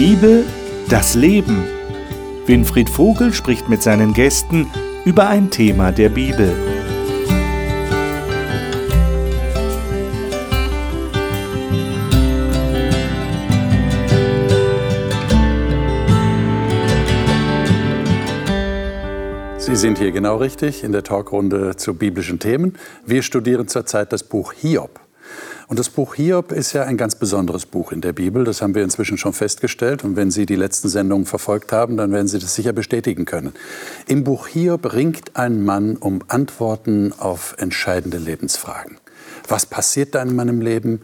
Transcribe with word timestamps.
Bibel, 0.00 0.46
das 0.88 1.14
Leben. 1.14 1.62
Winfried 2.46 2.88
Vogel 2.88 3.34
spricht 3.34 3.68
mit 3.68 3.82
seinen 3.82 4.14
Gästen 4.14 4.66
über 5.04 5.28
ein 5.28 5.50
Thema 5.50 5.92
der 5.92 6.08
Bibel. 6.08 6.54
Sie 19.58 19.76
sind 19.76 19.98
hier 19.98 20.12
genau 20.12 20.36
richtig 20.36 20.82
in 20.82 20.92
der 20.92 21.02
Talkrunde 21.02 21.76
zu 21.76 21.92
biblischen 21.92 22.38
Themen. 22.38 22.78
Wir 23.04 23.20
studieren 23.20 23.68
zurzeit 23.68 24.14
das 24.14 24.22
Buch 24.22 24.54
Hiob. 24.54 25.09
Und 25.70 25.78
das 25.78 25.88
Buch 25.88 26.16
Hiob 26.16 26.50
ist 26.50 26.72
ja 26.72 26.82
ein 26.82 26.96
ganz 26.96 27.14
besonderes 27.14 27.64
Buch 27.64 27.92
in 27.92 28.00
der 28.00 28.12
Bibel. 28.12 28.42
Das 28.42 28.60
haben 28.60 28.74
wir 28.74 28.82
inzwischen 28.82 29.18
schon 29.18 29.32
festgestellt. 29.32 30.02
Und 30.02 30.16
wenn 30.16 30.32
Sie 30.32 30.44
die 30.44 30.56
letzten 30.56 30.88
Sendungen 30.88 31.26
verfolgt 31.26 31.70
haben, 31.70 31.96
dann 31.96 32.10
werden 32.10 32.26
Sie 32.26 32.40
das 32.40 32.56
sicher 32.56 32.72
bestätigen 32.72 33.24
können. 33.24 33.52
Im 34.08 34.24
Buch 34.24 34.48
Hiob 34.48 34.92
ringt 34.94 35.36
ein 35.36 35.64
Mann 35.64 35.94
um 35.94 36.24
Antworten 36.26 37.14
auf 37.16 37.54
entscheidende 37.58 38.18
Lebensfragen. 38.18 38.96
Was 39.46 39.64
passiert 39.64 40.16
da 40.16 40.22
in 40.22 40.34
meinem 40.34 40.60
Leben? 40.60 41.02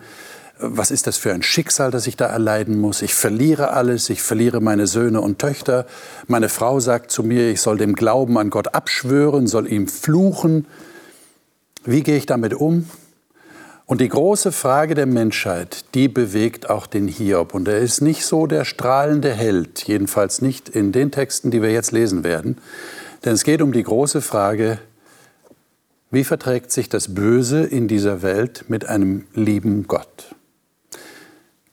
Was 0.58 0.90
ist 0.90 1.06
das 1.06 1.16
für 1.16 1.32
ein 1.32 1.44
Schicksal, 1.44 1.92
das 1.92 2.08
ich 2.08 2.16
da 2.16 2.26
erleiden 2.26 2.80
muss? 2.80 3.02
Ich 3.02 3.14
verliere 3.14 3.70
alles, 3.70 4.10
ich 4.10 4.20
verliere 4.20 4.60
meine 4.60 4.88
Söhne 4.88 5.20
und 5.20 5.38
Töchter. 5.38 5.86
Meine 6.26 6.48
Frau 6.48 6.80
sagt 6.80 7.12
zu 7.12 7.22
mir, 7.22 7.52
ich 7.52 7.60
soll 7.60 7.78
dem 7.78 7.94
Glauben 7.94 8.36
an 8.36 8.50
Gott 8.50 8.74
abschwören, 8.74 9.46
soll 9.46 9.70
ihm 9.70 9.86
fluchen. 9.86 10.66
Wie 11.84 12.02
gehe 12.02 12.16
ich 12.16 12.26
damit 12.26 12.52
um? 12.52 12.90
Und 13.86 14.00
die 14.00 14.08
große 14.08 14.50
Frage 14.50 14.96
der 14.96 15.06
Menschheit, 15.06 15.84
die 15.94 16.08
bewegt 16.08 16.68
auch 16.68 16.88
den 16.88 17.06
Hiob. 17.06 17.54
Und 17.54 17.68
er 17.68 17.78
ist 17.78 18.00
nicht 18.00 18.26
so 18.26 18.48
der 18.48 18.64
strahlende 18.64 19.32
Held, 19.32 19.86
jedenfalls 19.86 20.42
nicht 20.42 20.68
in 20.68 20.90
den 20.90 21.12
Texten, 21.12 21.52
die 21.52 21.62
wir 21.62 21.70
jetzt 21.70 21.92
lesen 21.92 22.24
werden. 22.24 22.58
Denn 23.24 23.32
es 23.32 23.44
geht 23.44 23.62
um 23.62 23.72
die 23.72 23.84
große 23.84 24.20
Frage, 24.22 24.80
wie 26.10 26.24
verträgt 26.24 26.72
sich 26.72 26.88
das 26.88 27.14
Böse 27.14 27.62
in 27.62 27.86
dieser 27.86 28.22
Welt 28.22 28.64
mit 28.68 28.88
einem 28.88 29.26
lieben 29.34 29.86
Gott? 29.86 30.34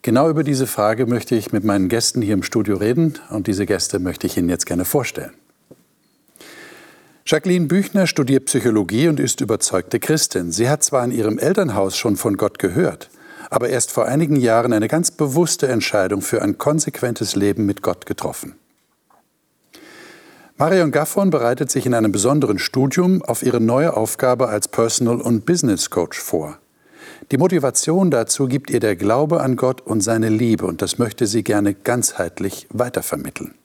Genau 0.03 0.29
über 0.29 0.43
diese 0.43 0.67
Frage 0.67 1.07
möchte 1.07 1.33
ich 1.33 1.51
mit 1.51 1.63
meinen 1.63 1.89
Gästen 1.89 2.21
hier 2.21 2.33
im 2.33 2.43
Studio 2.43 2.77
reden 2.77 3.19
und 3.29 3.47
diese 3.47 3.65
Gäste 3.65 3.99
möchte 3.99 4.27
ich 4.27 4.37
Ihnen 4.37 4.49
jetzt 4.49 4.65
gerne 4.65 4.85
vorstellen. 4.85 5.31
Jacqueline 7.25 7.67
Büchner 7.67 8.05
studiert 8.05 8.45
Psychologie 8.45 9.07
und 9.07 9.17
ist 9.17 9.39
überzeugte 9.39 10.01
Christin. 10.01 10.51
Sie 10.51 10.67
hat 10.67 10.83
zwar 10.83 11.05
in 11.05 11.11
ihrem 11.11 11.39
Elternhaus 11.39 11.95
schon 11.95 12.17
von 12.17 12.35
Gott 12.35 12.59
gehört, 12.59 13.09
aber 13.49 13.69
erst 13.69 13.91
vor 13.91 14.05
einigen 14.07 14.35
Jahren 14.35 14.73
eine 14.73 14.89
ganz 14.89 15.09
bewusste 15.09 15.69
Entscheidung 15.69 16.21
für 16.21 16.41
ein 16.41 16.57
konsequentes 16.57 17.37
Leben 17.37 17.65
mit 17.65 17.81
Gott 17.81 18.05
getroffen. 18.05 18.55
Marion 20.57 20.91
Gaffron 20.91 21.29
bereitet 21.29 21.71
sich 21.71 21.85
in 21.85 21.93
einem 21.93 22.11
besonderen 22.11 22.59
Studium 22.59 23.21
auf 23.21 23.41
ihre 23.41 23.61
neue 23.61 23.95
Aufgabe 23.95 24.49
als 24.49 24.67
Personal- 24.67 25.21
und 25.21 25.45
Business 25.45 25.89
Coach 25.89 26.19
vor. 26.19 26.59
Die 27.31 27.37
Motivation 27.37 28.11
dazu 28.11 28.47
gibt 28.47 28.69
ihr 28.69 28.81
der 28.81 28.97
Glaube 28.97 29.39
an 29.39 29.55
Gott 29.55 29.79
und 29.79 30.01
seine 30.01 30.27
Liebe 30.27 30.65
und 30.65 30.81
das 30.81 30.97
möchte 30.97 31.25
sie 31.25 31.43
gerne 31.43 31.73
ganzheitlich 31.73 32.67
weitervermitteln. 32.69 33.55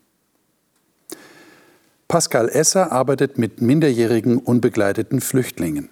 Pascal 2.09 2.49
Esser 2.49 2.91
arbeitet 2.91 3.37
mit 3.37 3.61
minderjährigen 3.61 4.39
unbegleiteten 4.39 5.21
Flüchtlingen. 5.21 5.91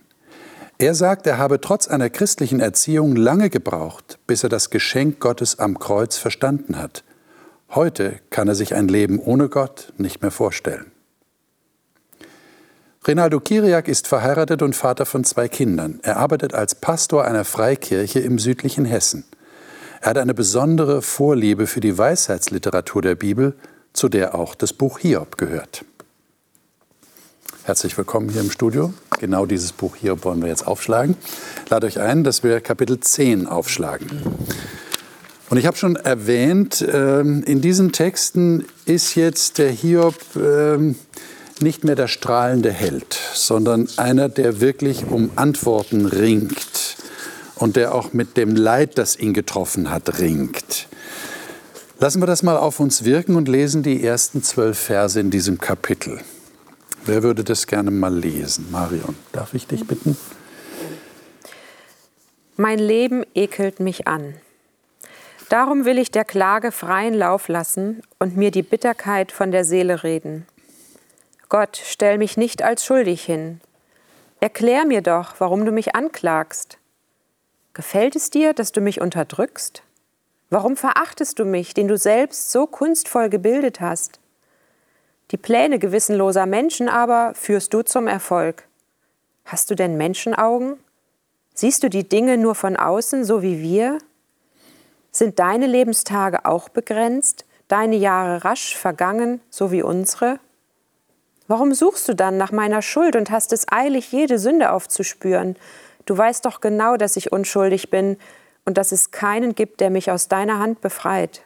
Er 0.79 0.95
sagt, 0.95 1.27
er 1.27 1.37
habe 1.37 1.61
trotz 1.61 1.89
einer 1.89 2.09
christlichen 2.09 2.59
Erziehung 2.59 3.17
lange 3.17 3.51
gebraucht, 3.51 4.19
bis 4.27 4.43
er 4.43 4.49
das 4.49 4.71
Geschenk 4.71 5.21
Gottes 5.21 5.59
am 5.59 5.79
Kreuz 5.79 6.17
verstanden 6.17 6.79
hat. 6.79 7.05
Heute 7.69 8.21
kann 8.31 8.49
er 8.49 8.55
sich 8.55 8.75
ein 8.75 8.89
Leben 8.89 9.19
ohne 9.19 9.51
Gott 9.51 9.93
nicht 9.99 10.23
mehr 10.23 10.31
vorstellen. 10.31 10.91
Rinaldo 13.07 13.39
Kiriak 13.39 13.87
ist 13.87 14.09
verheiratet 14.09 14.63
und 14.63 14.75
Vater 14.75 15.05
von 15.05 15.23
zwei 15.23 15.49
Kindern. 15.49 16.01
Er 16.03 16.17
arbeitet 16.17 16.55
als 16.55 16.75
Pastor 16.77 17.27
einer 17.27 17.45
Freikirche 17.45 18.21
im 18.21 18.39
südlichen 18.39 18.87
Hessen. 18.87 19.27
Er 20.01 20.11
hat 20.11 20.19
eine 20.19 20.35
besondere 20.35 21.03
Vorliebe 21.03 21.67
für 21.67 21.81
die 21.81 21.99
Weisheitsliteratur 21.99 23.03
der 23.03 23.17
Bibel, 23.17 23.55
zu 23.93 24.09
der 24.09 24.35
auch 24.35 24.55
das 24.55 24.73
Buch 24.73 24.99
Hiob 24.99 25.37
gehört. 25.37 25.85
Herzlich 27.67 27.99
willkommen 27.99 28.29
hier 28.29 28.43
im 28.43 28.53
Studio. 28.53 28.95
Genau 29.19 29.45
dieses 29.45 29.73
Buch 29.73 29.97
hier 29.97 30.23
wollen 30.23 30.41
wir 30.41 30.49
jetzt 30.49 30.69
aufschlagen. 30.69 31.17
Lade 31.69 31.89
euch 31.89 31.99
ein, 31.99 32.23
dass 32.23 32.45
wir 32.45 32.61
Kapitel 32.61 33.01
10 33.01 33.49
aufschlagen. 33.49 34.09
Und 35.51 35.59
ich 35.59 35.67
habe 35.67 35.77
schon 35.77 35.97
erwähnt, 35.97 36.87
ähm, 36.89 37.43
in 37.43 37.61
diesen 37.61 37.91
Texten 37.91 38.65
ist 38.85 39.17
jetzt 39.17 39.59
der 39.59 39.73
Hiob 39.73 40.15
ähm, 40.37 40.95
nicht 41.59 41.83
mehr 41.83 41.97
der 41.97 42.07
strahlende 42.07 42.71
Held, 42.71 43.19
sondern 43.35 43.89
einer, 43.97 44.29
der 44.29 44.61
wirklich 44.61 45.05
um 45.11 45.33
Antworten 45.35 46.07
ringt 46.07 46.97
und 47.57 47.75
der 47.75 47.97
auch 47.97 48.13
mit 48.13 48.37
dem 48.37 48.55
Leid, 48.55 48.97
das 48.97 49.19
ihn 49.19 49.35
getroffen 49.35 49.91
hat, 49.91 50.21
ringt. 50.21 50.87
Lassen 51.99 52.23
wir 52.23 52.27
das 52.27 52.45
mal 52.45 52.59
auf 52.59 52.79
uns 52.79 53.03
wirken 53.03 53.35
und 53.35 53.49
lesen 53.49 53.83
die 53.83 54.05
ersten 54.05 54.45
zwölf 54.45 54.79
Verse 54.79 55.19
in 55.19 55.33
diesem 55.33 55.59
Kapitel. 55.59 56.21
Wer 57.07 57.23
würde 57.23 57.45
das 57.45 57.69
gerne 57.69 57.93
mal 57.93 58.13
lesen? 58.13 58.69
Marion, 58.73 59.15
darf 59.31 59.55
ich 59.55 59.69
dich 59.69 59.87
bitten? 59.87 60.17
Mein 62.57 62.81
Leben 62.81 63.25
ekelt 63.33 63.79
mich 63.79 64.09
an. 64.09 64.35
Darum 65.49 65.85
will 65.85 65.99
ich 65.99 66.11
der 66.11 66.25
Klage 66.25 66.73
freien 66.73 67.15
Lauf 67.15 67.47
lassen 67.47 68.03
und 68.19 68.37
mir 68.37 68.51
die 68.51 68.65
Bitterkeit 68.65 69.31
von 69.31 69.53
der 69.53 69.65
Seele 69.65 70.03
reden. 70.03 70.47
Gott, 71.49 71.81
stell 71.85 72.19
mich 72.19 72.37
nicht 72.37 72.63
als 72.63 72.85
schuldig 72.85 73.23
hin. 73.23 73.61
Erklär 74.41 74.85
mir 74.85 75.01
doch, 75.01 75.37
warum 75.39 75.65
du 75.65 75.71
mich 75.71 75.95
anklagst. 75.95 76.79
Gefällt 77.73 78.17
es 78.17 78.31
dir, 78.31 78.53
dass 78.53 78.73
du 78.73 78.81
mich 78.81 79.01
unterdrückst? 79.01 79.85
Warum 80.51 80.77
verachtest 80.77 81.39
du 81.39 81.45
mich, 81.45 81.73
den 81.73 81.87
du 81.87 81.97
selbst 81.97 82.51
so 82.51 82.67
kunstvoll 82.67 83.29
gebildet 83.29 83.81
hast? 83.81 84.19
Die 85.33 85.37
Pläne 85.37 85.81
gewissenloser 85.81 86.47
Menschen 86.47 86.89
aber 86.89 87.33
führst 87.35 87.75
du 87.75 87.83
zum 87.83 88.07
Erfolg. 88.07 88.69
Hast 89.45 89.71
du 89.71 89.75
denn 89.75 89.97
Menschenaugen? 89.97 90.79
Siehst 91.53 91.83
du 91.83 91.91
die 91.91 92.09
Dinge 92.09 92.39
nur 92.39 92.55
von 92.55 92.77
außen, 92.77 93.25
so 93.25 93.43
wie 93.43 93.61
wir? 93.61 93.99
Sind 95.11 95.41
deine 95.41 95.67
Lebenstage 95.67 96.45
auch 96.45 96.69
begrenzt, 96.69 97.45
deine 97.67 97.97
Jahre 97.97 98.45
rasch 98.45 98.77
vergangen, 98.77 99.41
so 99.51 99.73
wie 99.73 99.83
unsere? 99.83 100.39
Warum 101.49 101.75
suchst 101.75 102.09
du 102.09 102.15
dann 102.15 102.37
nach 102.37 102.53
meiner 102.53 102.83
Schuld 102.83 103.17
und 103.17 103.31
hast 103.31 103.53
es 103.53 103.67
eilig, 103.69 104.13
jede 104.13 104.39
Sünde 104.39 104.71
aufzuspüren? 104.71 105.57
Du 106.05 106.17
weißt 106.17 106.45
doch 106.45 106.61
genau, 106.61 106.97
dass 106.97 107.17
ich 107.17 107.33
unschuldig 107.33 107.91
bin 107.91 108.17
und 108.65 108.79
dass 108.79 108.93
es 108.93 109.11
keinen 109.11 109.57
gibt, 109.57 109.81
der 109.81 109.91
mich 109.91 110.13
aus 110.13 110.29
deiner 110.29 110.61
Hand 110.61 110.81
befreit. 110.83 111.43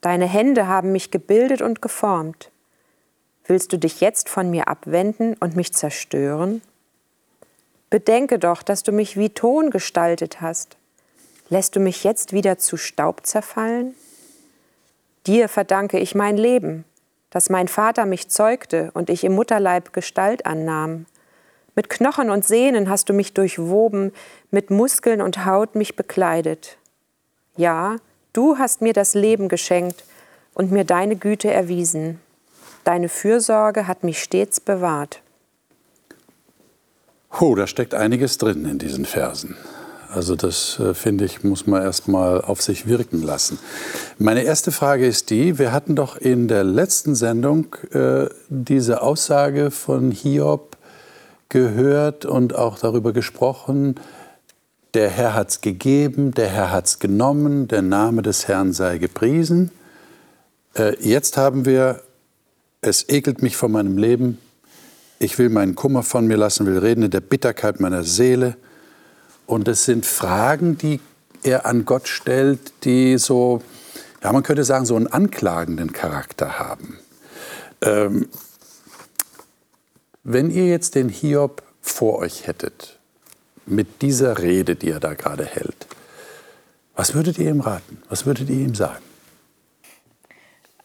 Deine 0.00 0.26
Hände 0.26 0.68
haben 0.68 0.92
mich 0.92 1.10
gebildet 1.10 1.60
und 1.60 1.82
geformt. 1.82 2.51
Willst 3.46 3.72
du 3.72 3.78
dich 3.78 4.00
jetzt 4.00 4.28
von 4.28 4.50
mir 4.50 4.68
abwenden 4.68 5.34
und 5.40 5.56
mich 5.56 5.72
zerstören? 5.72 6.62
Bedenke 7.90 8.38
doch, 8.38 8.62
dass 8.62 8.82
du 8.82 8.92
mich 8.92 9.16
wie 9.16 9.30
Ton 9.30 9.70
gestaltet 9.70 10.40
hast. 10.40 10.76
Lässt 11.48 11.76
du 11.76 11.80
mich 11.80 12.04
jetzt 12.04 12.32
wieder 12.32 12.56
zu 12.56 12.76
Staub 12.76 13.26
zerfallen? 13.26 13.94
Dir 15.26 15.48
verdanke 15.48 15.98
ich 15.98 16.14
mein 16.14 16.36
Leben, 16.36 16.84
dass 17.30 17.50
mein 17.50 17.68
Vater 17.68 18.06
mich 18.06 18.28
zeugte 18.28 18.90
und 18.94 19.10
ich 19.10 19.24
im 19.24 19.34
Mutterleib 19.34 19.92
Gestalt 19.92 20.46
annahm. 20.46 21.06
Mit 21.74 21.90
Knochen 21.90 22.30
und 22.30 22.46
Sehnen 22.46 22.88
hast 22.88 23.08
du 23.08 23.12
mich 23.12 23.34
durchwoben, 23.34 24.12
mit 24.50 24.70
Muskeln 24.70 25.20
und 25.20 25.44
Haut 25.44 25.74
mich 25.74 25.96
bekleidet. 25.96 26.78
Ja, 27.56 27.96
du 28.32 28.58
hast 28.58 28.80
mir 28.80 28.92
das 28.92 29.14
Leben 29.14 29.48
geschenkt 29.48 30.04
und 30.54 30.72
mir 30.72 30.84
deine 30.84 31.16
Güte 31.16 31.50
erwiesen. 31.50 32.20
Deine 32.84 33.08
Fürsorge 33.08 33.86
hat 33.86 34.04
mich 34.04 34.22
stets 34.22 34.60
bewahrt. 34.60 35.22
Oh, 37.40 37.54
da 37.54 37.66
steckt 37.66 37.94
einiges 37.94 38.38
drin 38.38 38.64
in 38.66 38.78
diesen 38.78 39.04
Versen. 39.04 39.56
Also 40.10 40.36
das 40.36 40.78
äh, 40.78 40.92
finde 40.92 41.24
ich, 41.24 41.42
muss 41.42 41.66
man 41.66 41.82
erst 41.82 42.06
mal 42.06 42.42
auf 42.42 42.60
sich 42.60 42.86
wirken 42.86 43.22
lassen. 43.22 43.58
Meine 44.18 44.42
erste 44.42 44.70
Frage 44.70 45.06
ist 45.06 45.30
die, 45.30 45.58
wir 45.58 45.72
hatten 45.72 45.96
doch 45.96 46.16
in 46.16 46.48
der 46.48 46.64
letzten 46.64 47.14
Sendung 47.14 47.74
äh, 47.92 48.26
diese 48.50 49.00
Aussage 49.00 49.70
von 49.70 50.10
Hiob 50.10 50.76
gehört 51.48 52.26
und 52.26 52.54
auch 52.54 52.78
darüber 52.78 53.12
gesprochen, 53.12 53.94
der 54.92 55.08
Herr 55.08 55.32
hat 55.32 55.48
es 55.48 55.60
gegeben, 55.62 56.32
der 56.32 56.48
Herr 56.48 56.70
hat 56.70 56.86
es 56.86 56.98
genommen, 56.98 57.66
der 57.68 57.80
Name 57.80 58.20
des 58.20 58.48
Herrn 58.48 58.74
sei 58.74 58.98
gepriesen. 58.98 59.70
Äh, 60.74 60.94
jetzt 61.00 61.38
haben 61.38 61.64
wir 61.64 62.02
es 62.82 63.08
ekelt 63.08 63.42
mich 63.42 63.56
von 63.56 63.72
meinem 63.72 63.96
Leben. 63.96 64.38
Ich 65.18 65.38
will 65.38 65.48
meinen 65.48 65.74
Kummer 65.74 66.02
von 66.02 66.26
mir 66.26 66.36
lassen, 66.36 66.66
will 66.66 66.78
reden 66.78 67.04
in 67.04 67.10
der 67.10 67.20
Bitterkeit 67.20 67.80
meiner 67.80 68.02
Seele. 68.02 68.56
Und 69.46 69.68
es 69.68 69.84
sind 69.84 70.04
Fragen, 70.04 70.76
die 70.76 71.00
er 71.42 71.64
an 71.66 71.84
Gott 71.84 72.08
stellt, 72.08 72.72
die 72.84 73.18
so 73.18 73.62
ja, 74.22 74.32
man 74.32 74.42
könnte 74.42 74.64
sagen, 74.64 74.86
so 74.86 74.94
einen 74.94 75.08
anklagenden 75.08 75.92
Charakter 75.92 76.58
haben. 76.58 76.98
Ähm, 77.80 78.28
wenn 80.22 80.50
ihr 80.50 80.68
jetzt 80.68 80.94
den 80.94 81.08
Hiob 81.08 81.62
vor 81.80 82.18
euch 82.18 82.46
hättet, 82.46 82.98
mit 83.66 84.02
dieser 84.02 84.38
Rede, 84.38 84.76
die 84.76 84.90
er 84.90 85.00
da 85.00 85.14
gerade 85.14 85.44
hält, 85.44 85.86
was 86.94 87.14
würdet 87.14 87.38
ihr 87.38 87.50
ihm 87.50 87.60
raten? 87.60 88.02
Was 88.08 88.26
würdet 88.26 88.48
ihr 88.48 88.56
ihm 88.56 88.74
sagen? 88.74 89.02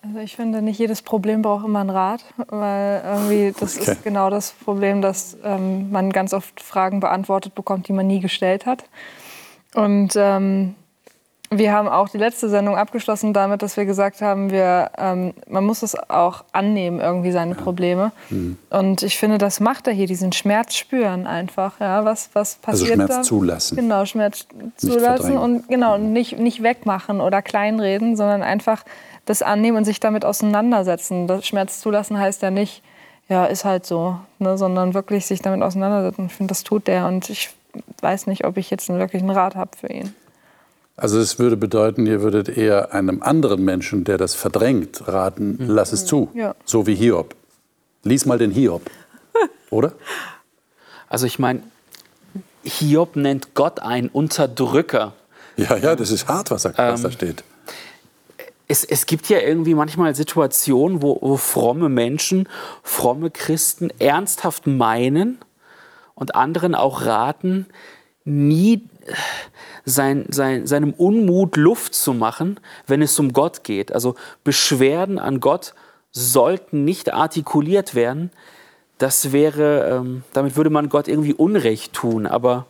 Also 0.07 0.19
ich 0.19 0.35
finde, 0.37 0.61
nicht 0.61 0.79
jedes 0.79 1.01
Problem 1.01 1.41
braucht 1.41 1.65
immer 1.65 1.81
einen 1.81 1.89
Rat, 1.89 2.23
weil 2.47 3.01
irgendwie 3.05 3.53
das 3.59 3.77
okay. 3.77 3.91
ist 3.91 4.03
genau 4.03 4.29
das 4.29 4.51
Problem, 4.51 5.01
dass 5.01 5.37
ähm, 5.43 5.91
man 5.91 6.11
ganz 6.11 6.33
oft 6.33 6.61
Fragen 6.61 7.01
beantwortet 7.01 7.55
bekommt, 7.55 7.87
die 7.89 7.93
man 7.93 8.07
nie 8.07 8.21
gestellt 8.21 8.65
hat. 8.65 8.85
Und 9.75 10.13
ähm, 10.15 10.75
wir 11.49 11.71
haben 11.71 11.87
auch 11.87 12.09
die 12.09 12.17
letzte 12.17 12.49
Sendung 12.49 12.75
abgeschlossen 12.75 13.31
damit, 13.31 13.61
dass 13.61 13.77
wir 13.77 13.85
gesagt 13.85 14.21
haben, 14.21 14.51
wir, 14.51 14.91
ähm, 14.97 15.33
man 15.47 15.63
muss 15.63 15.81
es 15.81 15.97
auch 16.09 16.43
annehmen, 16.51 16.99
irgendwie 16.99 17.31
seine 17.31 17.55
ja. 17.55 17.61
Probleme. 17.61 18.11
Mhm. 18.29 18.57
Und 18.69 19.03
ich 19.03 19.17
finde, 19.17 19.37
das 19.37 19.61
macht 19.61 19.87
er 19.87 19.93
hier, 19.93 20.07
diesen 20.07 20.33
Schmerz 20.33 20.75
spüren 20.75 21.25
einfach. 21.25 21.79
Ja, 21.79 22.03
was, 22.03 22.29
was 22.33 22.59
also 22.65 22.83
passiert 22.85 22.99
also 22.99 23.05
Schmerz 23.05 23.15
da? 23.15 23.21
zulassen. 23.23 23.75
Genau, 23.77 24.05
Schmerz 24.05 24.45
zulassen 24.75 25.37
und 25.37 25.69
genau, 25.69 25.97
nicht, 25.97 26.37
nicht 26.37 26.63
wegmachen 26.63 27.21
oder 27.21 27.41
kleinreden, 27.41 28.17
sondern 28.17 28.43
einfach 28.43 28.83
das 29.25 29.41
annehmen 29.41 29.77
und 29.77 29.85
sich 29.85 30.01
damit 30.01 30.25
auseinandersetzen. 30.25 31.27
Das 31.27 31.45
Schmerz 31.47 31.79
zulassen 31.79 32.17
heißt 32.17 32.41
ja 32.41 32.51
nicht, 32.51 32.83
ja, 33.29 33.45
ist 33.45 33.63
halt 33.63 33.85
so, 33.85 34.17
ne, 34.39 34.57
sondern 34.57 34.93
wirklich 34.93 35.25
sich 35.25 35.41
damit 35.41 35.61
auseinandersetzen. 35.61 36.25
Ich 36.27 36.33
finde, 36.33 36.51
das 36.51 36.63
tut 36.63 36.87
der 36.87 37.07
und 37.07 37.29
ich 37.29 37.49
weiß 38.01 38.27
nicht, 38.27 38.45
ob 38.45 38.57
ich 38.57 38.69
jetzt 38.69 38.89
wirklich 38.89 39.21
einen 39.21 39.31
Rat 39.31 39.55
habe 39.55 39.71
für 39.77 39.87
ihn. 39.87 40.13
Also 40.99 41.19
es 41.19 41.37
würde 41.37 41.57
bedeuten, 41.57 42.07
ihr 42.07 42.23
würdet 42.23 42.49
eher 42.49 42.91
einem 42.91 43.21
anderen 43.21 43.63
Menschen, 43.63 44.03
der 44.03 44.17
das 44.17 44.33
verdrängt, 44.33 45.07
raten, 45.07 45.57
mhm. 45.59 45.69
lass 45.69 45.93
es 45.93 46.07
zu. 46.07 46.31
Ja. 46.33 46.55
So 46.65 46.87
wie 46.87 46.95
Hiob. 46.95 47.35
Lies 48.03 48.25
mal 48.25 48.39
den 48.39 48.49
Hiob. 48.49 48.81
Oder? 49.69 49.93
Also 51.07 51.27
ich 51.27 51.37
meine, 51.37 51.61
Hiob 52.63 53.15
nennt 53.15 53.53
Gott 53.53 53.79
einen 53.79 54.09
Unterdrücker. 54.09 55.13
Ja, 55.55 55.77
ja, 55.77 55.95
das 55.95 56.09
ist 56.09 56.27
hart, 56.27 56.49
was, 56.49 56.65
er, 56.65 56.75
was 56.75 57.01
da 57.03 57.07
ähm, 57.07 57.13
steht. 57.13 57.43
Es, 58.67 58.83
es, 58.83 59.05
gibt 59.05 59.29
ja 59.29 59.39
irgendwie 59.39 59.75
manchmal 59.75 60.15
Situationen, 60.15 61.03
wo, 61.03 61.19
wo 61.21 61.37
fromme 61.37 61.89
Menschen, 61.89 62.49
fromme 62.81 63.29
Christen 63.29 63.91
ernsthaft 63.99 64.65
meinen 64.65 65.37
und 66.15 66.35
anderen 66.35 66.73
auch 66.73 67.05
raten, 67.05 67.67
nie 68.27 68.83
sein, 69.85 70.25
sein, 70.29 70.67
seinem 70.67 70.93
Unmut 70.93 71.55
Luft 71.55 71.95
zu 71.95 72.13
machen, 72.13 72.59
wenn 72.85 73.01
es 73.01 73.17
um 73.19 73.31
Gott 73.31 73.63
geht. 73.63 73.93
Also 73.93 74.15
Beschwerden 74.43 75.17
an 75.17 75.39
Gott 75.39 75.73
sollten 76.11 76.83
nicht 76.83 77.13
artikuliert 77.13 77.95
werden. 77.95 78.31
Das 78.97 79.31
wäre, 79.31 79.87
ähm, 79.89 80.23
damit 80.33 80.57
würde 80.57 80.69
man 80.69 80.89
Gott 80.89 81.07
irgendwie 81.07 81.33
Unrecht 81.33 81.93
tun, 81.93 82.25
aber 82.27 82.65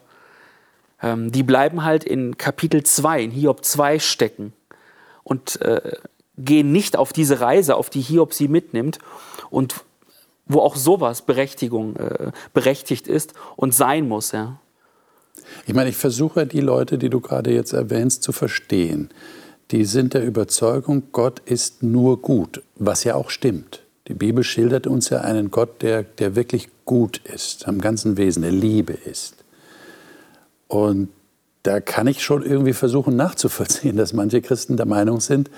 ähm, 1.02 1.32
die 1.32 1.44
bleiben 1.44 1.84
halt 1.84 2.04
in 2.04 2.38
Kapitel 2.38 2.84
2, 2.84 3.24
in 3.24 3.32
Hiob 3.32 3.66
2 3.66 4.00
stecken 4.00 4.54
und 5.24 5.60
äh, 5.62 5.94
gehen 6.38 6.72
nicht 6.72 6.98
auf 6.98 7.14
diese 7.14 7.40
Reise, 7.40 7.76
auf 7.76 7.90
die 7.90 8.02
Hiob 8.02 8.34
sie 8.34 8.48
mitnimmt 8.48 9.00
und 9.50 9.84
wo 10.46 10.60
auch 10.60 10.76
sowas 10.76 11.24
Berechtigung, 11.24 11.96
äh, 11.96 12.32
berechtigt 12.54 13.08
ist 13.08 13.34
und 13.56 13.74
sein 13.74 14.08
muss. 14.08 14.34
Ja. 14.34 14.60
Ich 15.66 15.74
meine, 15.74 15.90
ich 15.90 15.98
versuche 15.98 16.46
die 16.46 16.62
Leute, 16.62 16.98
die 16.98 17.10
du 17.10 17.20
gerade 17.20 17.52
jetzt 17.52 17.74
erwähnst, 17.74 18.24
zu 18.24 18.32
verstehen. 18.32 19.10
Die 19.72 19.86
sind 19.86 20.14
der 20.14 20.24
Überzeugung, 20.24 21.04
Gott 21.12 21.40
ist 21.46 21.84
nur 21.84 22.22
gut, 22.22 22.62
was 22.76 23.04
ja 23.04 23.16
auch 23.16 23.30
stimmt. 23.30 23.82
Die 24.08 24.14
Bibel 24.14 24.44
schildert 24.44 24.88
uns 24.88 25.10
ja 25.10 25.22
einen 25.22 25.52
Gott, 25.52 25.82
der, 25.82 26.04
der 26.04 26.36
wirklich 26.36 26.70
gut 26.86 27.18
ist, 27.18 27.68
am 27.68 27.82
ganzen 27.82 28.16
Wesen, 28.16 28.44
der 28.44 28.52
Liebe 28.52 28.94
ist. 28.94 29.36
Und 30.68 31.10
da 31.64 31.82
kann 31.82 32.08
ich 32.08 32.24
schon 32.24 32.44
irgendwie 32.44 32.74
versuchen 32.74 33.18
nachzuvollziehen, 33.18 33.98
dass 33.98 34.14
manche 34.14 34.42
Christen 34.42 34.78
der 34.78 34.86
Meinung 34.86 35.20
sind, 35.20 35.50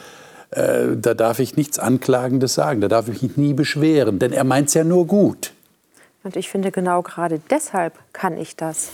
äh, 0.52 0.98
da 0.98 1.14
darf 1.14 1.38
ich 1.38 1.56
nichts 1.56 1.78
Anklagendes 1.78 2.56
sagen, 2.56 2.82
da 2.82 2.88
darf 2.88 3.08
ich 3.08 3.22
mich 3.22 3.38
nie 3.38 3.54
beschweren, 3.54 4.18
denn 4.18 4.32
er 4.32 4.44
meint 4.44 4.70
es 4.70 4.74
ja 4.74 4.84
nur 4.84 5.06
gut. 5.06 5.54
Und 6.24 6.36
ich 6.36 6.50
finde, 6.50 6.72
genau 6.72 7.04
gerade 7.04 7.40
deshalb 7.50 7.94
kann 8.14 8.38
ich 8.38 8.56
das 8.56 8.90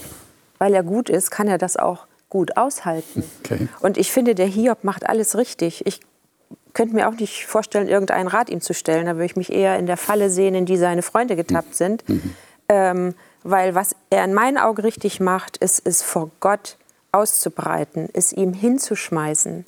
weil 0.57 0.73
er 0.73 0.83
gut 0.83 1.09
ist, 1.09 1.31
kann 1.31 1.47
er 1.47 1.57
das 1.57 1.77
auch 1.77 2.07
gut 2.29 2.57
aushalten. 2.57 3.23
Okay. 3.45 3.67
Und 3.79 3.97
ich 3.97 4.11
finde, 4.11 4.33
der 4.33 4.47
Hiob 4.47 4.83
macht 4.83 5.07
alles 5.07 5.37
richtig. 5.37 5.85
Ich 5.85 5.99
könnte 6.73 6.95
mir 6.95 7.07
auch 7.07 7.13
nicht 7.13 7.45
vorstellen, 7.45 7.87
irgendeinen 7.87 8.27
Rat 8.27 8.49
ihm 8.49 8.59
zu 8.59 8.73
stellen. 8.73 9.05
Da 9.05 9.13
würde 9.13 9.25
ich 9.25 9.35
mich 9.35 9.53
eher 9.53 9.77
in 9.77 9.85
der 9.85 9.97
Falle 9.97 10.31
sehen, 10.31 10.55
in 10.55 10.65
die 10.65 10.77
seine 10.77 11.03
Freunde 11.03 11.35
getappt 11.35 11.75
sind. 11.75 12.07
Mhm. 12.09 12.35
Ähm, 12.67 13.15
weil 13.43 13.75
was 13.75 13.95
er 14.09 14.25
in 14.25 14.33
meinen 14.33 14.57
Augen 14.57 14.81
richtig 14.81 15.19
macht, 15.19 15.57
ist 15.57 15.85
es 15.85 16.01
vor 16.01 16.31
Gott 16.39 16.77
auszubreiten, 17.11 18.09
es 18.13 18.33
ihm 18.33 18.53
hinzuschmeißen. 18.53 19.67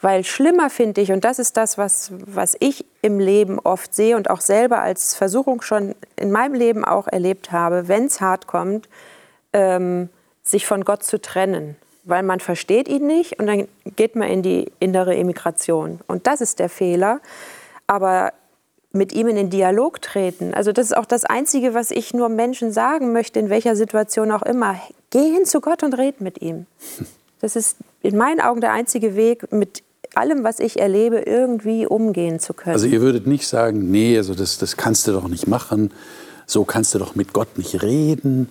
Weil 0.00 0.24
schlimmer 0.24 0.68
finde 0.68 1.00
ich, 1.00 1.12
und 1.12 1.24
das 1.24 1.38
ist 1.38 1.56
das, 1.56 1.78
was, 1.78 2.10
was 2.26 2.56
ich 2.58 2.84
im 3.02 3.20
Leben 3.20 3.60
oft 3.60 3.94
sehe 3.94 4.16
und 4.16 4.28
auch 4.28 4.40
selber 4.40 4.82
als 4.82 5.14
Versuchung 5.14 5.62
schon 5.62 5.94
in 6.16 6.32
meinem 6.32 6.54
Leben 6.54 6.84
auch 6.84 7.06
erlebt 7.06 7.52
habe, 7.52 7.86
wenn 7.86 8.06
es 8.06 8.20
hart 8.20 8.48
kommt, 8.48 8.88
ähm, 9.52 10.08
sich 10.52 10.66
von 10.66 10.84
Gott 10.84 11.02
zu 11.02 11.20
trennen, 11.20 11.76
weil 12.04 12.22
man 12.22 12.38
versteht 12.38 12.88
ihn 12.88 13.06
nicht 13.06 13.40
und 13.40 13.48
dann 13.48 13.66
geht 13.96 14.14
man 14.14 14.28
in 14.28 14.42
die 14.42 14.70
innere 14.78 15.16
Emigration. 15.16 16.00
Und 16.06 16.28
das 16.28 16.40
ist 16.40 16.60
der 16.60 16.68
Fehler. 16.68 17.20
Aber 17.88 18.32
mit 18.92 19.12
ihm 19.12 19.28
in 19.28 19.36
den 19.36 19.50
Dialog 19.50 20.02
treten. 20.02 20.54
Also 20.54 20.72
das 20.72 20.86
ist 20.86 20.96
auch 20.96 21.06
das 21.06 21.24
Einzige, 21.24 21.74
was 21.74 21.90
ich 21.90 22.12
nur 22.12 22.28
Menschen 22.28 22.72
sagen 22.72 23.12
möchte, 23.12 23.40
in 23.40 23.48
welcher 23.48 23.74
Situation 23.74 24.30
auch 24.30 24.42
immer. 24.42 24.76
Geh 25.10 25.32
hin 25.32 25.44
zu 25.46 25.60
Gott 25.60 25.82
und 25.82 25.94
red 25.94 26.20
mit 26.20 26.40
ihm. 26.42 26.66
Das 27.40 27.56
ist 27.56 27.76
in 28.02 28.16
meinen 28.16 28.40
Augen 28.40 28.60
der 28.60 28.72
einzige 28.72 29.16
Weg, 29.16 29.50
mit 29.50 29.82
allem, 30.14 30.44
was 30.44 30.60
ich 30.60 30.78
erlebe, 30.78 31.20
irgendwie 31.20 31.86
umgehen 31.86 32.38
zu 32.38 32.54
können. 32.54 32.74
Also 32.74 32.86
ihr 32.86 33.00
würdet 33.00 33.26
nicht 33.26 33.48
sagen, 33.48 33.90
nee, 33.90 34.16
also 34.16 34.34
das, 34.34 34.58
das 34.58 34.76
kannst 34.76 35.06
du 35.06 35.12
doch 35.12 35.26
nicht 35.26 35.46
machen, 35.46 35.90
so 36.46 36.64
kannst 36.64 36.94
du 36.94 36.98
doch 36.98 37.14
mit 37.14 37.32
Gott 37.32 37.56
nicht 37.56 37.82
reden. 37.82 38.48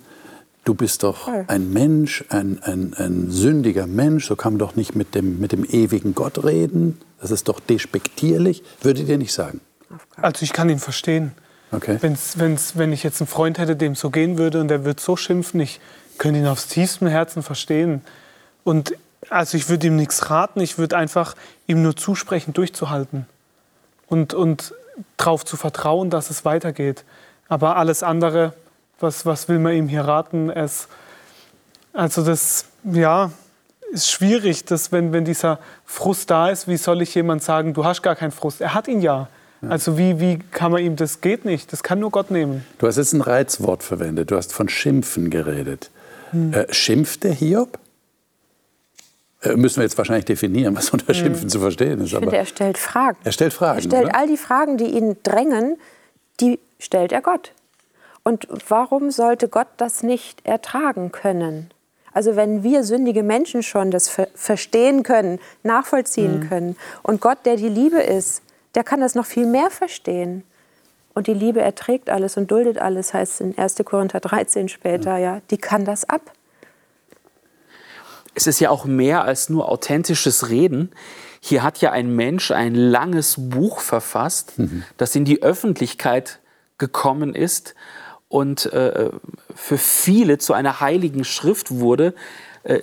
Du 0.64 0.74
bist 0.74 1.02
doch 1.02 1.28
ein 1.48 1.72
Mensch, 1.72 2.24
ein, 2.28 2.62
ein, 2.62 2.94
ein 2.94 3.30
sündiger 3.30 3.88
Mensch, 3.88 4.26
so 4.26 4.36
kann 4.36 4.54
man 4.54 4.58
doch 4.60 4.76
nicht 4.76 4.94
mit 4.94 5.14
dem, 5.16 5.40
mit 5.40 5.50
dem 5.50 5.64
ewigen 5.64 6.14
Gott 6.14 6.44
reden. 6.44 7.00
Das 7.20 7.32
ist 7.32 7.48
doch 7.48 7.58
despektierlich. 7.58 8.62
Würdet 8.80 9.08
ihr 9.08 9.18
nicht 9.18 9.32
sagen? 9.32 9.60
Also 10.16 10.44
ich 10.44 10.52
kann 10.52 10.68
ihn 10.68 10.78
verstehen. 10.78 11.32
Okay. 11.72 11.96
Wenn's, 12.00 12.38
wenn's, 12.38 12.76
wenn 12.76 12.92
ich 12.92 13.02
jetzt 13.02 13.20
einen 13.20 13.28
Freund 13.28 13.58
hätte, 13.58 13.74
dem 13.74 13.94
so 13.94 14.10
gehen 14.10 14.38
würde 14.38 14.60
und 14.60 14.68
der 14.68 14.84
würde 14.84 15.02
so 15.02 15.16
schimpfen, 15.16 15.58
ich 15.60 15.80
könnte 16.18 16.38
ihn 16.38 16.46
aufs 16.46 16.68
tiefste 16.68 17.10
Herzen 17.10 17.42
verstehen. 17.42 18.02
Und 18.62 18.94
also 19.30 19.56
ich 19.56 19.68
würde 19.68 19.86
ihm 19.88 19.96
nichts 19.96 20.30
raten, 20.30 20.60
ich 20.60 20.78
würde 20.78 20.96
einfach 20.96 21.34
ihm 21.66 21.82
nur 21.82 21.96
zusprechen, 21.96 22.52
durchzuhalten 22.52 23.26
und, 24.06 24.34
und 24.34 24.74
darauf 25.16 25.44
zu 25.44 25.56
vertrauen, 25.56 26.10
dass 26.10 26.30
es 26.30 26.44
weitergeht. 26.44 27.04
Aber 27.48 27.76
alles 27.76 28.02
andere, 28.02 28.52
was, 29.02 29.26
was 29.26 29.48
will 29.48 29.58
man 29.58 29.74
ihm 29.74 29.88
hier 29.88 30.02
raten? 30.02 30.50
Es, 30.50 30.88
also 31.92 32.24
das, 32.24 32.66
ja, 32.84 33.30
ist 33.92 34.10
schwierig, 34.10 34.64
dass 34.64 34.90
wenn, 34.92 35.12
wenn 35.12 35.24
dieser 35.24 35.58
Frust 35.84 36.30
da 36.30 36.48
ist, 36.48 36.66
wie 36.66 36.76
soll 36.76 37.02
ich 37.02 37.14
jemand 37.14 37.42
sagen, 37.42 37.74
du 37.74 37.84
hast 37.84 38.02
gar 38.02 38.16
keinen 38.16 38.32
Frust? 38.32 38.60
Er 38.60 38.74
hat 38.74 38.88
ihn 38.88 39.00
ja. 39.00 39.28
Also 39.68 39.96
wie, 39.96 40.18
wie 40.18 40.40
kann 40.50 40.72
man 40.72 40.82
ihm, 40.82 40.96
das 40.96 41.20
geht 41.20 41.44
nicht, 41.44 41.72
das 41.72 41.84
kann 41.84 42.00
nur 42.00 42.10
Gott 42.10 42.32
nehmen. 42.32 42.66
Du 42.78 42.86
hast 42.88 42.96
jetzt 42.96 43.12
ein 43.12 43.20
Reizwort 43.20 43.84
verwendet, 43.84 44.32
du 44.32 44.36
hast 44.36 44.52
von 44.52 44.68
Schimpfen 44.68 45.30
geredet. 45.30 45.90
Hm. 46.32 46.52
Äh, 46.52 46.72
schimpft 46.74 47.22
der 47.22 47.32
Hiob? 47.32 47.78
Äh, 49.42 49.54
müssen 49.54 49.76
wir 49.76 49.84
jetzt 49.84 49.96
wahrscheinlich 49.98 50.24
definieren, 50.24 50.74
was 50.74 50.90
unter 50.90 51.06
hm. 51.06 51.14
Schimpfen 51.14 51.42
hm. 51.42 51.48
zu 51.48 51.60
verstehen 51.60 52.00
ist. 52.00 52.12
Ich 52.12 52.18
finde, 52.18 52.36
er 52.36 52.46
stellt 52.46 52.76
Fragen. 52.76 53.18
Er 53.22 53.32
stellt 53.32 53.52
Fragen. 53.52 53.78
Er 53.78 53.82
stellt 53.82 54.06
oder? 54.06 54.16
all 54.16 54.26
die 54.26 54.36
Fragen, 54.36 54.78
die 54.78 54.86
ihn 54.86 55.16
drängen, 55.22 55.76
die 56.40 56.58
stellt 56.80 57.12
er 57.12 57.22
Gott. 57.22 57.52
Und 58.24 58.46
warum 58.68 59.10
sollte 59.10 59.48
Gott 59.48 59.68
das 59.76 60.02
nicht 60.02 60.46
ertragen 60.46 61.10
können? 61.12 61.70
Also 62.12 62.36
wenn 62.36 62.62
wir 62.62 62.84
sündige 62.84 63.22
Menschen 63.22 63.62
schon 63.62 63.90
das 63.90 64.10
verstehen 64.34 65.02
können, 65.02 65.38
nachvollziehen 65.62 66.40
mhm. 66.40 66.48
können 66.48 66.76
und 67.02 67.20
Gott, 67.20 67.38
der 67.44 67.56
die 67.56 67.68
Liebe 67.68 68.00
ist, 68.00 68.42
der 68.74 68.84
kann 68.84 69.00
das 69.00 69.14
noch 69.14 69.26
viel 69.26 69.46
mehr 69.46 69.70
verstehen. 69.70 70.44
Und 71.14 71.26
die 71.26 71.34
Liebe 71.34 71.60
erträgt 71.60 72.08
alles 72.08 72.36
und 72.36 72.50
duldet 72.50 72.78
alles, 72.78 73.12
heißt 73.12 73.40
in 73.42 73.58
1. 73.58 73.76
Korinther 73.84 74.20
13 74.20 74.68
später, 74.68 75.18
ja, 75.18 75.40
die 75.50 75.58
kann 75.58 75.84
das 75.84 76.08
ab. 76.08 76.22
Es 78.34 78.46
ist 78.46 78.60
ja 78.60 78.70
auch 78.70 78.86
mehr 78.86 79.24
als 79.24 79.50
nur 79.50 79.70
authentisches 79.70 80.48
Reden. 80.48 80.90
Hier 81.40 81.62
hat 81.62 81.82
ja 81.82 81.92
ein 81.92 82.14
Mensch 82.14 82.50
ein 82.50 82.74
langes 82.74 83.34
Buch 83.36 83.80
verfasst, 83.80 84.58
mhm. 84.58 84.84
das 84.96 85.14
in 85.14 85.26
die 85.26 85.42
Öffentlichkeit 85.42 86.38
gekommen 86.78 87.34
ist 87.34 87.74
und 88.32 88.72
äh, 88.72 89.10
für 89.54 89.76
viele 89.76 90.38
zu 90.38 90.54
einer 90.54 90.80
heiligen 90.80 91.22
Schrift 91.22 91.70
wurde, 91.70 92.14
äh, 92.62 92.80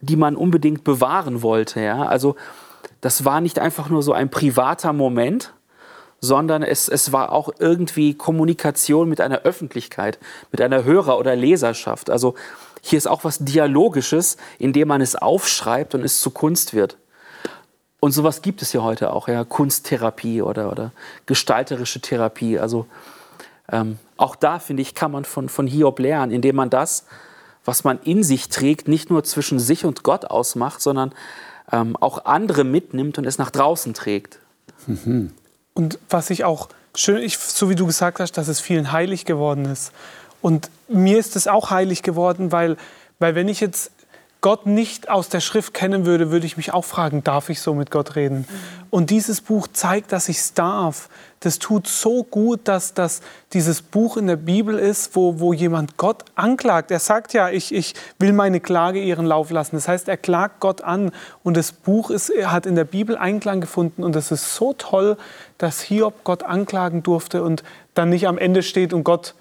die 0.00 0.16
man 0.16 0.34
unbedingt 0.34 0.82
bewahren 0.82 1.40
wollte. 1.42 1.80
Ja? 1.80 2.02
Also 2.02 2.34
das 3.00 3.24
war 3.24 3.40
nicht 3.40 3.60
einfach 3.60 3.88
nur 3.90 4.02
so 4.02 4.12
ein 4.12 4.28
privater 4.28 4.92
Moment, 4.92 5.52
sondern 6.20 6.64
es, 6.64 6.88
es 6.88 7.12
war 7.12 7.30
auch 7.30 7.50
irgendwie 7.60 8.14
Kommunikation 8.14 9.08
mit 9.08 9.20
einer 9.20 9.42
Öffentlichkeit, 9.42 10.18
mit 10.50 10.60
einer 10.60 10.82
Hörer- 10.82 11.18
oder 11.18 11.36
Leserschaft. 11.36 12.10
Also 12.10 12.34
hier 12.80 12.98
ist 12.98 13.06
auch 13.06 13.22
was 13.22 13.38
Dialogisches, 13.38 14.36
indem 14.58 14.88
man 14.88 15.00
es 15.00 15.14
aufschreibt 15.14 15.94
und 15.94 16.02
es 16.02 16.20
zu 16.20 16.32
Kunst 16.32 16.74
wird. 16.74 16.96
Und 18.00 18.10
sowas 18.10 18.42
gibt 18.42 18.62
es 18.62 18.72
ja 18.72 18.82
heute 18.82 19.12
auch, 19.12 19.28
ja, 19.28 19.44
Kunsttherapie 19.44 20.42
oder, 20.42 20.72
oder 20.72 20.90
gestalterische 21.26 22.00
Therapie. 22.00 22.58
Also 22.58 22.86
ähm, 23.70 23.98
auch 24.16 24.36
da, 24.36 24.58
finde 24.58 24.82
ich, 24.82 24.94
kann 24.94 25.10
man 25.10 25.24
von, 25.24 25.48
von 25.48 25.66
Hiob 25.66 25.98
lernen, 25.98 26.32
indem 26.32 26.56
man 26.56 26.70
das, 26.70 27.06
was 27.64 27.84
man 27.84 28.00
in 28.02 28.22
sich 28.22 28.48
trägt, 28.48 28.88
nicht 28.88 29.10
nur 29.10 29.24
zwischen 29.24 29.58
sich 29.58 29.84
und 29.84 30.02
Gott 30.02 30.24
ausmacht, 30.24 30.80
sondern 30.80 31.12
ähm, 31.70 31.96
auch 31.96 32.24
andere 32.24 32.64
mitnimmt 32.64 33.18
und 33.18 33.26
es 33.26 33.38
nach 33.38 33.50
draußen 33.50 33.94
trägt. 33.94 34.38
Mhm. 34.86 35.32
Und 35.74 35.98
was 36.10 36.30
ich 36.30 36.44
auch 36.44 36.68
schön, 36.94 37.22
ich, 37.22 37.38
so 37.38 37.70
wie 37.70 37.74
du 37.74 37.86
gesagt 37.86 38.20
hast, 38.20 38.32
dass 38.32 38.48
es 38.48 38.60
vielen 38.60 38.92
heilig 38.92 39.24
geworden 39.24 39.64
ist. 39.64 39.92
Und 40.40 40.70
mir 40.88 41.18
ist 41.18 41.36
es 41.36 41.46
auch 41.46 41.70
heilig 41.70 42.02
geworden, 42.02 42.52
weil, 42.52 42.76
weil 43.18 43.34
wenn 43.34 43.48
ich 43.48 43.60
jetzt 43.60 43.92
Gott 44.40 44.66
nicht 44.66 45.08
aus 45.08 45.28
der 45.28 45.40
Schrift 45.40 45.72
kennen 45.72 46.04
würde, 46.04 46.32
würde 46.32 46.46
ich 46.46 46.56
mich 46.56 46.72
auch 46.72 46.84
fragen, 46.84 47.22
darf 47.22 47.48
ich 47.48 47.60
so 47.60 47.74
mit 47.74 47.92
Gott 47.92 48.16
reden? 48.16 48.38
Mhm. 48.38 48.46
Und 48.90 49.10
dieses 49.10 49.40
Buch 49.40 49.68
zeigt, 49.72 50.12
dass 50.12 50.28
ich 50.28 50.38
es 50.38 50.54
darf. 50.54 51.08
Das 51.42 51.58
tut 51.58 51.88
so 51.88 52.22
gut, 52.22 52.60
dass, 52.68 52.94
dass 52.94 53.20
dieses 53.52 53.82
Buch 53.82 54.16
in 54.16 54.28
der 54.28 54.36
Bibel 54.36 54.78
ist, 54.78 55.16
wo, 55.16 55.40
wo 55.40 55.52
jemand 55.52 55.96
Gott 55.96 56.24
anklagt. 56.36 56.92
Er 56.92 57.00
sagt 57.00 57.32
ja, 57.32 57.50
ich, 57.50 57.74
ich 57.74 57.94
will 58.20 58.32
meine 58.32 58.60
Klage 58.60 59.00
ihren 59.00 59.26
Lauf 59.26 59.50
lassen. 59.50 59.74
Das 59.74 59.88
heißt, 59.88 60.08
er 60.08 60.16
klagt 60.16 60.60
Gott 60.60 60.82
an. 60.82 61.10
Und 61.42 61.56
das 61.56 61.72
Buch 61.72 62.10
ist, 62.10 62.32
hat 62.44 62.64
in 62.64 62.76
der 62.76 62.84
Bibel 62.84 63.16
Einklang 63.16 63.60
gefunden. 63.60 64.04
Und 64.04 64.14
es 64.14 64.30
ist 64.30 64.54
so 64.54 64.72
toll, 64.72 65.16
dass 65.58 65.80
Hiob 65.80 66.22
Gott 66.22 66.44
anklagen 66.44 67.02
durfte 67.02 67.42
und 67.42 67.64
dann 67.94 68.10
nicht 68.10 68.28
am 68.28 68.38
Ende 68.38 68.62
steht 68.62 68.92
und 68.92 69.02
Gott 69.02 69.34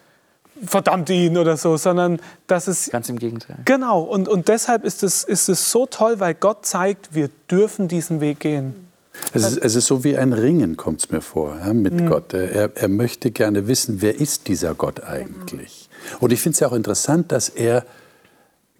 verdammt 0.65 1.09
ihn 1.09 1.37
oder 1.37 1.57
so, 1.57 1.77
sondern 1.77 2.19
dass 2.47 2.67
es... 2.67 2.89
Ganz 2.89 3.09
im 3.09 3.17
Gegenteil. 3.19 3.57
Genau, 3.65 4.01
und, 4.01 4.27
und 4.27 4.47
deshalb 4.47 4.83
ist 4.83 5.03
es, 5.03 5.23
ist 5.23 5.49
es 5.49 5.71
so 5.71 5.85
toll, 5.85 6.19
weil 6.19 6.33
Gott 6.33 6.65
zeigt, 6.65 7.13
wir 7.13 7.29
dürfen 7.49 7.87
diesen 7.87 8.21
Weg 8.21 8.39
gehen. 8.39 8.90
Es 9.33 9.43
ist, 9.43 9.57
es 9.57 9.75
ist 9.75 9.87
so 9.87 10.03
wie 10.03 10.17
ein 10.17 10.33
Ringen, 10.33 10.77
kommt 10.77 11.01
es 11.01 11.11
mir 11.11 11.21
vor, 11.21 11.57
ja, 11.59 11.73
mit 11.73 11.93
mhm. 11.93 12.07
Gott. 12.07 12.33
Er, 12.33 12.75
er 12.75 12.87
möchte 12.87 13.31
gerne 13.31 13.67
wissen, 13.67 14.01
wer 14.01 14.19
ist 14.19 14.47
dieser 14.47 14.73
Gott 14.73 15.03
eigentlich? 15.03 15.89
Und 16.19 16.31
ich 16.31 16.41
finde 16.41 16.53
es 16.55 16.59
ja 16.59 16.67
auch 16.67 16.73
interessant, 16.73 17.31
dass 17.31 17.49
er 17.49 17.85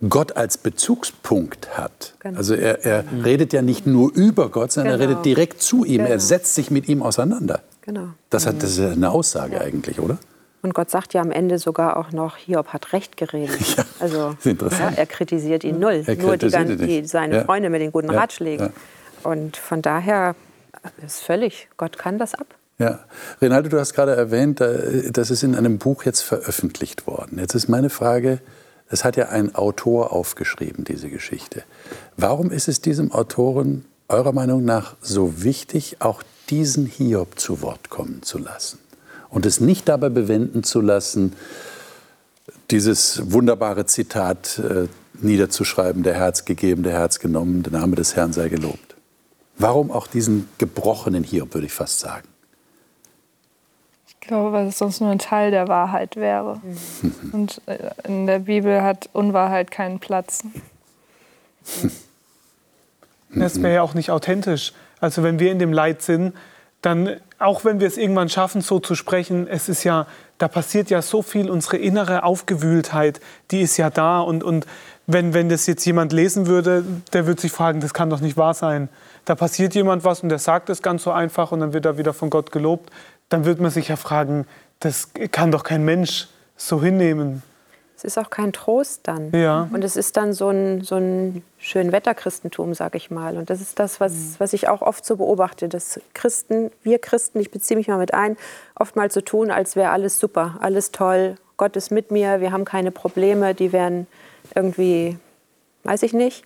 Gott 0.10 0.36
als 0.36 0.58
Bezugspunkt 0.58 1.78
hat. 1.78 2.16
Genau. 2.20 2.38
Also 2.38 2.56
er, 2.56 2.84
er 2.84 3.04
mhm. 3.04 3.22
redet 3.22 3.54
ja 3.54 3.62
nicht 3.62 3.86
nur 3.86 4.12
über 4.14 4.50
Gott, 4.50 4.72
sondern 4.72 4.98
genau. 4.98 5.04
er 5.04 5.10
redet 5.10 5.26
direkt 5.26 5.62
zu 5.62 5.86
ihm. 5.86 5.98
Genau. 5.98 6.10
Er 6.10 6.20
setzt 6.20 6.56
sich 6.56 6.72
mit 6.72 6.88
ihm 6.88 7.04
auseinander. 7.04 7.62
Genau. 7.82 8.08
Das, 8.30 8.48
hat, 8.48 8.64
das 8.64 8.78
ist 8.78 8.80
eine 8.80 9.12
Aussage 9.12 9.56
ja. 9.56 9.62
eigentlich, 9.62 10.00
oder? 10.00 10.18
Und 10.64 10.74
Gott 10.74 10.92
sagt 10.92 11.14
ja 11.14 11.22
am 11.22 11.32
Ende 11.32 11.58
sogar 11.58 11.98
auch 11.98 12.12
noch, 12.12 12.38
Hiob 12.38 12.68
hat 12.68 12.94
recht 12.94 13.18
geredet. 13.18 13.58
Ja, 13.78 13.86
also 14.00 14.36
ja, 14.44 14.92
er 14.96 15.06
kritisiert 15.06 15.64
ihn 15.64 15.80
null. 15.80 16.04
Nur 16.20 16.38
die, 16.38 16.50
die, 16.78 17.06
seine 17.06 17.36
ja. 17.36 17.44
Freunde 17.46 17.70
mit 17.70 17.82
den 17.82 17.92
guten 17.92 18.10
Ratschlägen. 18.10 18.74
Und 19.24 19.58
von 19.58 19.82
daher 19.82 20.36
ist 21.06 21.22
völlig, 21.22 21.70
Gott 21.78 21.98
kann 21.98 22.18
das 22.18 22.34
ab. 22.36 22.48
Ja, 22.80 23.00
Renaldo, 23.42 23.70
du 23.70 23.80
hast 23.80 23.94
gerade 23.94 24.16
erwähnt, 24.16 24.60
äh, 24.62 25.12
das 25.12 25.30
ist 25.30 25.44
in 25.44 25.56
einem 25.56 25.78
Buch 25.78 26.04
jetzt 26.04 26.22
veröffentlicht 26.22 27.06
worden. 27.08 27.38
Jetzt 27.38 27.54
ist 27.54 27.68
meine 27.68 27.90
Frage, 27.90 28.40
es 28.90 29.06
hat 29.06 29.16
ja 29.16 29.30
ein 29.30 29.56
Autor 29.56 30.12
aufgeschrieben, 30.12 30.84
diese 30.84 31.10
Geschichte. 31.10 31.64
Warum 32.18 32.52
ist 32.52 32.68
es 32.68 32.82
diesem 32.82 33.12
Autoren 33.12 33.86
eurer 34.08 34.34
Meinung 34.34 34.66
nach 34.66 34.96
so 35.02 35.44
wichtig, 35.44 35.98
auch 36.00 36.24
diesen 36.50 36.86
Hiob 36.86 37.40
zu 37.40 37.62
Wort 37.62 37.90
kommen 37.90 38.24
zu 38.24 38.38
lassen? 38.38 38.80
und 39.32 39.46
es 39.46 39.60
nicht 39.60 39.90
dabei 39.90 40.10
bewenden 40.10 40.64
zu 40.64 40.82
lassen, 40.82 41.34
dieses 42.70 43.32
wunderbare 43.32 43.86
Zitat 43.86 44.60
äh, 44.60 44.88
niederzuschreiben, 45.20 46.04
der 46.04 46.14
Herz 46.14 46.46
gegeben, 46.46 46.84
der 46.84 46.94
Herz 46.94 47.20
genommen, 47.20 47.64
der 47.64 47.72
Name 47.72 47.96
des 47.96 48.16
Herrn 48.16 48.34
sei 48.34 48.50
gelobt. 48.50 48.91
Warum 49.62 49.92
auch 49.92 50.08
diesen 50.08 50.50
gebrochenen 50.58 51.24
Hiob, 51.24 51.54
würde 51.54 51.68
ich 51.68 51.74
fast 51.74 52.00
sagen? 52.00 52.28
Ich 54.08 54.20
glaube, 54.20 54.52
weil 54.52 54.68
es 54.68 54.78
sonst 54.78 55.02
nur 55.02 55.12
ein 55.12 55.20
Teil 55.20 55.52
der 55.52 55.68
Wahrheit 55.68 56.16
wäre. 56.16 56.60
Mhm. 56.64 57.30
Und 57.32 57.62
äh, 57.68 57.92
in 58.04 58.26
der 58.26 58.40
Bibel 58.40 58.82
hat 58.82 59.10
Unwahrheit 59.14 59.72
keinen 59.72 60.00
Platz. 60.00 60.44
Das 63.34 63.62
wäre 63.62 63.76
ja 63.76 63.82
auch 63.82 63.94
nicht 63.94 64.12
authentisch. 64.12 64.74
Also 65.00 65.24
wenn 65.24 65.40
wir 65.40 65.54
in 65.54 65.60
dem 65.60 65.72
Leid 65.72 66.02
sind, 66.02 66.34
dann, 66.82 67.18
auch 67.40 67.64
wenn 67.64 67.80
wir 67.80 67.88
es 67.88 67.98
irgendwann 67.98 68.28
schaffen, 68.28 68.62
so 68.62 68.80
zu 68.80 68.96
sprechen, 68.96 69.48
es 69.48 69.70
ist 69.70 69.84
ja, 69.84 70.08
da 70.38 70.48
passiert 70.48 70.90
ja 70.90 71.02
so 71.02 71.22
viel, 71.22 71.50
unsere 71.50 71.78
innere 71.78 72.24
Aufgewühltheit, 72.24 73.22
die 73.52 73.62
ist 73.62 73.78
ja 73.78 73.90
da. 73.90 74.20
Und, 74.20 74.44
und 74.44 74.66
wenn, 75.14 75.34
wenn 75.34 75.50
das 75.50 75.68
jetzt 75.68 75.86
jemand 75.86 76.14
lesen 76.14 76.48
würde, 76.48 76.84
der 77.14 77.28
würde 77.28 77.42
sich 77.42 77.52
fragen, 77.52 77.80
das 77.80 77.94
kann 77.94 78.10
doch 78.10 78.20
nicht 78.20 78.38
wahr 78.38 78.54
sein. 78.54 78.90
Da 79.26 79.36
passiert 79.36 79.76
jemand 79.76 80.04
was 80.04 80.22
und 80.22 80.30
der 80.30 80.40
sagt 80.40 80.70
es 80.70 80.82
ganz 80.82 81.04
so 81.04 81.12
einfach 81.12 81.52
und 81.52 81.60
dann 81.60 81.74
wird 81.74 81.86
er 81.86 81.98
wieder 81.98 82.14
von 82.14 82.30
Gott 82.30 82.52
gelobt. 82.52 82.90
Dann 83.30 83.46
wird 83.46 83.60
man 83.60 83.72
sich 83.72 83.88
ja 83.88 83.96
fragen, 83.96 84.46
das 84.80 85.10
kann 85.32 85.52
doch 85.52 85.64
kein 85.64 85.86
Mensch 85.86 86.28
so 86.58 86.82
hinnehmen. 86.82 87.44
Es 87.96 88.04
ist 88.04 88.18
auch 88.18 88.32
kein 88.32 88.52
Trost 88.52 89.02
dann. 89.04 89.32
Ja. 89.32 89.70
Und 89.72 89.84
es 89.84 89.96
ist 89.96 90.18
dann 90.18 90.34
so 90.34 90.50
ein, 90.50 90.82
so 90.82 90.96
ein 90.96 91.44
Schönwetterchristentum, 91.60 92.74
sag 92.74 92.96
ich 92.96 93.12
mal. 93.12 93.38
Und 93.38 93.52
das 93.52 93.62
ist 93.62 93.78
das, 93.78 94.00
was, 94.00 94.14
mhm. 94.14 94.36
was 94.40 94.54
ich 94.54 94.68
auch 94.68 94.82
oft 94.82 95.06
so 95.06 95.18
beobachte, 95.18 95.70
dass 95.70 96.00
Christen, 96.16 96.72
wir 96.82 96.98
Christen, 96.98 97.40
ich 97.40 97.52
beziehe 97.52 97.78
mich 97.78 97.88
mal 97.88 98.00
mit 98.00 98.16
ein, 98.16 98.38
oftmals 98.76 99.14
so 99.14 99.22
tun, 99.22 99.52
als 99.52 99.76
wäre 99.76 99.92
alles 99.92 100.20
super, 100.20 100.58
alles 100.62 100.92
toll, 100.92 101.36
Gott 101.58 101.76
ist 101.76 101.92
mit 101.92 102.10
mir, 102.10 102.42
wir 102.42 102.52
haben 102.52 102.66
keine 102.66 102.90
Probleme, 102.90 103.54
die 103.54 103.72
wären 103.72 104.08
irgendwie, 104.56 105.18
weiß 105.84 106.04
ich 106.04 106.14
nicht. 106.14 106.44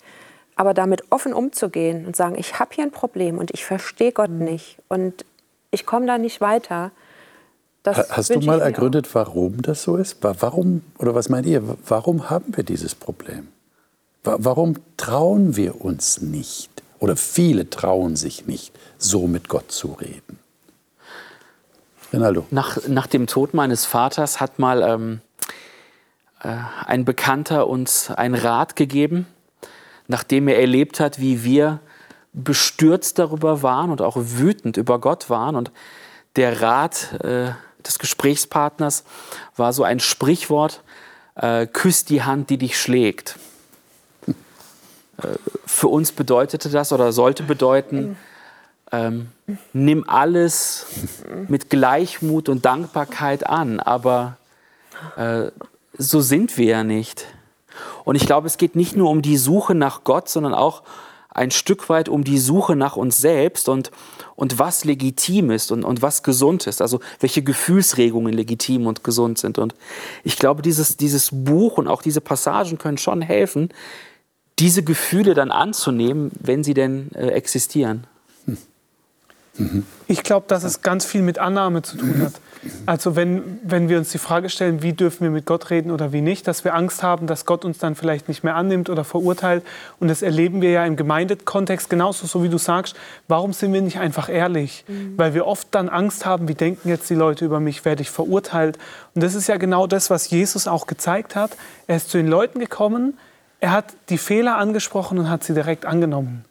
Aber 0.56 0.74
damit 0.74 1.04
offen 1.10 1.34
umzugehen 1.34 2.06
und 2.06 2.16
sagen, 2.16 2.36
ich 2.38 2.60
habe 2.60 2.74
hier 2.74 2.86
ein 2.86 2.92
Problem 2.92 3.38
und 3.38 3.52
ich 3.52 3.66
verstehe 3.66 4.12
Gott 4.12 4.30
mhm. 4.30 4.46
nicht 4.46 4.78
und 4.88 5.26
ich 5.72 5.86
komme 5.86 6.06
da 6.06 6.18
nicht 6.18 6.40
weiter 6.40 6.92
das 7.86 8.10
Hast 8.10 8.34
du 8.34 8.40
mal 8.40 8.62
ergründet, 8.62 9.14
warum 9.14 9.62
das 9.62 9.84
so 9.84 9.96
ist? 9.96 10.18
Warum, 10.22 10.82
oder 10.98 11.14
was 11.14 11.30
meint 11.30 11.46
ihr, 11.46 11.62
warum 11.88 12.32
haben 12.32 12.58
wir 12.58 12.64
dieses 12.64 12.96
Problem? 12.96 13.48
Warum 14.24 14.78
trauen 14.98 15.56
wir 15.56 15.86
uns 15.86 16.20
nicht, 16.20 16.72
oder 16.98 17.16
viele 17.16 17.70
trauen 17.70 18.16
sich 18.16 18.48
nicht, 18.48 18.74
so 18.98 19.28
mit 19.28 19.50
Gott 19.50 19.72
zu 19.72 19.94
reden? 19.94 20.40
Rinaldo. 22.12 22.48
Nach, 22.50 22.80
nach 22.88 23.06
dem 23.06 23.28
Tod 23.28 23.54
meines 23.54 23.86
Vaters 23.86 24.40
hat 24.40 24.58
mal 24.58 24.82
ähm, 24.82 25.22
äh, 25.35 25.35
ein 26.86 27.06
Bekannter 27.06 27.68
uns 27.68 28.12
einen 28.12 28.36
Rat 28.36 28.76
gegeben, 28.76 29.28
nachdem 30.08 30.48
er 30.48 30.60
erlebt 30.60 31.00
hat, 31.00 31.20
wie 31.20 31.44
wir 31.44 31.80
bestürzt 32.34 33.18
darüber 33.18 33.64
waren 33.64 33.92
und 33.92 34.02
auch 34.02 34.18
wütend 34.20 34.78
über 34.78 35.00
Gott 35.00 35.30
waren. 35.30 35.56
Und 35.56 35.72
der 36.36 36.62
Rat 36.62 37.14
äh, 37.24 37.52
des 37.86 38.00
Gesprächspartners 38.00 39.04
war 39.56 39.74
so 39.74 39.84
ein 39.84 40.00
Sprichwort, 40.00 40.82
äh, 41.36 41.66
küss 41.68 42.06
die 42.06 42.24
Hand, 42.24 42.50
die 42.50 42.58
dich 42.58 42.80
schlägt. 42.80 43.38
Äh, 44.28 44.34
für 45.66 45.88
uns 45.88 46.12
bedeutete 46.12 46.70
das 46.70 46.92
oder 46.92 47.12
sollte 47.12 47.44
bedeuten, 47.44 48.18
ähm, 48.92 49.30
nimm 49.74 50.08
alles 50.08 50.86
mit 51.48 51.70
Gleichmut 51.70 52.50
und 52.50 52.66
Dankbarkeit 52.66 53.48
an, 53.48 53.80
aber 53.80 54.38
äh, 55.18 55.52
so 55.98 56.22
sind 56.22 56.58
wir 56.58 56.66
ja 56.66 56.84
nicht. 56.84 57.26
Und 58.04 58.16
ich 58.16 58.26
glaube, 58.26 58.48
es 58.48 58.58
geht 58.58 58.76
nicht 58.76 58.96
nur 58.96 59.10
um 59.10 59.22
die 59.22 59.38
Suche 59.38 59.76
nach 59.76 60.04
Gott, 60.04 60.30
sondern 60.30 60.54
auch 60.54 60.84
ein 61.30 61.52
Stück 61.52 61.90
weit 61.90 62.08
um 62.08 62.24
die 62.24 62.38
Suche 62.38 62.78
nach 62.78 62.96
uns 62.96 63.18
selbst 63.18 63.68
und, 63.68 63.92
und 64.38 64.58
was 64.58 64.86
legitim 64.86 65.52
ist 65.52 65.70
und, 65.72 65.84
und 65.84 66.02
was 66.02 66.24
gesund 66.24 66.66
ist, 66.66 66.82
also 66.82 67.02
welche 67.20 67.44
Gefühlsregungen 67.44 68.34
legitim 68.34 68.88
und 68.88 69.04
gesund 69.04 69.38
sind. 69.38 69.60
Und 69.60 69.76
ich 70.24 70.38
glaube, 70.38 70.62
dieses, 70.62 70.96
dieses 70.96 71.30
Buch 71.34 71.78
und 71.78 71.90
auch 71.90 72.02
diese 72.02 72.22
Passagen 72.22 72.78
können 72.78 72.98
schon 72.98 73.22
helfen, 73.22 73.70
diese 74.60 74.84
Gefühle 74.84 75.34
dann 75.34 75.52
anzunehmen, 75.52 76.32
wenn 76.40 76.64
sie 76.64 76.74
denn 76.74 77.12
äh, 77.14 77.28
existieren. 77.28 78.08
Ich 80.08 80.24
glaube, 80.24 80.46
dass 80.48 80.64
es 80.64 80.82
ganz 80.82 81.06
viel 81.06 81.22
mit 81.22 81.40
Annahme 81.40 81.82
zu 81.82 81.98
tun 81.98 82.22
hat. 82.22 82.34
Also 82.86 83.16
wenn, 83.16 83.60
wenn 83.64 83.90
wir 83.90 83.98
uns 83.98 84.10
die 84.10 84.18
Frage 84.18 84.50
stellen, 84.50 84.82
wie 84.82 84.94
dürfen 84.94 85.24
wir 85.24 85.30
mit 85.30 85.46
Gott 85.46 85.70
reden 85.70 85.92
oder 85.92 86.12
wie 86.12 86.22
nicht, 86.22 86.48
dass 86.48 86.64
wir 86.64 86.74
Angst 86.74 87.04
haben, 87.04 87.28
dass 87.28 87.46
Gott 87.46 87.66
uns 87.66 87.78
dann 87.78 87.96
vielleicht 87.96 88.28
nicht 88.28 88.44
mehr 88.44 88.56
annimmt 88.56 88.90
oder 88.90 89.04
verurteilt. 89.04 89.64
Und 90.00 90.08
das 90.08 90.22
erleben 90.22 90.62
wir 90.62 90.72
ja 90.72 90.86
im 90.86 90.96
Gemeindekontext 90.96 91.90
genauso, 91.90 92.28
so 92.28 92.44
wie 92.44 92.50
du 92.50 92.58
sagst. 92.58 92.96
Warum 93.28 93.54
sind 93.54 93.74
wir 93.74 93.82
nicht 93.82 94.00
einfach 94.00 94.30
ehrlich? 94.30 94.84
Mhm. 94.88 95.14
Weil 95.18 95.34
wir 95.34 95.46
oft 95.46 95.68
dann 95.72 95.90
Angst 95.90 96.26
haben, 96.26 96.48
wie 96.48 96.56
denken 96.56 96.90
jetzt 96.90 97.10
die 97.10 97.16
Leute 97.16 97.46
über 97.46 97.60
mich, 97.60 97.86
werde 97.86 98.02
ich 98.02 98.10
verurteilt? 98.10 98.78
Und 99.14 99.24
das 99.24 99.36
ist 99.36 99.48
ja 99.48 99.58
genau 99.58 99.88
das, 99.88 100.10
was 100.10 100.30
Jesus 100.30 100.68
auch 100.68 100.88
gezeigt 100.88 101.36
hat. 101.36 101.52
Er 101.88 101.98
ist 101.98 102.10
zu 102.10 102.18
den 102.18 102.28
Leuten 102.28 102.60
gekommen, 102.60 103.18
er 103.60 103.72
hat 103.72 103.94
die 104.10 104.18
Fehler 104.18 104.58
angesprochen 104.58 105.18
und 105.18 105.30
hat 105.30 105.44
sie 105.44 105.54
direkt 105.54 105.86
angenommen. 105.86 106.46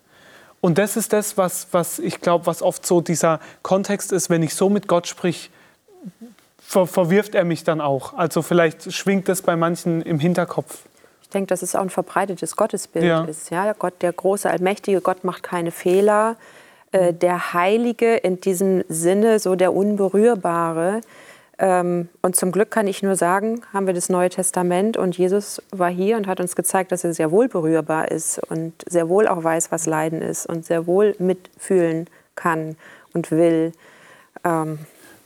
Und 0.64 0.78
das 0.78 0.96
ist 0.96 1.12
das, 1.12 1.36
was, 1.36 1.66
was 1.72 1.98
ich 1.98 2.22
glaube, 2.22 2.46
was 2.46 2.62
oft 2.62 2.86
so 2.86 3.02
dieser 3.02 3.38
Kontext 3.60 4.12
ist, 4.12 4.30
wenn 4.30 4.42
ich 4.42 4.54
so 4.54 4.70
mit 4.70 4.88
Gott 4.88 5.06
sprich, 5.06 5.50
ver 6.58 6.86
verwirft 6.86 7.34
er 7.34 7.44
mich 7.44 7.64
dann 7.64 7.82
auch. 7.82 8.14
Also 8.14 8.40
vielleicht 8.40 8.90
schwingt 8.90 9.28
das 9.28 9.42
bei 9.42 9.56
manchen 9.56 10.00
im 10.00 10.18
Hinterkopf. 10.18 10.78
Ich 11.20 11.28
denke, 11.28 11.48
dass 11.48 11.60
es 11.60 11.76
auch 11.76 11.82
ein 11.82 11.90
verbreitetes 11.90 12.56
Gottesbild 12.56 13.04
ja. 13.04 13.24
ist. 13.24 13.50
Ja, 13.50 13.74
Gott, 13.74 14.00
der 14.00 14.14
große, 14.14 14.48
allmächtige 14.48 15.02
Gott 15.02 15.22
macht 15.22 15.42
keine 15.42 15.70
Fehler. 15.70 16.36
Äh, 16.92 17.12
der 17.12 17.52
Heilige 17.52 18.14
in 18.16 18.40
diesem 18.40 18.84
Sinne, 18.88 19.40
so 19.40 19.56
der 19.56 19.74
Unberührbare. 19.74 21.02
Ähm, 21.58 22.08
und 22.20 22.34
zum 22.34 22.50
Glück 22.50 22.70
kann 22.70 22.86
ich 22.86 23.02
nur 23.02 23.16
sagen, 23.16 23.62
haben 23.72 23.86
wir 23.86 23.94
das 23.94 24.08
Neue 24.08 24.28
Testament 24.28 24.96
und 24.96 25.16
Jesus 25.16 25.62
war 25.70 25.90
hier 25.90 26.16
und 26.16 26.26
hat 26.26 26.40
uns 26.40 26.56
gezeigt, 26.56 26.90
dass 26.90 27.04
er 27.04 27.14
sehr 27.14 27.30
wohl 27.30 27.48
berührbar 27.48 28.10
ist 28.10 28.38
und 28.50 28.72
sehr 28.88 29.08
wohl 29.08 29.28
auch 29.28 29.44
weiß, 29.44 29.70
was 29.70 29.86
Leiden 29.86 30.20
ist 30.20 30.46
und 30.46 30.66
sehr 30.66 30.86
wohl 30.86 31.14
mitfühlen 31.18 32.08
kann 32.34 32.76
und 33.12 33.30
will. 33.30 33.72
Ähm, 34.42 34.80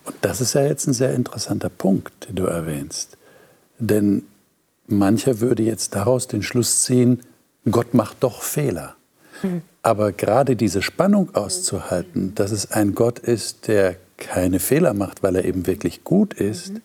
und 0.05 0.17
das 0.21 0.41
ist 0.41 0.55
ja 0.55 0.63
jetzt 0.65 0.87
ein 0.87 0.93
sehr 0.93 1.15
interessanter 1.15 1.71
Punkt, 1.71 2.29
den 2.29 2.37
du 2.37 2.45
erwähnst. 2.45 3.17
Denn 3.79 4.25
mancher 4.87 5.41
würde 5.41 5.63
jetzt 5.63 5.95
daraus 5.95 6.29
den 6.29 6.43
Schluss 6.43 6.83
ziehen, 6.83 7.23
Gott 7.71 7.95
macht 7.95 8.19
doch 8.21 8.43
Fehler. 8.43 8.97
Mhm. 9.43 9.63
Aber 9.83 10.13
gerade 10.13 10.57
diese 10.57 10.83
Spannung 10.83 11.35
auszuhalten, 11.35 12.35
dass 12.35 12.51
es 12.51 12.73
ein 12.73 12.95
Gott 12.95 13.19
ist, 13.19 13.69
der 13.69 13.97
keine 14.19 14.59
Fehler 14.59 14.93
macht, 14.93 15.23
weil 15.23 15.37
er 15.37 15.45
eben 15.45 15.67
wirklich 15.67 16.05
gut 16.05 16.35
ist, 16.35 16.75
mhm. 16.75 16.81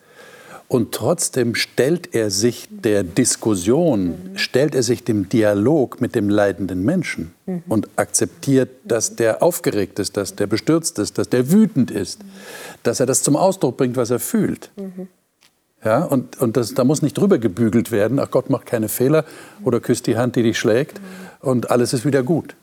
und 0.70 0.94
trotzdem 0.94 1.56
stellt 1.56 2.16
er 2.16 2.30
sich 2.30 2.70
der 2.72 3.04
Diskussion, 3.04 4.06
mhm. 4.06 4.38
stellt 4.38 4.76
er 4.76 4.84
sich 4.84 5.04
dem 5.04 5.28
Dialog 5.28 6.00
mit 6.00 6.16
dem 6.16 6.30
leidenden 6.30 6.84
Menschen 6.84 7.34
mhm. 7.46 7.64
und 7.68 7.90
akzeptiert, 7.98 8.70
dass 8.86 9.16
der 9.16 9.44
aufgeregt 9.44 10.00
ist, 10.00 10.16
dass 10.16 10.36
der 10.36 10.48
bestürzt 10.48 11.00
ist, 11.00 11.18
dass 11.18 11.28
der 11.28 11.52
wütend 11.52 11.92
ist, 11.92 12.22
dass 12.84 13.00
er 13.00 13.06
das 13.06 13.24
zum 13.24 13.36
Ausdruck 13.36 13.78
bringt, 13.78 13.98
was 13.98 14.10
er 14.10 14.20
fühlt. 14.20 14.72
Ja, 15.84 16.04
und 16.06 16.40
und 16.40 16.56
das, 16.56 16.74
da 16.74 16.86
muss 16.86 17.02
nicht 17.02 17.18
drüber 17.18 17.40
gebügelt 17.40 17.92
werden, 17.92 18.18
ach 18.20 18.32
Gott 18.32 18.50
macht 18.50 18.68
keine 18.68 18.88
Fehler 18.88 19.26
oder 19.66 19.82
küsst 19.82 20.08
die 20.08 20.16
Hand, 20.16 20.38
die 20.38 20.44
dich 20.44 20.58
schlägt 20.58 21.02
und 21.42 21.72
alles 21.72 21.92
ist 21.92 22.06
wieder 22.06 22.24
gut. 22.24 22.56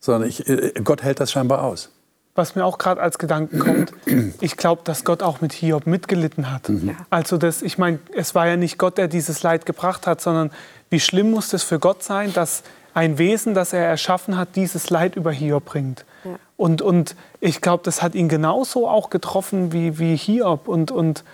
Sondern 0.00 0.28
ich, 0.28 0.48
äh, 0.48 0.72
Gott 0.82 1.02
hält 1.02 1.20
das 1.20 1.30
scheinbar 1.30 1.62
aus. 1.62 1.90
Was 2.34 2.54
mir 2.54 2.64
auch 2.64 2.78
gerade 2.78 3.00
als 3.00 3.18
Gedanken 3.18 3.58
kommt, 3.58 3.92
ich 4.40 4.56
glaube, 4.56 4.82
dass 4.84 5.04
Gott 5.04 5.22
auch 5.22 5.40
mit 5.40 5.52
Hiob 5.52 5.86
mitgelitten 5.86 6.50
hat. 6.50 6.68
Mhm. 6.68 6.96
Also 7.10 7.36
das, 7.36 7.62
ich 7.62 7.76
meine, 7.76 7.98
es 8.14 8.34
war 8.34 8.46
ja 8.46 8.56
nicht 8.56 8.78
Gott, 8.78 8.98
der 8.98 9.08
dieses 9.08 9.42
Leid 9.42 9.66
gebracht 9.66 10.06
hat, 10.06 10.20
sondern 10.20 10.50
wie 10.90 11.00
schlimm 11.00 11.30
muss 11.30 11.48
das 11.50 11.62
für 11.62 11.78
Gott 11.78 12.02
sein, 12.02 12.32
dass 12.32 12.62
ein 12.94 13.18
Wesen, 13.18 13.54
das 13.54 13.72
er 13.72 13.84
erschaffen 13.84 14.36
hat, 14.36 14.56
dieses 14.56 14.90
Leid 14.90 15.16
über 15.16 15.32
Hiob 15.32 15.64
bringt. 15.64 16.04
Ja. 16.24 16.36
Und, 16.56 16.82
und 16.82 17.14
ich 17.40 17.60
glaube, 17.60 17.82
das 17.84 18.02
hat 18.02 18.14
ihn 18.14 18.28
genauso 18.28 18.88
auch 18.88 19.10
getroffen 19.10 19.72
wie, 19.72 19.98
wie 19.98 20.16
Hiob. 20.16 20.68
Und, 20.68 20.90
und 20.90 21.24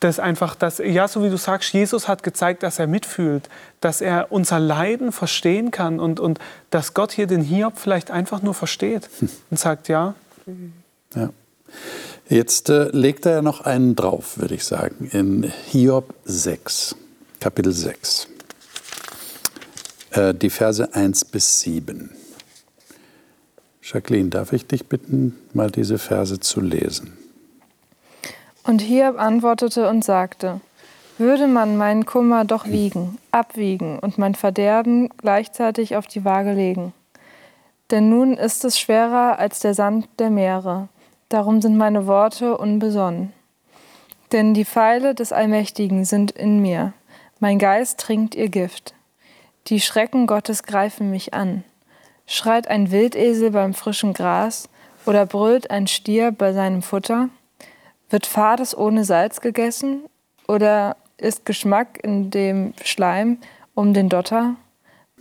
dass 0.00 0.18
einfach, 0.18 0.54
dass, 0.54 0.78
ja, 0.78 1.06
so 1.06 1.22
wie 1.22 1.30
du 1.30 1.36
sagst, 1.36 1.72
Jesus 1.72 2.08
hat 2.08 2.22
gezeigt, 2.22 2.62
dass 2.62 2.78
er 2.78 2.86
mitfühlt, 2.86 3.48
dass 3.80 4.00
er 4.00 4.32
unser 4.32 4.58
Leiden 4.58 5.12
verstehen 5.12 5.70
kann 5.70 6.00
und, 6.00 6.18
und 6.18 6.40
dass 6.70 6.94
Gott 6.94 7.12
hier 7.12 7.26
den 7.26 7.42
Hiob 7.42 7.78
vielleicht 7.78 8.10
einfach 8.10 8.42
nur 8.42 8.54
versteht 8.54 9.08
und 9.50 9.58
sagt, 9.58 9.88
ja. 9.88 10.14
Ja. 11.14 11.30
Jetzt 12.28 12.70
äh, 12.70 12.88
legt 12.90 13.26
er 13.26 13.42
noch 13.42 13.62
einen 13.62 13.94
drauf, 13.96 14.38
würde 14.38 14.54
ich 14.54 14.64
sagen, 14.64 15.08
in 15.12 15.50
Hiob 15.70 16.14
6, 16.24 16.96
Kapitel 17.40 17.72
6, 17.72 18.28
äh, 20.12 20.34
die 20.34 20.50
Verse 20.50 20.94
1 20.94 21.24
bis 21.26 21.60
7. 21.60 22.10
Jacqueline, 23.82 24.28
darf 24.28 24.52
ich 24.52 24.66
dich 24.66 24.86
bitten, 24.86 25.36
mal 25.52 25.70
diese 25.70 25.98
Verse 25.98 26.38
zu 26.40 26.60
lesen? 26.60 27.16
Und 28.64 28.80
Hiob 28.80 29.18
antwortete 29.18 29.88
und 29.88 30.04
sagte, 30.04 30.60
würde 31.18 31.46
man 31.46 31.76
meinen 31.76 32.06
Kummer 32.06 32.44
doch 32.44 32.66
wiegen, 32.66 33.18
abwiegen 33.32 33.98
und 33.98 34.18
mein 34.18 34.34
Verderben 34.34 35.08
gleichzeitig 35.18 35.96
auf 35.96 36.06
die 36.06 36.24
Waage 36.24 36.52
legen. 36.52 36.94
Denn 37.92 38.08
nun 38.08 38.38
ist 38.38 38.64
es 38.64 38.80
schwerer 38.80 39.38
als 39.38 39.60
der 39.60 39.74
Sand 39.74 40.08
der 40.18 40.30
Meere, 40.30 40.88
darum 41.28 41.60
sind 41.60 41.76
meine 41.76 42.06
Worte 42.06 42.56
unbesonnen. 42.56 43.34
Denn 44.32 44.54
die 44.54 44.64
Pfeile 44.64 45.14
des 45.14 45.30
Allmächtigen 45.30 46.06
sind 46.06 46.30
in 46.30 46.60
mir, 46.60 46.94
mein 47.38 47.58
Geist 47.58 48.00
trinkt 48.00 48.34
ihr 48.34 48.48
Gift. 48.48 48.94
Die 49.66 49.78
Schrecken 49.78 50.26
Gottes 50.26 50.62
greifen 50.62 51.10
mich 51.10 51.34
an. 51.34 51.64
Schreit 52.26 52.66
ein 52.66 52.90
Wildesel 52.90 53.50
beim 53.50 53.74
frischen 53.74 54.14
Gras 54.14 54.70
oder 55.04 55.26
brüllt 55.26 55.70
ein 55.70 55.86
Stier 55.86 56.32
bei 56.32 56.54
seinem 56.54 56.80
Futter? 56.80 57.28
Wird 58.08 58.24
Fades 58.24 58.74
ohne 58.74 59.04
Salz 59.04 59.42
gegessen 59.42 60.04
oder 60.48 60.96
ist 61.18 61.44
Geschmack 61.44 62.02
in 62.02 62.30
dem 62.30 62.72
Schleim 62.82 63.36
um 63.74 63.92
den 63.92 64.08
Dotter? 64.08 64.56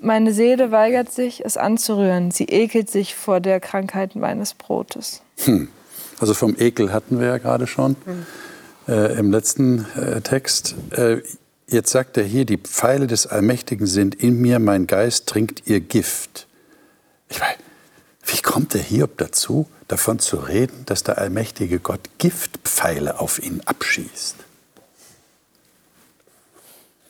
Meine 0.04 0.34
Seele 0.34 0.72
weigert 0.72 1.12
sich, 1.12 1.46
es 1.46 1.58
anzurühren. 1.58 2.32
Sie 2.32 2.46
ekelt 2.46 2.90
sich 2.90 3.16
vor 3.16 3.40
der 3.40 3.60
Krankheit 3.60 4.16
meines 4.16 4.56
Brotes. 4.56 5.22
Hm. 5.44 5.68
Also 6.20 6.34
vom 6.34 6.56
Ekel 6.58 6.92
hatten 6.92 7.20
wir 7.20 7.28
ja 7.28 7.38
gerade 7.38 7.68
schon 7.68 7.96
hm. 8.06 8.26
äh, 8.88 9.20
im 9.20 9.32
letzten 9.32 9.86
äh, 9.96 10.22
Text. 10.22 10.74
Äh, 10.92 11.22
jetzt 11.68 11.92
sagt 11.92 12.18
er 12.18 12.24
hier, 12.24 12.46
die 12.46 12.58
Pfeile 12.58 13.06
des 13.06 13.28
Allmächtigen 13.28 13.86
sind 13.86 14.16
in 14.16 14.42
mir, 14.42 14.58
mein 14.58 14.88
Geist 14.88 15.28
trinkt 15.28 15.68
ihr 15.68 15.80
Gift. 15.80 16.48
Ich 17.30 17.40
weiß, 17.40 17.58
wie 18.26 18.42
kommt 18.42 18.74
der 18.74 18.82
Hiob 18.82 19.18
dazu, 19.18 19.68
davon 19.88 20.18
zu 20.18 20.38
reden, 20.38 20.84
dass 20.88 21.04
der 21.04 21.20
allmächtige 21.20 21.80
Gott 21.80 22.10
Giftpfeile 22.18 23.20
auf 23.20 23.38
ihn 23.38 23.62
abschießt? 23.66 24.36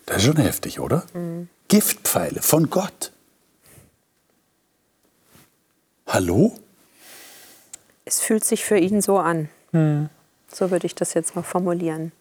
Das 0.04 0.18
ist 0.18 0.24
schon 0.24 0.36
heftig, 0.36 0.78
oder? 0.78 1.04
Mhm. 1.14 1.48
Giftpfeile 1.72 2.42
von 2.42 2.68
Gott. 2.68 3.12
Hallo? 6.06 6.52
Es 8.04 8.20
fühlt 8.20 8.44
sich 8.44 8.62
für 8.62 8.76
ihn 8.76 9.00
so 9.00 9.16
an. 9.16 9.48
Mhm. 9.70 10.10
So 10.52 10.70
würde 10.70 10.84
ich 10.84 10.94
das 10.94 11.14
jetzt 11.14 11.34
mal 11.34 11.40
formulieren. 11.40 12.12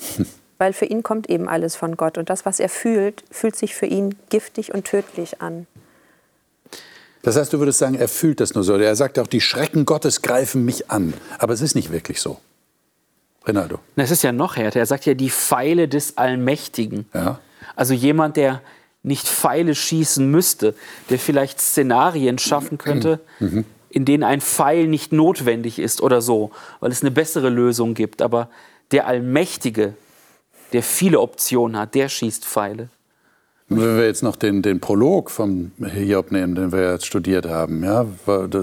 Weil 0.58 0.72
für 0.72 0.86
ihn 0.86 1.04
kommt 1.04 1.30
eben 1.30 1.48
alles 1.48 1.76
von 1.76 1.96
Gott. 1.96 2.18
Und 2.18 2.30
das, 2.30 2.44
was 2.46 2.58
er 2.58 2.68
fühlt, 2.68 3.22
fühlt 3.30 3.54
sich 3.54 3.76
für 3.76 3.86
ihn 3.86 4.16
giftig 4.28 4.74
und 4.74 4.86
tödlich 4.86 5.40
an. 5.40 5.68
Das 7.22 7.36
heißt, 7.36 7.52
du 7.52 7.60
würdest 7.60 7.78
sagen, 7.78 7.94
er 7.94 8.08
fühlt 8.08 8.40
das 8.40 8.56
nur 8.56 8.64
so. 8.64 8.74
Er 8.74 8.96
sagt 8.96 9.20
auch, 9.20 9.28
die 9.28 9.40
Schrecken 9.40 9.84
Gottes 9.84 10.20
greifen 10.20 10.64
mich 10.64 10.90
an. 10.90 11.14
Aber 11.38 11.54
es 11.54 11.60
ist 11.60 11.76
nicht 11.76 11.92
wirklich 11.92 12.20
so. 12.20 12.40
Rinaldo. 13.46 13.78
Es 13.94 14.10
ist 14.10 14.24
ja 14.24 14.32
noch 14.32 14.56
härter. 14.56 14.80
Er 14.80 14.86
sagt 14.86 15.06
ja, 15.06 15.14
die 15.14 15.30
Pfeile 15.30 15.86
des 15.86 16.18
Allmächtigen. 16.18 17.06
Ja. 17.14 17.38
Also 17.76 17.94
jemand, 17.94 18.36
der 18.36 18.62
nicht 19.06 19.28
Pfeile 19.28 19.74
schießen 19.74 20.28
müsste, 20.28 20.74
der 21.10 21.18
vielleicht 21.18 21.60
Szenarien 21.60 22.38
schaffen 22.38 22.76
könnte, 22.76 23.20
mhm. 23.38 23.64
in 23.88 24.04
denen 24.04 24.24
ein 24.24 24.40
Pfeil 24.40 24.88
nicht 24.88 25.12
notwendig 25.12 25.78
ist 25.78 26.02
oder 26.02 26.20
so, 26.20 26.50
weil 26.80 26.90
es 26.90 27.02
eine 27.02 27.12
bessere 27.12 27.48
Lösung 27.48 27.94
gibt. 27.94 28.20
Aber 28.20 28.50
der 28.90 29.06
Allmächtige, 29.06 29.94
der 30.72 30.82
viele 30.82 31.20
Optionen 31.20 31.78
hat, 31.78 31.94
der 31.94 32.08
schießt 32.08 32.44
Pfeile. 32.44 32.88
Wenn 33.68 33.96
wir 33.96 34.06
jetzt 34.06 34.22
noch 34.22 34.36
den, 34.36 34.62
den 34.62 34.80
Prolog 34.80 35.30
vom 35.30 35.72
Hiob 35.84 36.30
nehmen, 36.30 36.54
den 36.54 36.70
wir 36.70 36.92
jetzt 36.92 37.06
studiert 37.06 37.46
haben, 37.46 37.82
ja, 37.82 38.06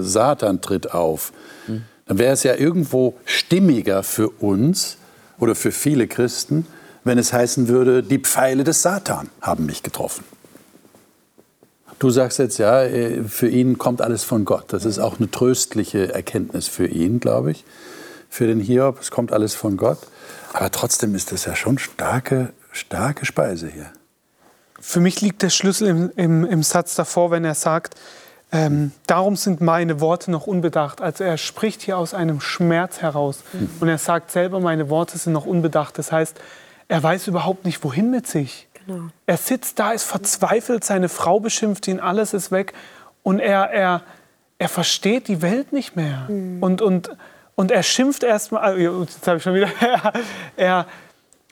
Satan 0.00 0.60
tritt 0.60 0.94
auf, 0.94 1.32
mhm. 1.66 1.82
dann 2.06 2.18
wäre 2.18 2.32
es 2.32 2.42
ja 2.42 2.54
irgendwo 2.54 3.14
stimmiger 3.24 4.02
für 4.02 4.28
uns 4.28 4.98
oder 5.38 5.54
für 5.54 5.72
viele 5.72 6.06
Christen, 6.06 6.66
wenn 7.02 7.18
es 7.18 7.32
heißen 7.32 7.68
würde, 7.68 8.02
die 8.02 8.18
Pfeile 8.18 8.64
des 8.64 8.82
Satan 8.82 9.28
haben 9.42 9.66
mich 9.66 9.82
getroffen. 9.82 10.24
Du 11.98 12.10
sagst 12.10 12.38
jetzt, 12.38 12.58
ja, 12.58 12.82
äh, 12.82 13.24
für 13.24 13.48
ihn 13.48 13.78
kommt 13.78 14.02
alles 14.02 14.24
von 14.24 14.44
Gott. 14.44 14.66
Das 14.68 14.84
ist 14.84 14.98
auch 14.98 15.18
eine 15.18 15.30
tröstliche 15.30 16.12
Erkenntnis 16.12 16.68
für 16.68 16.86
ihn, 16.86 17.20
glaube 17.20 17.52
ich, 17.52 17.64
für 18.28 18.46
den 18.46 18.60
Hiob. 18.60 19.00
Es 19.00 19.10
kommt 19.10 19.32
alles 19.32 19.54
von 19.54 19.76
Gott. 19.76 19.98
Aber 20.52 20.70
trotzdem 20.70 21.14
ist 21.14 21.32
das 21.32 21.44
ja 21.44 21.56
schon 21.56 21.78
starke, 21.78 22.52
starke 22.72 23.26
Speise 23.26 23.68
hier. 23.68 23.90
Für 24.80 25.00
mich 25.00 25.20
liegt 25.20 25.42
der 25.42 25.50
Schlüssel 25.50 25.88
im, 25.88 26.12
im, 26.16 26.44
im 26.44 26.62
Satz 26.62 26.94
davor, 26.94 27.30
wenn 27.30 27.44
er 27.44 27.54
sagt, 27.54 27.94
ähm, 28.52 28.92
darum 29.06 29.34
sind 29.34 29.60
meine 29.60 30.00
Worte 30.00 30.30
noch 30.30 30.46
unbedacht. 30.46 31.00
Also 31.00 31.24
er 31.24 31.38
spricht 31.38 31.82
hier 31.82 31.98
aus 31.98 32.14
einem 32.14 32.40
Schmerz 32.40 33.00
heraus. 33.00 33.38
Mhm. 33.52 33.70
Und 33.80 33.88
er 33.88 33.98
sagt 33.98 34.30
selber, 34.30 34.60
meine 34.60 34.90
Worte 34.90 35.18
sind 35.18 35.32
noch 35.32 35.46
unbedacht. 35.46 35.98
Das 35.98 36.12
heißt, 36.12 36.38
er 36.86 37.02
weiß 37.02 37.26
überhaupt 37.26 37.64
nicht, 37.64 37.82
wohin 37.82 38.10
mit 38.10 38.26
sich. 38.26 38.68
Genau. 38.86 39.08
Er 39.26 39.36
sitzt 39.36 39.78
da, 39.78 39.92
ist 39.92 40.04
verzweifelt, 40.04 40.84
seine 40.84 41.08
Frau 41.08 41.40
beschimpft 41.40 41.88
ihn, 41.88 42.00
alles 42.00 42.34
ist 42.34 42.50
weg. 42.50 42.72
Und 43.22 43.38
er, 43.38 43.70
er, 43.70 44.02
er 44.58 44.68
versteht 44.68 45.28
die 45.28 45.42
Welt 45.42 45.72
nicht 45.72 45.96
mehr. 45.96 46.26
Mhm. 46.28 46.62
Und, 46.62 46.82
und, 46.82 47.10
und 47.54 47.70
er 47.70 47.82
schimpft 47.82 48.22
erstmal, 48.22 48.62
also, 48.62 49.02
jetzt 49.02 49.26
habe 49.26 49.38
ich 49.38 49.42
schon 49.42 49.54
wieder, 49.54 49.68
er, 49.80 50.12
er 50.56 50.86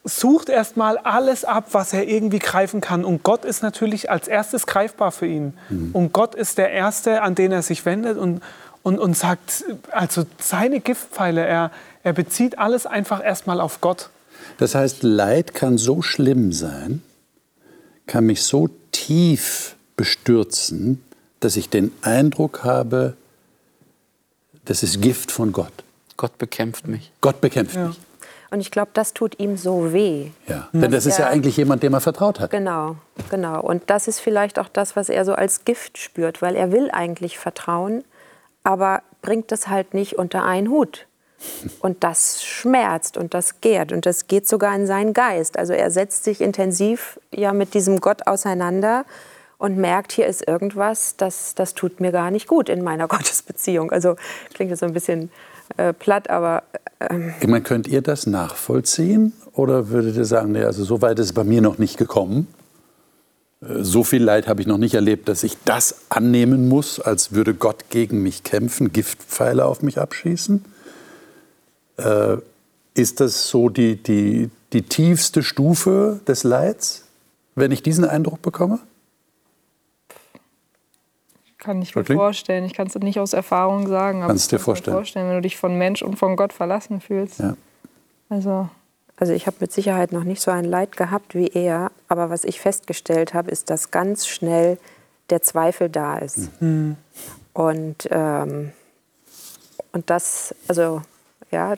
sucht 0.04 0.48
erstmal 0.48 0.98
alles 0.98 1.44
ab, 1.44 1.68
was 1.72 1.92
er 1.92 2.08
irgendwie 2.08 2.40
greifen 2.40 2.80
kann. 2.80 3.04
Und 3.04 3.22
Gott 3.22 3.44
ist 3.44 3.62
natürlich 3.62 4.10
als 4.10 4.28
erstes 4.28 4.66
greifbar 4.66 5.12
für 5.12 5.26
ihn. 5.26 5.54
Mhm. 5.68 5.90
Und 5.92 6.12
Gott 6.12 6.34
ist 6.34 6.58
der 6.58 6.70
Erste, 6.70 7.22
an 7.22 7.34
den 7.34 7.52
er 7.52 7.62
sich 7.62 7.86
wendet 7.86 8.18
und, 8.18 8.42
und, 8.82 8.98
und 8.98 9.16
sagt, 9.16 9.64
also 9.90 10.24
seine 10.38 10.80
Giftpfeile, 10.80 11.44
er, 11.46 11.70
er 12.02 12.12
bezieht 12.12 12.58
alles 12.58 12.86
einfach 12.86 13.24
erstmal 13.24 13.60
auf 13.60 13.80
Gott. 13.80 14.10
Das 14.58 14.74
heißt, 14.74 15.02
Leid 15.02 15.54
kann 15.54 15.78
so 15.78 16.02
schlimm 16.02 16.52
sein, 16.52 17.02
kann 18.06 18.26
mich 18.26 18.42
so 18.42 18.68
tief 18.90 19.76
bestürzen, 19.96 21.02
dass 21.40 21.56
ich 21.56 21.68
den 21.68 21.92
Eindruck 22.02 22.64
habe, 22.64 23.14
das 24.64 24.82
ist 24.82 25.00
Gift 25.00 25.30
von 25.32 25.52
Gott. 25.52 25.72
Gott 26.16 26.38
bekämpft 26.38 26.86
mich. 26.86 27.12
Gott 27.20 27.40
bekämpft 27.40 27.76
ja. 27.76 27.88
mich. 27.88 28.00
Und 28.50 28.60
ich 28.60 28.70
glaube, 28.70 28.90
das 28.92 29.14
tut 29.14 29.40
ihm 29.40 29.56
so 29.56 29.94
weh. 29.94 30.30
Ja, 30.46 30.68
denn 30.74 30.90
das 30.90 31.06
ist 31.06 31.18
ja 31.18 31.26
eigentlich 31.26 31.56
jemand, 31.56 31.82
dem 31.82 31.94
er 31.94 32.02
vertraut 32.02 32.38
hat. 32.38 32.50
Genau, 32.50 32.96
genau. 33.30 33.62
Und 33.62 33.84
das 33.88 34.08
ist 34.08 34.20
vielleicht 34.20 34.58
auch 34.58 34.68
das, 34.68 34.94
was 34.94 35.08
er 35.08 35.24
so 35.24 35.32
als 35.32 35.64
Gift 35.64 35.96
spürt, 35.96 36.42
weil 36.42 36.54
er 36.54 36.70
will 36.70 36.90
eigentlich 36.90 37.38
vertrauen, 37.38 38.04
aber 38.62 39.02
bringt 39.22 39.50
das 39.52 39.68
halt 39.68 39.94
nicht 39.94 40.18
unter 40.18 40.44
einen 40.44 40.68
Hut. 40.68 41.06
Und 41.80 42.04
das 42.04 42.42
schmerzt 42.44 43.16
und 43.16 43.34
das 43.34 43.60
gärt 43.60 43.92
und 43.92 44.06
das 44.06 44.26
geht 44.26 44.48
sogar 44.48 44.74
in 44.74 44.86
seinen 44.86 45.12
Geist. 45.12 45.58
Also 45.58 45.72
er 45.72 45.90
setzt 45.90 46.24
sich 46.24 46.40
intensiv 46.40 47.18
ja 47.34 47.52
mit 47.52 47.74
diesem 47.74 48.00
Gott 48.00 48.26
auseinander 48.26 49.04
und 49.58 49.76
merkt, 49.76 50.12
hier 50.12 50.26
ist 50.26 50.46
irgendwas, 50.46 51.16
das, 51.16 51.54
das 51.54 51.74
tut 51.74 52.00
mir 52.00 52.10
gar 52.10 52.30
nicht 52.30 52.48
gut 52.48 52.68
in 52.68 52.82
meiner 52.82 53.08
Gottesbeziehung. 53.08 53.92
Also 53.92 54.16
klingt 54.54 54.70
jetzt 54.70 54.80
so 54.80 54.86
ein 54.86 54.92
bisschen 54.92 55.30
äh, 55.76 55.92
platt, 55.92 56.30
aber. 56.30 56.64
Ähm 57.00 57.34
ich 57.40 57.46
meine, 57.46 57.62
könnt 57.62 57.86
ihr 57.86 58.02
das 58.02 58.26
nachvollziehen? 58.26 59.32
Oder 59.52 59.90
würdet 59.90 60.16
ihr 60.16 60.24
sagen, 60.24 60.52
nee, 60.52 60.64
also 60.64 60.84
so 60.84 61.02
weit 61.02 61.18
ist 61.18 61.26
es 61.26 61.32
bei 61.32 61.44
mir 61.44 61.60
noch 61.60 61.78
nicht 61.78 61.96
gekommen? 61.96 62.48
Äh, 63.60 63.82
so 63.82 64.04
viel 64.04 64.22
Leid 64.22 64.48
habe 64.48 64.60
ich 64.60 64.66
noch 64.66 64.78
nicht 64.78 64.94
erlebt, 64.94 65.28
dass 65.28 65.42
ich 65.44 65.56
das 65.64 65.94
annehmen 66.08 66.68
muss, 66.68 67.00
als 67.00 67.32
würde 67.32 67.54
Gott 67.54 67.90
gegen 67.90 68.22
mich 68.22 68.42
kämpfen, 68.42 68.92
Giftpfeile 68.92 69.64
auf 69.64 69.82
mich 69.82 69.98
abschießen. 69.98 70.64
Äh, 72.04 72.38
ist 72.94 73.20
das 73.20 73.48
so 73.48 73.68
die, 73.68 73.96
die, 73.96 74.50
die 74.72 74.82
tiefste 74.82 75.42
Stufe 75.42 76.20
des 76.26 76.44
Leids, 76.44 77.06
wenn 77.54 77.72
ich 77.72 77.82
diesen 77.82 78.04
Eindruck 78.04 78.42
bekomme? 78.42 78.80
Kann 81.58 81.80
ich 81.80 81.94
mir 81.94 82.04
vorstellen. 82.04 82.64
Ich 82.64 82.74
kann 82.74 82.88
es 82.88 82.94
nicht 82.96 83.20
aus 83.20 83.32
Erfahrung 83.32 83.86
sagen. 83.86 84.22
Aber 84.22 84.28
Kannst 84.28 84.50
du 84.50 84.56
dir 84.56 84.62
vorstellen. 84.62 84.96
vorstellen, 84.96 85.28
wenn 85.28 85.36
du 85.36 85.42
dich 85.42 85.56
von 85.56 85.78
Mensch 85.78 86.02
und 86.02 86.18
von 86.18 86.36
Gott 86.36 86.52
verlassen 86.52 87.00
fühlst. 87.00 87.38
Ja. 87.38 87.56
Also. 88.28 88.68
Also 89.16 89.34
ich 89.34 89.46
habe 89.46 89.58
mit 89.60 89.70
Sicherheit 89.70 90.10
noch 90.10 90.24
nicht 90.24 90.42
so 90.42 90.50
ein 90.50 90.64
Leid 90.64 90.96
gehabt 90.96 91.36
wie 91.36 91.46
er, 91.46 91.92
aber 92.08 92.30
was 92.30 92.42
ich 92.42 92.60
festgestellt 92.60 93.34
habe, 93.34 93.52
ist, 93.52 93.70
dass 93.70 93.92
ganz 93.92 94.26
schnell 94.26 94.78
der 95.30 95.42
Zweifel 95.42 95.88
da 95.88 96.18
ist. 96.18 96.50
Mhm. 96.60 96.96
Und, 97.52 98.08
ähm, 98.10 98.72
und 99.92 100.10
das, 100.10 100.54
also 100.66 101.02
ja, 101.52 101.74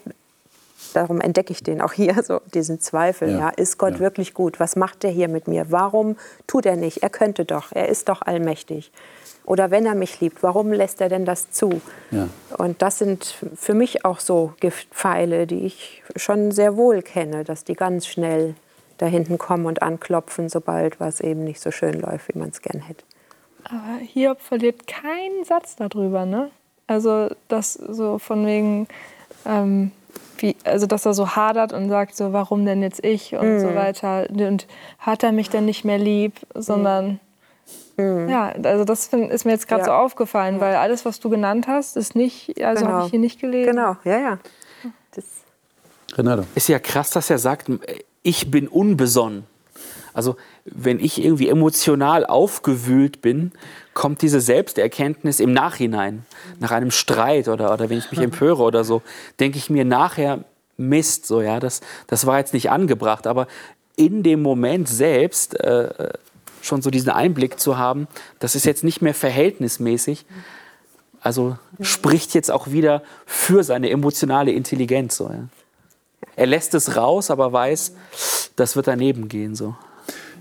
darum 0.94 1.20
entdecke 1.20 1.52
ich 1.52 1.62
den 1.62 1.80
auch 1.80 1.92
hier, 1.92 2.22
so 2.24 2.40
diesen 2.52 2.80
Zweifel. 2.80 3.30
Ja. 3.30 3.38
ja 3.38 3.48
ist 3.50 3.78
Gott 3.78 3.94
ja. 3.94 4.00
wirklich 4.00 4.34
gut? 4.34 4.60
Was 4.60 4.76
macht 4.76 5.04
er 5.04 5.10
hier 5.10 5.28
mit 5.28 5.48
mir? 5.48 5.70
Warum 5.70 6.16
tut 6.46 6.66
er 6.66 6.76
nicht? 6.76 7.02
Er 7.02 7.10
könnte 7.10 7.44
doch, 7.44 7.72
er 7.72 7.88
ist 7.88 8.08
doch 8.08 8.22
allmächtig. 8.22 8.90
Oder 9.46 9.70
wenn 9.70 9.84
er 9.84 9.94
mich 9.94 10.20
liebt, 10.20 10.42
warum 10.42 10.72
lässt 10.72 11.02
er 11.02 11.10
denn 11.10 11.26
das 11.26 11.50
zu? 11.50 11.82
Ja. 12.10 12.28
Und 12.56 12.80
das 12.80 12.98
sind 12.98 13.36
für 13.54 13.74
mich 13.74 14.04
auch 14.04 14.20
so 14.20 14.54
Giftpfeile, 14.60 15.46
die 15.46 15.66
ich 15.66 16.02
schon 16.16 16.50
sehr 16.50 16.76
wohl 16.76 17.02
kenne, 17.02 17.44
dass 17.44 17.64
die 17.64 17.74
ganz 17.74 18.06
schnell 18.06 18.54
da 18.96 19.06
hinten 19.06 19.36
kommen 19.36 19.66
und 19.66 19.82
anklopfen, 19.82 20.48
sobald 20.48 20.98
was 20.98 21.20
eben 21.20 21.44
nicht 21.44 21.60
so 21.60 21.70
schön 21.70 22.00
läuft, 22.00 22.34
wie 22.34 22.38
man 22.38 22.50
es 22.50 22.62
gern 22.62 22.80
hätte. 22.80 23.04
Aber 23.64 23.98
Hiob 24.00 24.40
verliert 24.40 24.86
keinen 24.86 25.44
Satz 25.44 25.76
darüber, 25.76 26.24
ne? 26.24 26.50
Also 26.86 27.30
das 27.48 27.74
so 27.74 28.18
von 28.18 28.46
wegen, 28.46 28.88
ähm, 29.46 29.90
wie, 30.38 30.56
also 30.64 30.86
dass 30.86 31.06
er 31.06 31.14
so 31.14 31.36
hadert 31.36 31.72
und 31.72 31.88
sagt 31.88 32.16
so, 32.16 32.32
warum 32.32 32.64
denn 32.64 32.82
jetzt 32.82 33.04
ich 33.04 33.34
und 33.34 33.56
mm. 33.56 33.60
so 33.60 33.74
weiter. 33.74 34.26
Und 34.30 34.66
hat 34.98 35.22
er 35.22 35.32
mich 35.32 35.50
denn 35.50 35.64
nicht 35.64 35.84
mehr 35.84 35.98
lieb, 35.98 36.34
sondern 36.54 37.20
Mhm. 37.96 38.28
Ja, 38.28 38.52
also 38.62 38.84
das 38.84 39.06
find, 39.06 39.30
ist 39.30 39.44
mir 39.44 39.52
jetzt 39.52 39.68
gerade 39.68 39.82
ja. 39.82 39.86
so 39.86 39.92
aufgefallen, 39.92 40.60
weil 40.60 40.74
alles, 40.76 41.04
was 41.04 41.20
du 41.20 41.30
genannt 41.30 41.66
hast, 41.68 41.96
ist 41.96 42.16
nicht, 42.16 42.62
also 42.62 42.84
genau. 42.84 42.96
habe 42.96 43.04
ich 43.06 43.10
hier 43.10 43.20
nicht 43.20 43.40
gelesen. 43.40 43.70
Genau, 43.70 43.96
ja, 44.04 44.18
ja. 44.18 44.38
Das 45.12 45.24
Renato. 46.14 46.44
Ist 46.54 46.68
ja 46.68 46.78
krass, 46.78 47.10
dass 47.10 47.30
er 47.30 47.38
sagt, 47.38 47.70
ich 48.22 48.50
bin 48.50 48.68
unbesonnen. 48.68 49.44
Also 50.12 50.36
wenn 50.64 51.00
ich 51.00 51.22
irgendwie 51.22 51.48
emotional 51.48 52.24
aufgewühlt 52.26 53.20
bin, 53.20 53.52
kommt 53.94 54.22
diese 54.22 54.40
Selbsterkenntnis 54.40 55.40
im 55.40 55.52
Nachhinein, 55.52 56.26
nach 56.60 56.72
einem 56.72 56.90
Streit 56.90 57.48
oder, 57.48 57.72
oder 57.72 57.88
wenn 57.88 57.98
ich 57.98 58.10
mich 58.10 58.20
empöre 58.20 58.62
oder 58.62 58.84
so, 58.84 59.02
denke 59.40 59.58
ich 59.58 59.70
mir 59.70 59.84
nachher, 59.84 60.44
Mist, 60.76 61.26
so 61.26 61.40
ja, 61.40 61.60
das, 61.60 61.80
das 62.08 62.26
war 62.26 62.38
jetzt 62.38 62.52
nicht 62.52 62.70
angebracht, 62.70 63.26
aber 63.26 63.46
in 63.96 64.24
dem 64.24 64.42
Moment 64.42 64.88
selbst 64.88 65.58
äh, 65.60 66.10
schon 66.62 66.82
so 66.82 66.90
diesen 66.90 67.10
Einblick 67.10 67.60
zu 67.60 67.78
haben, 67.78 68.08
das 68.40 68.54
ist 68.54 68.66
jetzt 68.66 68.82
nicht 68.82 69.02
mehr 69.02 69.14
verhältnismäßig. 69.14 70.26
Also 71.20 71.56
spricht 71.80 72.34
jetzt 72.34 72.50
auch 72.50 72.70
wieder 72.70 73.02
für 73.24 73.62
seine 73.62 73.90
emotionale 73.90 74.52
Intelligenz. 74.52 75.16
So, 75.16 75.28
ja. 75.28 75.44
Er 76.36 76.46
lässt 76.46 76.74
es 76.74 76.96
raus, 76.96 77.30
aber 77.30 77.52
weiß, 77.52 77.94
das 78.56 78.76
wird 78.76 78.88
daneben 78.88 79.28
gehen. 79.28 79.54
So. 79.54 79.74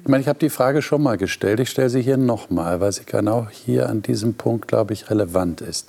Ich 0.04 0.10
meine, 0.10 0.22
ich 0.22 0.28
habe 0.28 0.40
die 0.40 0.50
Frage 0.50 0.82
schon 0.82 1.02
mal 1.02 1.18
gestellt. 1.18 1.60
Ich 1.60 1.70
stelle 1.70 1.90
sie 1.90 2.02
hier 2.02 2.18
nochmal, 2.18 2.80
weil 2.82 2.92
sie 2.92 3.06
genau 3.06 3.48
hier 3.50 3.90
an 3.90 4.02
diesem 4.02 4.36
Punkt, 4.36 4.68
glaube 4.68 4.94
ich, 4.94 5.10
relevant 5.10 5.62
ist. 5.62 5.88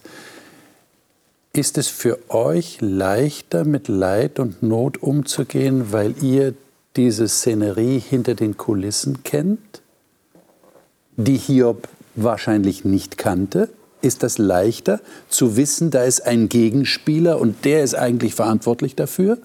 Ist 1.52 1.78
es 1.78 1.88
für 1.88 2.18
euch 2.30 2.78
leichter, 2.80 3.64
mit 3.64 3.88
Leid 3.88 4.38
und 4.38 4.62
Not 4.62 5.02
umzugehen, 5.02 5.92
weil 5.92 6.14
ihr 6.22 6.54
diese 6.96 7.28
Szenerie 7.28 7.98
hinter 7.98 8.34
den 8.34 8.56
Kulissen 8.56 9.24
kennt? 9.24 9.82
die 11.16 11.36
Hiob 11.36 11.88
wahrscheinlich 12.14 12.84
nicht 12.84 13.18
kannte? 13.18 13.68
Ist 14.00 14.22
das 14.22 14.38
leichter 14.38 15.00
zu 15.28 15.56
wissen, 15.56 15.90
da 15.90 16.04
ist 16.04 16.26
ein 16.26 16.48
Gegenspieler 16.48 17.40
und 17.40 17.64
der 17.64 17.82
ist 17.82 17.94
eigentlich 17.94 18.34
verantwortlich 18.34 18.94
dafür? 18.96 19.38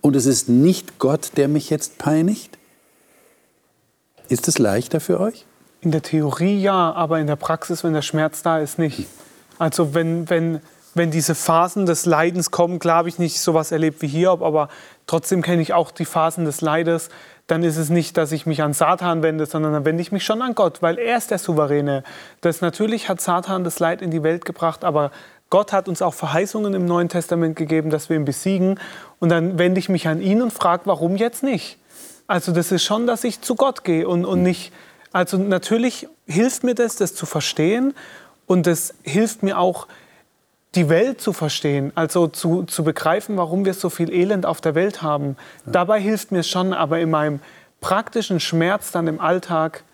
Und 0.00 0.16
es 0.16 0.26
ist 0.26 0.48
nicht 0.48 0.98
Gott, 0.98 1.32
der 1.36 1.48
mich 1.48 1.70
jetzt 1.70 1.98
peinigt? 1.98 2.51
Ist 4.32 4.48
es 4.48 4.58
leichter 4.58 4.98
für 4.98 5.20
euch? 5.20 5.44
In 5.82 5.90
der 5.90 6.00
Theorie 6.00 6.58
ja, 6.58 6.90
aber 6.94 7.20
in 7.20 7.26
der 7.26 7.36
Praxis, 7.36 7.84
wenn 7.84 7.92
der 7.92 8.00
Schmerz 8.00 8.42
da 8.42 8.60
ist, 8.60 8.78
nicht. 8.78 9.06
Also 9.58 9.92
wenn, 9.92 10.30
wenn, 10.30 10.60
wenn 10.94 11.10
diese 11.10 11.34
Phasen 11.34 11.84
des 11.84 12.06
Leidens 12.06 12.50
kommen, 12.50 12.78
klar 12.78 12.96
habe 12.96 13.10
ich 13.10 13.18
nicht 13.18 13.38
so 13.38 13.50
etwas 13.50 13.72
erlebt 13.72 14.00
wie 14.00 14.06
Hiob, 14.06 14.40
aber 14.40 14.70
trotzdem 15.06 15.42
kenne 15.42 15.60
ich 15.60 15.74
auch 15.74 15.90
die 15.90 16.06
Phasen 16.06 16.46
des 16.46 16.62
Leides, 16.62 17.10
dann 17.46 17.62
ist 17.62 17.76
es 17.76 17.90
nicht, 17.90 18.16
dass 18.16 18.32
ich 18.32 18.46
mich 18.46 18.62
an 18.62 18.72
Satan 18.72 19.22
wende, 19.22 19.44
sondern 19.44 19.74
dann 19.74 19.84
wende 19.84 20.00
ich 20.00 20.12
mich 20.12 20.24
schon 20.24 20.40
an 20.40 20.54
Gott, 20.54 20.80
weil 20.80 20.96
er 20.96 21.18
ist 21.18 21.30
der 21.30 21.38
Souveräne. 21.38 22.02
Das 22.40 22.62
natürlich 22.62 23.10
hat 23.10 23.20
Satan 23.20 23.64
das 23.64 23.80
Leid 23.80 24.00
in 24.00 24.10
die 24.10 24.22
Welt 24.22 24.46
gebracht, 24.46 24.82
aber 24.82 25.10
Gott 25.50 25.74
hat 25.74 25.88
uns 25.88 26.00
auch 26.00 26.14
Verheißungen 26.14 26.72
im 26.72 26.86
Neuen 26.86 27.10
Testament 27.10 27.54
gegeben, 27.54 27.90
dass 27.90 28.08
wir 28.08 28.16
ihn 28.16 28.24
besiegen. 28.24 28.80
Und 29.18 29.28
dann 29.28 29.58
wende 29.58 29.78
ich 29.78 29.90
mich 29.90 30.08
an 30.08 30.22
ihn 30.22 30.40
und 30.40 30.54
frage, 30.54 30.84
warum 30.86 31.16
jetzt 31.16 31.42
nicht? 31.42 31.76
Also 32.32 32.50
das 32.50 32.72
ist 32.72 32.82
schon, 32.82 33.06
dass 33.06 33.24
ich 33.24 33.42
zu 33.42 33.56
Gott 33.56 33.84
gehe 33.84 34.08
und, 34.08 34.24
und 34.24 34.42
nicht. 34.42 34.72
Also 35.12 35.36
natürlich 35.36 36.08
hilft 36.26 36.64
mir 36.64 36.74
das, 36.74 36.96
das 36.96 37.14
zu 37.14 37.26
verstehen. 37.26 37.92
Und 38.46 38.66
das 38.66 38.94
hilft 39.02 39.42
mir 39.42 39.58
auch, 39.58 39.86
die 40.74 40.88
Welt 40.88 41.20
zu 41.20 41.34
verstehen, 41.34 41.92
also 41.94 42.28
zu, 42.28 42.62
zu 42.62 42.84
begreifen, 42.84 43.36
warum 43.36 43.66
wir 43.66 43.74
so 43.74 43.90
viel 43.90 44.10
Elend 44.10 44.46
auf 44.46 44.62
der 44.62 44.74
Welt 44.74 45.02
haben. 45.02 45.36
Ja. 45.66 45.72
Dabei 45.72 46.00
hilft 46.00 46.32
mir 46.32 46.42
schon, 46.42 46.72
aber 46.72 47.00
in 47.00 47.10
meinem 47.10 47.40
praktischen 47.82 48.40
Schmerz 48.40 48.92
dann 48.92 49.08
im 49.08 49.20
Alltag. 49.20 49.84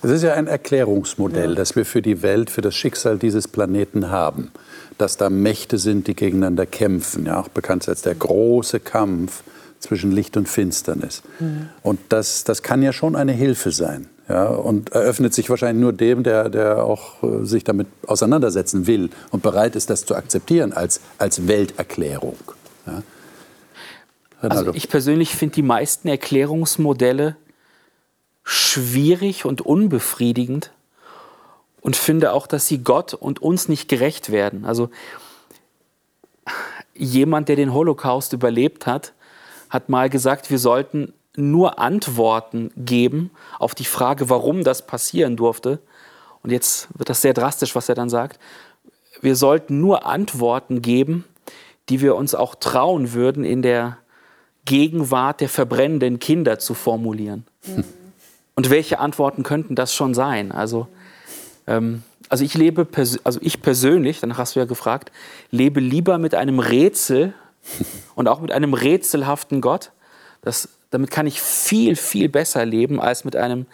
Es 0.00 0.12
ist 0.12 0.22
ja 0.22 0.34
ein 0.34 0.46
Erklärungsmodell, 0.46 1.50
ja. 1.50 1.56
das 1.56 1.74
wir 1.74 1.84
für 1.84 2.02
die 2.02 2.22
Welt, 2.22 2.50
für 2.50 2.60
das 2.60 2.76
Schicksal 2.76 3.18
dieses 3.18 3.48
Planeten 3.48 4.10
haben. 4.10 4.52
Dass 4.96 5.16
da 5.16 5.28
Mächte 5.28 5.78
sind, 5.78 6.06
die 6.06 6.14
gegeneinander 6.14 6.66
kämpfen. 6.66 7.26
Ja, 7.26 7.40
auch 7.40 7.48
bekannt 7.48 7.88
als 7.88 8.02
der 8.02 8.14
große 8.14 8.78
Kampf 8.78 9.42
zwischen 9.82 10.12
Licht 10.12 10.36
und 10.36 10.48
Finsternis. 10.48 11.22
Mhm. 11.38 11.68
Und 11.82 12.00
das, 12.08 12.44
das 12.44 12.62
kann 12.62 12.82
ja 12.82 12.92
schon 12.92 13.16
eine 13.16 13.32
Hilfe 13.32 13.70
sein. 13.70 14.08
Ja, 14.28 14.46
und 14.46 14.90
eröffnet 14.92 15.34
sich 15.34 15.50
wahrscheinlich 15.50 15.82
nur 15.82 15.92
dem, 15.92 16.22
der, 16.22 16.48
der 16.48 16.84
auch 16.84 17.22
äh, 17.22 17.44
sich 17.44 17.64
damit 17.64 17.88
auseinandersetzen 18.06 18.86
will 18.86 19.10
und 19.30 19.42
bereit 19.42 19.74
ist, 19.76 19.90
das 19.90 20.06
zu 20.06 20.14
akzeptieren 20.14 20.72
als, 20.72 21.00
als 21.18 21.48
Welterklärung. 21.48 22.38
Ja. 22.86 23.02
Also 24.40 24.72
ich 24.74 24.88
persönlich 24.88 25.36
finde 25.36 25.56
die 25.56 25.62
meisten 25.62 26.08
Erklärungsmodelle 26.08 27.36
schwierig 28.44 29.44
und 29.44 29.60
unbefriedigend 29.60 30.72
und 31.80 31.96
finde 31.96 32.32
auch, 32.32 32.46
dass 32.46 32.66
sie 32.66 32.78
Gott 32.78 33.14
und 33.14 33.40
uns 33.42 33.68
nicht 33.68 33.88
gerecht 33.88 34.32
werden. 34.32 34.64
Also 34.64 34.90
jemand, 36.94 37.48
der 37.48 37.56
den 37.56 37.72
Holocaust 37.72 38.32
überlebt 38.32 38.86
hat, 38.86 39.12
hat 39.72 39.88
mal 39.88 40.10
gesagt, 40.10 40.50
wir 40.50 40.58
sollten 40.58 41.14
nur 41.34 41.78
Antworten 41.78 42.70
geben 42.76 43.30
auf 43.58 43.74
die 43.74 43.86
Frage, 43.86 44.28
warum 44.28 44.64
das 44.64 44.86
passieren 44.86 45.34
durfte. 45.34 45.78
Und 46.42 46.50
jetzt 46.50 46.88
wird 46.94 47.08
das 47.08 47.22
sehr 47.22 47.32
drastisch, 47.32 47.74
was 47.74 47.88
er 47.88 47.94
dann 47.94 48.10
sagt. 48.10 48.38
Wir 49.22 49.34
sollten 49.34 49.80
nur 49.80 50.04
Antworten 50.04 50.82
geben, 50.82 51.24
die 51.88 52.02
wir 52.02 52.16
uns 52.16 52.34
auch 52.34 52.54
trauen 52.54 53.14
würden, 53.14 53.44
in 53.44 53.62
der 53.62 53.96
Gegenwart 54.66 55.40
der 55.40 55.48
verbrennenden 55.48 56.18
Kinder 56.18 56.58
zu 56.58 56.74
formulieren. 56.74 57.46
Mhm. 57.66 57.84
Und 58.54 58.68
welche 58.68 58.98
Antworten 58.98 59.42
könnten 59.42 59.74
das 59.74 59.94
schon 59.94 60.12
sein? 60.12 60.52
Also, 60.52 60.86
ähm, 61.66 62.02
also 62.28 62.44
ich 62.44 62.52
lebe, 62.52 62.86
also 63.24 63.38
ich 63.40 63.62
persönlich, 63.62 64.20
danach 64.20 64.36
hast 64.36 64.54
du 64.54 64.60
ja 64.60 64.66
gefragt, 64.66 65.10
lebe 65.50 65.80
lieber 65.80 66.18
mit 66.18 66.34
einem 66.34 66.58
Rätsel 66.58 67.32
und 68.14 68.28
auch 68.28 68.40
mit 68.40 68.52
einem 68.52 68.74
rätselhaften 68.74 69.60
Gott. 69.60 69.92
Das, 70.42 70.68
damit 70.90 71.10
kann 71.10 71.26
ich 71.26 71.40
viel, 71.40 71.96
viel 71.96 72.28
besser 72.28 72.64
leben 72.64 73.00
als 73.00 73.24
mit 73.24 73.36
einem 73.36 73.66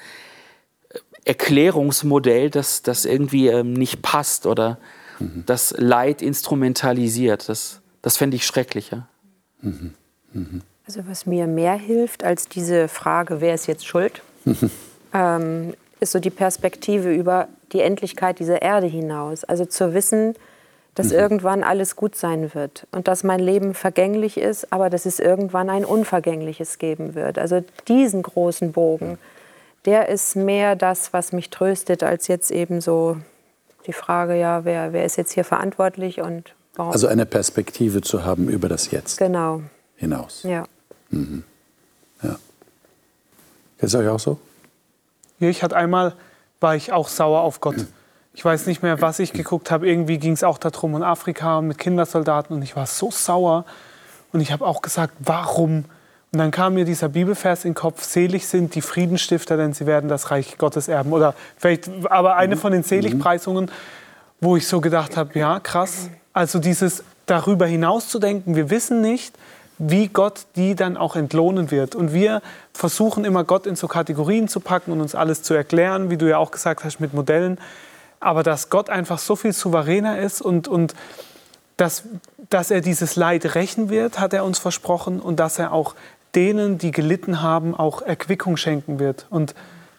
äh, 0.91 0.99
Erklärungsmodell, 1.25 2.51
das, 2.51 2.83
das 2.83 3.05
irgendwie 3.05 3.49
ähm, 3.49 3.73
nicht 3.73 4.03
passt 4.03 4.47
oder 4.47 4.79
mhm. 5.19 5.45
das 5.47 5.75
Leid 5.77 6.23
instrumentalisiert. 6.23 7.49
Das, 7.49 7.81
das 8.03 8.17
fände 8.17 8.37
ich 8.37 8.47
schrecklicher. 8.47 9.09
Mhm. 9.63 9.95
Mhm. 10.33 10.63
Also 10.87 11.07
was 11.07 11.27
mir 11.27 11.47
mehr 11.47 11.75
hilft 11.75 12.25
als 12.25 12.49
diese 12.49 12.89
Frage, 12.89 13.41
wer 13.41 13.55
ist 13.55 13.67
jetzt 13.67 13.87
schuld, 13.87 14.23
ähm, 15.13 15.75
ist 16.01 16.13
so 16.13 16.19
die 16.19 16.31
Perspektive 16.31 17.13
über 17.13 17.49
die 17.73 17.81
Endlichkeit 17.81 18.39
dieser 18.39 18.63
Erde 18.63 18.87
hinaus. 18.87 19.45
Also 19.45 19.67
zu 19.67 19.93
wissen, 19.93 20.35
dass 20.99 21.11
mhm. 21.11 21.19
irgendwann 21.19 21.63
alles 21.63 21.95
gut 21.95 22.17
sein 22.17 22.55
wird 22.55 22.89
und 22.91 23.07
dass 23.07 23.23
mein 23.23 23.39
Leben 23.39 23.75
vergänglich 23.75 24.37
ist, 24.37 24.73
aber 24.73 24.91
dass 24.91 25.07
es 25.07 25.21
irgendwann 25.21 25.71
ein 25.71 25.85
Unvergängliches 25.85 26.79
geben 26.79 27.15
wird. 27.15 27.39
Also 27.39 27.63
diesen 27.87 28.23
großen 28.23 28.73
Bogen, 28.73 29.17
der 29.85 30.09
ist 30.09 30.35
mehr 30.35 30.75
das, 30.75 31.13
was 31.13 31.33
mich 31.33 31.51
tröstet, 31.51 32.03
als 32.03 32.27
jetzt 32.27 32.51
eben 32.51 32.81
so 32.81 33.17
die 33.87 33.93
Frage, 33.93 34.37
ja, 34.37 34.65
wer, 34.65 34.93
wer 34.93 35.05
ist 35.05 35.17
jetzt 35.17 35.33
hier 35.33 35.45
verantwortlich 35.45 36.21
und 36.21 36.55
warum. 36.75 36.91
Also 36.91 37.07
eine 37.07 37.27
Perspektive 37.27 38.01
zu 38.01 38.25
haben 38.25 38.49
über 38.49 38.69
das 38.69 38.91
Jetzt. 38.91 39.19
Genau. 39.19 39.63
Hinaus. 39.95 40.43
Ja. 40.43 40.65
Mhm. 41.11 41.45
Ja. 42.25 42.39
Ist 43.79 43.95
es 43.95 43.95
euch 43.95 44.09
auch 44.09 44.19
so? 44.19 44.41
Ja, 45.39 45.49
ich 45.49 45.63
hatte 45.63 45.77
einmal, 45.77 46.15
war 46.59 46.75
ich 46.75 46.91
auch 46.91 47.07
sauer 47.07 47.43
auf 47.43 47.61
Gott. 47.61 47.87
Ich 48.39 48.45
weiß 48.45 48.69
nicht 48.69 48.85
mehr, 48.85 49.01
was 49.01 49.19
ich 49.19 49.33
geguckt 49.33 49.73
habe. 49.73 49.89
Irgendwie 49.89 50.17
ging 50.19 50.31
es 50.31 50.45
auch 50.45 50.59
darum 50.59 50.95
in 50.95 51.03
Afrika 51.03 51.61
mit 51.61 51.77
Kindersoldaten 51.77 52.55
und 52.55 52.63
ich 52.63 52.77
war 52.77 52.87
so 52.87 53.11
sauer. 53.11 53.65
Und 54.33 54.41
ich 54.41 54.53
habe 54.53 54.65
auch 54.65 54.81
gesagt, 54.81 55.13
warum? 55.19 55.87
Und 56.31 56.39
dann 56.39 56.53
kam 56.53 56.75
mir 56.75 56.85
dieser 56.85 57.09
Bibelvers 57.09 57.65
in 57.65 57.73
den 57.73 57.75
Kopf, 57.75 58.05
selig 58.05 58.47
sind 58.47 58.77
die 58.77 58.81
Friedenstifter, 58.81 59.57
denn 59.57 59.73
sie 59.73 59.87
werden 59.87 60.09
das 60.09 60.31
Reich 60.31 60.57
Gottes 60.57 60.87
erben. 60.87 61.13
Oder 61.13 61.35
vielleicht, 61.57 61.91
aber 62.09 62.37
eine 62.37 62.57
von 62.57 62.71
den 62.71 62.85
Seligpreisungen, 62.85 63.73
wo 64.41 64.57
ich 64.57 64.69
so 64.69 64.81
gedacht 64.81 65.17
habe, 65.17 65.37
ja, 65.37 65.59
krass. 65.59 66.09
Also 66.33 66.61
dieses 66.61 67.03
darüber 67.27 67.67
hinaus 67.67 68.09
zu 68.09 68.21
denken, 68.21 68.55
wir 68.55 68.71
wissen 68.71 69.01
nicht, 69.01 69.35
wie 69.79 70.07
Gott 70.07 70.47
die 70.55 70.77
dann 70.77 70.97
auch 70.97 71.17
entlohnen 71.17 71.73
wird. 71.73 71.97
Und 71.97 72.13
wir 72.13 72.41
versuchen 72.73 73.25
immer 73.25 73.43
Gott 73.43 73.67
in 73.67 73.75
so 73.75 73.89
Kategorien 73.89 74.47
zu 74.47 74.61
packen 74.61 74.93
und 74.93 75.01
uns 75.01 75.17
alles 75.17 75.43
zu 75.43 75.55
erklären, 75.55 76.09
wie 76.09 76.17
du 76.17 76.31
ja 76.31 76.39
auch 76.39 76.53
gesagt 76.53 76.85
hast, 76.85 77.01
mit 77.01 77.15
Modellen. 77.15 77.59
Aber 78.21 78.43
dass 78.43 78.71
Gott 78.71 78.91
einfach 78.91 79.19
so 79.19 79.37
viel 79.37 79.53
souveräner 79.53 80.19
ist 80.19 80.43
und, 80.43 80.69
und 80.69 80.95
dass, 81.77 82.05
dass 82.51 82.71
er 82.71 82.81
dieses 82.81 83.17
Leid 83.17 83.55
rächen 83.55 83.89
wird, 83.91 84.19
hat 84.19 84.33
er 84.33 84.45
uns 84.45 84.59
versprochen 84.59 85.21
und 85.21 85.39
dass 85.39 85.59
er 85.59 85.73
auch 85.73 85.95
denen, 86.35 86.79
die 86.79 86.91
gelitten 86.91 87.43
haben, 87.43 87.75
auch 87.75 88.03
Erquickung 88.03 88.57
schenken 88.57 88.99
wird. 88.99 89.27
Und 89.31 89.55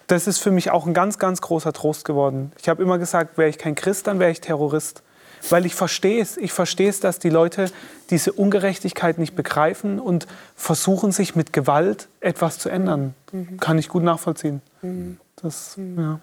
das 0.08 0.27
ist 0.27 0.39
für 0.39 0.51
mich 0.51 0.71
auch 0.71 0.86
ein 0.86 0.93
ganz, 0.93 1.19
ganz 1.19 1.41
großer 1.41 1.73
Trost 1.73 2.03
geworden. 2.05 2.51
Ich 2.60 2.67
habe 2.67 2.82
immer 2.82 2.97
gesagt, 2.97 3.38
wäre 3.38 3.49
ich 3.49 3.58
kein 3.58 3.75
Christ, 3.75 4.08
dann 4.08 4.19
wäre 4.19 4.32
ich 4.32 4.41
Terrorist. 4.41 5.03
Weil 5.49 5.65
ich 5.65 5.73
verstehe 5.73 6.21
es, 6.21 6.36
ich 6.36 6.51
verstehe 6.51 6.89
es, 6.89 6.99
dass 6.99 7.19
die 7.19 7.29
Leute 7.29 7.71
diese 8.10 8.34
Ungerechtigkeit 8.34 9.17
nicht 9.17 9.36
begreifen 9.36 9.99
und 9.99 10.27
versuchen, 10.55 11.12
sich 11.12 11.36
mit 11.36 11.53
Gewalt 11.53 12.10
etwas 12.19 12.60
zu 12.60 12.69
ändern. 12.69 13.13
Mhm. 13.32 13.58
Kann 13.60 13.77
ich 13.77 13.88
gut 13.88 14.03
nachvollziehen. 14.03 14.62
Mhm. 14.82 15.17
Das, 15.41 15.77
ja. 15.77 16.19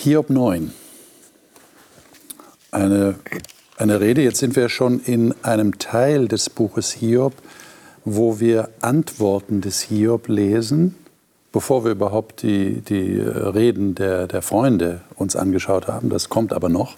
Hiob 0.00 0.30
9. 0.30 0.72
Eine, 2.70 3.16
eine 3.76 4.00
Rede, 4.00 4.22
jetzt 4.22 4.38
sind 4.38 4.56
wir 4.56 4.68
schon 4.68 5.00
in 5.00 5.34
einem 5.42 5.78
Teil 5.78 6.28
des 6.28 6.50
Buches 6.50 6.92
Hiob, 6.92 7.34
wo 8.04 8.40
wir 8.40 8.70
Antworten 8.80 9.60
des 9.60 9.82
Hiob 9.82 10.28
lesen 10.28 10.94
bevor 11.52 11.84
wir 11.84 11.92
überhaupt 11.92 12.42
die, 12.42 12.82
die 12.82 13.20
Reden 13.20 13.94
der, 13.94 14.26
der 14.26 14.42
Freunde 14.42 15.00
uns 15.16 15.36
angeschaut 15.36 15.88
haben. 15.88 16.08
Das 16.08 16.28
kommt 16.28 16.52
aber 16.52 16.68
noch, 16.68 16.96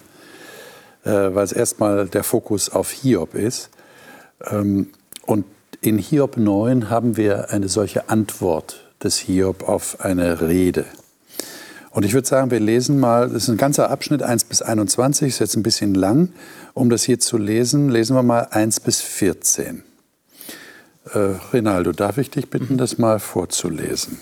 äh, 1.04 1.10
weil 1.10 1.44
es 1.44 1.52
erstmal 1.52 2.06
der 2.06 2.24
Fokus 2.24 2.70
auf 2.70 2.90
Hiob 2.90 3.34
ist. 3.34 3.70
Ähm, 4.50 4.90
und 5.26 5.44
in 5.80 5.98
Hiob 5.98 6.36
9 6.36 6.90
haben 6.90 7.16
wir 7.16 7.50
eine 7.50 7.68
solche 7.68 8.08
Antwort 8.08 8.90
des 9.02 9.18
Hiob 9.18 9.66
auf 9.68 10.00
eine 10.00 10.42
Rede. 10.42 10.84
Und 11.90 12.04
ich 12.04 12.12
würde 12.12 12.28
sagen, 12.28 12.50
wir 12.50 12.60
lesen 12.60 13.00
mal, 13.00 13.28
das 13.28 13.44
ist 13.44 13.48
ein 13.48 13.56
ganzer 13.56 13.90
Abschnitt 13.90 14.22
1 14.22 14.44
bis 14.44 14.62
21, 14.62 15.28
ist 15.28 15.38
jetzt 15.40 15.56
ein 15.56 15.62
bisschen 15.62 15.94
lang. 15.94 16.32
Um 16.72 16.88
das 16.88 17.02
hier 17.02 17.18
zu 17.18 17.36
lesen, 17.36 17.88
lesen 17.88 18.14
wir 18.14 18.22
mal 18.22 18.46
1 18.50 18.80
bis 18.80 19.00
14. 19.00 19.82
Äh, 21.12 21.18
Rinaldo, 21.52 21.92
darf 21.92 22.18
ich 22.18 22.30
dich 22.30 22.48
bitten, 22.48 22.78
das 22.78 22.98
mal 22.98 23.18
vorzulesen? 23.18 24.20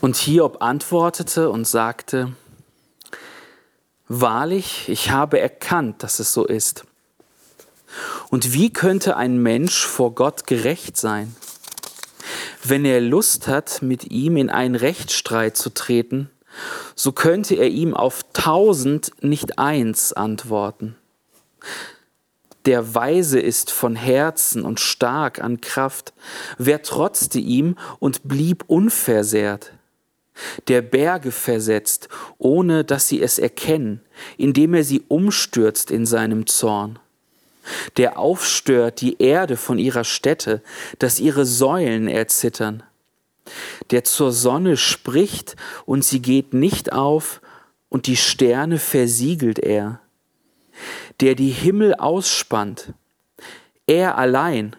Und 0.00 0.16
Hiob 0.16 0.60
antwortete 0.60 1.48
und 1.48 1.66
sagte, 1.66 2.34
Wahrlich, 4.08 4.88
ich 4.88 5.10
habe 5.10 5.40
erkannt, 5.40 6.02
dass 6.02 6.18
es 6.18 6.34
so 6.34 6.44
ist. 6.44 6.84
Und 8.28 8.52
wie 8.52 8.70
könnte 8.70 9.16
ein 9.16 9.38
Mensch 9.38 9.86
vor 9.86 10.14
Gott 10.14 10.46
gerecht 10.46 10.98
sein? 10.98 11.34
Wenn 12.66 12.84
er 12.84 13.00
Lust 13.00 13.46
hat, 13.46 13.82
mit 13.82 14.10
ihm 14.10 14.36
in 14.36 14.48
einen 14.48 14.74
Rechtsstreit 14.74 15.56
zu 15.56 15.70
treten, 15.70 16.30
so 16.94 17.12
könnte 17.12 17.54
er 17.56 17.68
ihm 17.68 17.94
auf 17.94 18.24
tausend 18.32 19.10
nicht 19.20 19.58
eins 19.58 20.12
antworten. 20.12 20.96
Der 22.64 22.94
Weise 22.94 23.38
ist 23.38 23.70
von 23.70 23.94
Herzen 23.94 24.62
und 24.62 24.80
stark 24.80 25.40
an 25.42 25.60
Kraft. 25.60 26.14
Wer 26.56 26.82
trotzte 26.82 27.38
ihm 27.38 27.76
und 27.98 28.26
blieb 28.26 28.64
unversehrt? 28.66 29.72
der 30.68 30.82
Berge 30.82 31.30
versetzt, 31.30 32.08
ohne 32.38 32.84
dass 32.84 33.08
sie 33.08 33.22
es 33.22 33.38
erkennen, 33.38 34.00
indem 34.36 34.74
er 34.74 34.84
sie 34.84 35.02
umstürzt 35.08 35.90
in 35.90 36.06
seinem 36.06 36.46
Zorn, 36.46 36.98
der 37.96 38.18
aufstört 38.18 39.00
die 39.00 39.20
Erde 39.22 39.56
von 39.56 39.78
ihrer 39.78 40.04
Stätte, 40.04 40.62
dass 40.98 41.20
ihre 41.20 41.46
Säulen 41.46 42.08
erzittern, 42.08 42.82
der 43.90 44.04
zur 44.04 44.32
Sonne 44.32 44.76
spricht 44.76 45.56
und 45.86 46.04
sie 46.04 46.20
geht 46.20 46.54
nicht 46.54 46.92
auf, 46.92 47.40
und 47.88 48.08
die 48.08 48.16
Sterne 48.16 48.80
versiegelt 48.80 49.60
er, 49.60 50.00
der 51.20 51.36
die 51.36 51.50
Himmel 51.50 51.94
ausspannt, 51.94 52.92
er 53.86 54.18
allein, 54.18 54.74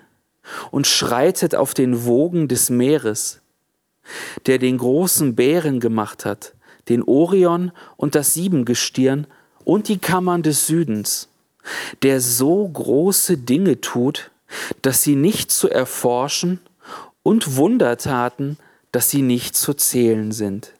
und 0.69 0.85
schreitet 0.85 1.55
auf 1.55 1.73
den 1.73 2.03
Wogen 2.03 2.49
des 2.49 2.69
Meeres, 2.69 3.39
der 4.47 4.57
den 4.57 4.77
großen 4.77 5.33
Bären 5.33 5.79
gemacht 5.79 6.25
hat, 6.25 6.53
den 6.89 7.03
Orion 7.03 7.71
und 7.95 8.15
das 8.15 8.33
Siebengestirn 8.33 9.27
und 9.63 9.87
die 9.87 9.97
Kammern 9.97 10.43
des 10.43 10.67
Südens, 10.67 11.29
der 12.03 12.21
so 12.21 12.67
große 12.67 13.37
Dinge 13.37 13.81
tut, 13.81 14.31
dass 14.81 15.01
sie 15.01 15.15
nicht 15.15 15.51
zu 15.51 15.69
erforschen 15.69 16.59
und 17.23 17.55
Wundertaten, 17.55 18.57
dass 18.91 19.09
sie 19.09 19.21
nicht 19.21 19.55
zu 19.55 19.73
zählen 19.73 20.31
sind. 20.31 20.71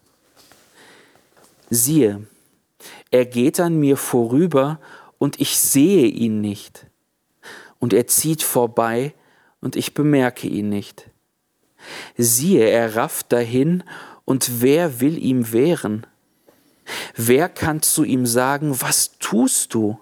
Siehe, 1.69 2.27
er 3.11 3.25
geht 3.25 3.59
an 3.59 3.79
mir 3.79 3.97
vorüber 3.97 4.79
und 5.17 5.39
ich 5.41 5.57
sehe 5.59 6.05
ihn 6.07 6.41
nicht. 6.41 6.85
Und 7.79 7.93
er 7.93 8.07
zieht 8.07 8.43
vorbei 8.43 9.13
und 9.61 9.75
ich 9.75 9.93
bemerke 9.93 10.47
ihn 10.47 10.69
nicht. 10.69 11.09
Siehe, 12.17 12.65
er 12.65 12.95
rafft 12.95 13.31
dahin, 13.31 13.83
und 14.25 14.61
wer 14.61 14.99
will 14.99 15.23
ihm 15.23 15.51
wehren? 15.51 16.07
Wer 17.15 17.47
kann 17.47 17.81
zu 17.81 18.03
ihm 18.03 18.25
sagen, 18.25 18.81
was 18.81 19.17
tust 19.19 19.73
du? 19.73 19.99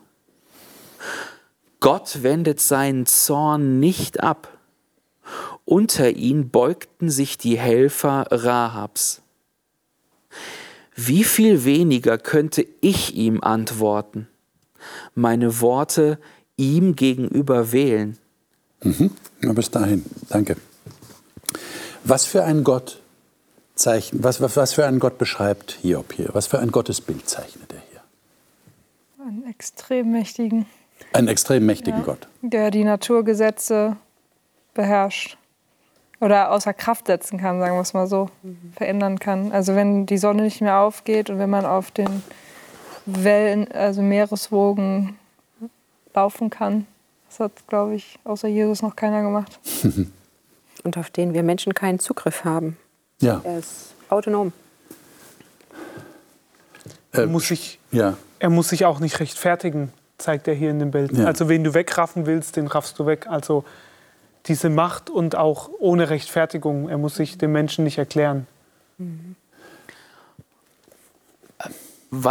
Gott 1.84 2.24
wendet 2.24 2.62
seinen 2.62 3.06
Zorn 3.06 3.82
nicht 3.82 4.24
ab. 4.24 4.58
Unter 5.65 6.12
ihn 6.12 6.50
beugten 6.50 7.10
sich 7.10 7.38
die 7.38 7.60
Helfer 7.60 8.26
Rahabs. 8.32 9.22
Wie 10.96 11.26
viel 11.26 11.65
weniger 11.65 12.17
könnte 12.17 12.65
ich 12.80 13.15
ihm 13.15 13.43
antworten? 13.43 14.30
Meine 15.13 15.60
Worte 15.60 16.19
ihm 16.56 16.96
gegenüber 16.96 17.74
wählen. 17.74 18.17
Mhm. 18.82 19.12
bis 19.41 19.69
dahin. 19.69 20.06
Danke. 20.30 20.56
Was 22.06 22.26
für 22.26 22.46
ein 22.46 22.63
Gott 22.63 23.02
zeichnet, 23.76 24.24
was, 24.24 24.39
was, 24.39 24.56
was 24.56 24.72
für 24.72 24.86
einen 24.86 25.00
Gott 25.00 25.17
beschreibt 25.17 25.80
Hiob 25.82 26.13
hier? 26.13 26.30
Was 26.32 26.48
für 26.48 26.60
ein 26.60 26.72
Gottesbild 26.72 27.28
zeichnet 27.28 27.74
er 27.74 27.82
hier? 27.91 28.02
Einen 29.26 29.46
extrem 29.50 30.13
mächtigen. 30.13 30.65
Einen 31.11 31.27
extrem 31.27 31.65
mächtigen 31.65 31.99
ja, 31.99 32.05
Gott. 32.05 32.27
Der 32.41 32.71
die 32.71 32.83
Naturgesetze 32.83 33.97
beherrscht. 34.73 35.37
Oder 36.19 36.51
außer 36.51 36.73
Kraft 36.73 37.07
setzen 37.07 37.37
kann, 37.37 37.59
sagen 37.59 37.75
wir 37.75 37.81
es 37.81 37.93
mal 37.93 38.07
so. 38.07 38.29
Mhm. 38.43 38.71
Verändern 38.75 39.19
kann. 39.19 39.51
Also 39.51 39.75
wenn 39.75 40.05
die 40.05 40.17
Sonne 40.17 40.43
nicht 40.43 40.61
mehr 40.61 40.79
aufgeht 40.79 41.29
und 41.29 41.37
wenn 41.37 41.49
man 41.49 41.65
auf 41.65 41.91
den 41.91 42.23
Wellen, 43.05 43.69
also 43.71 44.01
Meereswogen 44.01 45.17
laufen 46.13 46.49
kann. 46.49 46.87
Das 47.27 47.39
hat, 47.39 47.67
glaube 47.67 47.95
ich, 47.95 48.19
außer 48.23 48.47
Jesus 48.47 48.81
noch 48.81 48.95
keiner 48.95 49.21
gemacht. 49.21 49.59
Und 50.83 50.97
auf 50.97 51.09
den 51.09 51.33
wir 51.33 51.43
Menschen 51.43 51.73
keinen 51.73 51.99
Zugriff 51.99 52.43
haben. 52.43 52.77
Ja. 53.21 53.41
Er 53.43 53.59
ist 53.59 53.95
autonom. 54.09 54.51
Er 57.11 57.27
muss 57.27 57.47
sich, 57.47 57.79
ja. 57.91 58.17
er 58.39 58.49
muss 58.49 58.69
sich 58.69 58.85
auch 58.85 58.99
nicht 58.99 59.19
rechtfertigen, 59.19 59.93
zeigt 60.17 60.47
er 60.47 60.54
hier 60.54 60.69
in 60.69 60.80
dem 60.80 60.91
Bild. 60.91 61.12
Ja. 61.17 61.26
Also 61.26 61.49
wen 61.49 61.63
du 61.63 61.73
wegraffen 61.73 62.26
willst, 62.26 62.56
den 62.56 62.67
raffst 62.67 62.97
du 62.99 63.06
weg. 63.06 63.28
Also 63.28 63.63
diese 64.45 64.69
Macht 64.69 65.10
und 65.10 65.36
auch 65.36 65.69
ohne 65.80 66.10
Rechtfertigung. 66.10 66.89
Er 66.89 66.97
muss 66.97 67.15
sich 67.15 67.38
dem 67.38 67.52
Menschen 67.52 67.84
nicht 67.84 67.97
erklären. 67.97 68.47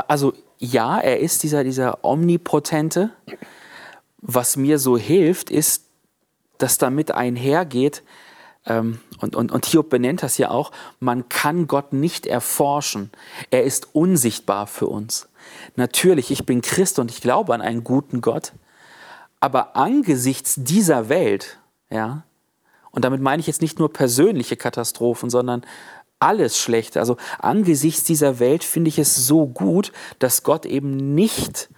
Also 0.06 0.34
ja, 0.58 0.98
er 0.98 1.20
ist 1.20 1.42
dieser, 1.42 1.64
dieser 1.64 2.04
Omnipotente. 2.04 3.10
Was 4.18 4.56
mir 4.56 4.78
so 4.78 4.96
hilft, 4.96 5.50
ist, 5.50 5.84
dass 6.58 6.78
damit 6.78 7.10
einhergeht, 7.10 8.02
ähm, 8.66 9.00
und, 9.20 9.36
und, 9.36 9.52
und 9.52 9.66
Hiob 9.66 9.90
benennt 9.90 10.22
das 10.22 10.38
ja 10.38 10.50
auch, 10.50 10.72
man 11.00 11.28
kann 11.28 11.66
Gott 11.66 11.92
nicht 11.92 12.26
erforschen. 12.26 13.10
Er 13.50 13.64
ist 13.64 13.94
unsichtbar 13.94 14.66
für 14.66 14.86
uns. 14.86 15.28
Natürlich, 15.76 16.30
ich 16.30 16.46
bin 16.46 16.62
Christ 16.62 16.98
und 16.98 17.10
ich 17.10 17.20
glaube 17.20 17.54
an 17.54 17.60
einen 17.60 17.84
guten 17.84 18.20
Gott, 18.20 18.52
aber 19.40 19.76
angesichts 19.76 20.54
dieser 20.56 21.08
Welt, 21.08 21.58
ja, 21.90 22.22
und 22.92 23.04
damit 23.04 23.20
meine 23.20 23.40
ich 23.40 23.46
jetzt 23.46 23.62
nicht 23.62 23.78
nur 23.78 23.92
persönliche 23.92 24.56
Katastrophen, 24.56 25.30
sondern 25.30 25.64
alles 26.20 26.58
Schlechte. 26.58 27.00
Also 27.00 27.16
angesichts 27.38 28.04
dieser 28.04 28.38
Welt 28.38 28.62
finde 28.62 28.88
ich 28.88 28.98
es 28.98 29.26
so 29.26 29.46
gut, 29.46 29.92
dass 30.20 30.44
Gott 30.44 30.66
eben 30.66 31.14
nicht 31.14 31.68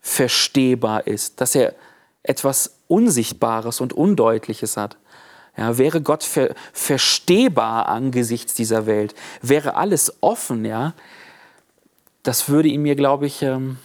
verstehbar 0.00 1.06
ist, 1.06 1.40
dass 1.40 1.54
er 1.54 1.74
etwas 2.22 2.78
Unsichtbares 2.88 3.80
und 3.80 3.92
Undeutliches 3.92 4.76
hat. 4.76 4.96
Ja, 5.56 5.78
wäre 5.78 6.00
Gott 6.00 6.24
ver 6.24 6.54
verstehbar 6.72 7.88
angesichts 7.88 8.54
dieser 8.54 8.86
Welt, 8.86 9.14
wäre 9.40 9.76
alles 9.76 10.12
offen, 10.20 10.64
ja, 10.64 10.94
das 12.24 12.48
würde 12.48 12.68
ihn 12.68 12.82
mir, 12.82 12.96
glaube 12.96 13.26
ich, 13.26 13.42
ähm, 13.42 13.76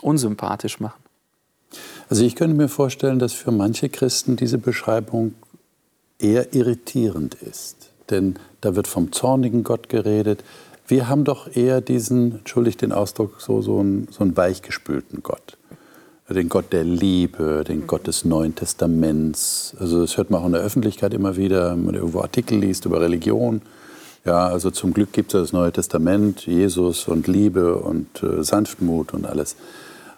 unsympathisch 0.00 0.78
machen. 0.78 1.02
Also 2.08 2.24
ich 2.24 2.36
könnte 2.36 2.56
mir 2.56 2.68
vorstellen, 2.68 3.18
dass 3.18 3.32
für 3.32 3.50
manche 3.50 3.88
Christen 3.88 4.36
diese 4.36 4.58
Beschreibung 4.58 5.34
eher 6.18 6.54
irritierend 6.54 7.34
ist. 7.34 7.90
Denn 8.10 8.38
da 8.60 8.76
wird 8.76 8.86
vom 8.86 9.12
zornigen 9.12 9.64
Gott 9.64 9.88
geredet. 9.88 10.44
Wir 10.86 11.08
haben 11.08 11.24
doch 11.24 11.56
eher 11.56 11.80
diesen, 11.80 12.38
entschuldigt 12.38 12.82
den 12.82 12.92
Ausdruck, 12.92 13.40
so, 13.40 13.62
so, 13.62 13.80
einen, 13.80 14.08
so 14.10 14.22
einen 14.22 14.36
weichgespülten 14.36 15.22
Gott. 15.22 15.56
Den 16.28 16.48
Gott 16.48 16.72
der 16.72 16.84
Liebe, 16.84 17.64
den 17.66 17.86
Gott 17.86 18.06
des 18.06 18.24
Neuen 18.24 18.54
Testaments. 18.54 19.76
Also 19.78 20.00
das 20.00 20.16
hört 20.16 20.30
man 20.30 20.40
auch 20.40 20.46
in 20.46 20.52
der 20.52 20.62
Öffentlichkeit 20.62 21.12
immer 21.12 21.36
wieder, 21.36 21.72
wenn 21.72 21.84
man 21.84 21.94
irgendwo 21.94 22.20
Artikel 22.20 22.58
liest 22.58 22.86
über 22.86 23.00
Religion. 23.00 23.60
Ja, 24.24 24.46
also 24.46 24.70
zum 24.70 24.94
Glück 24.94 25.12
gibt 25.12 25.34
es 25.34 25.40
das 25.40 25.52
Neue 25.52 25.72
Testament, 25.72 26.46
Jesus 26.46 27.08
und 27.08 27.26
Liebe 27.26 27.76
und 27.76 28.22
äh, 28.22 28.44
Sanftmut 28.44 29.12
und 29.14 29.26
alles. 29.26 29.56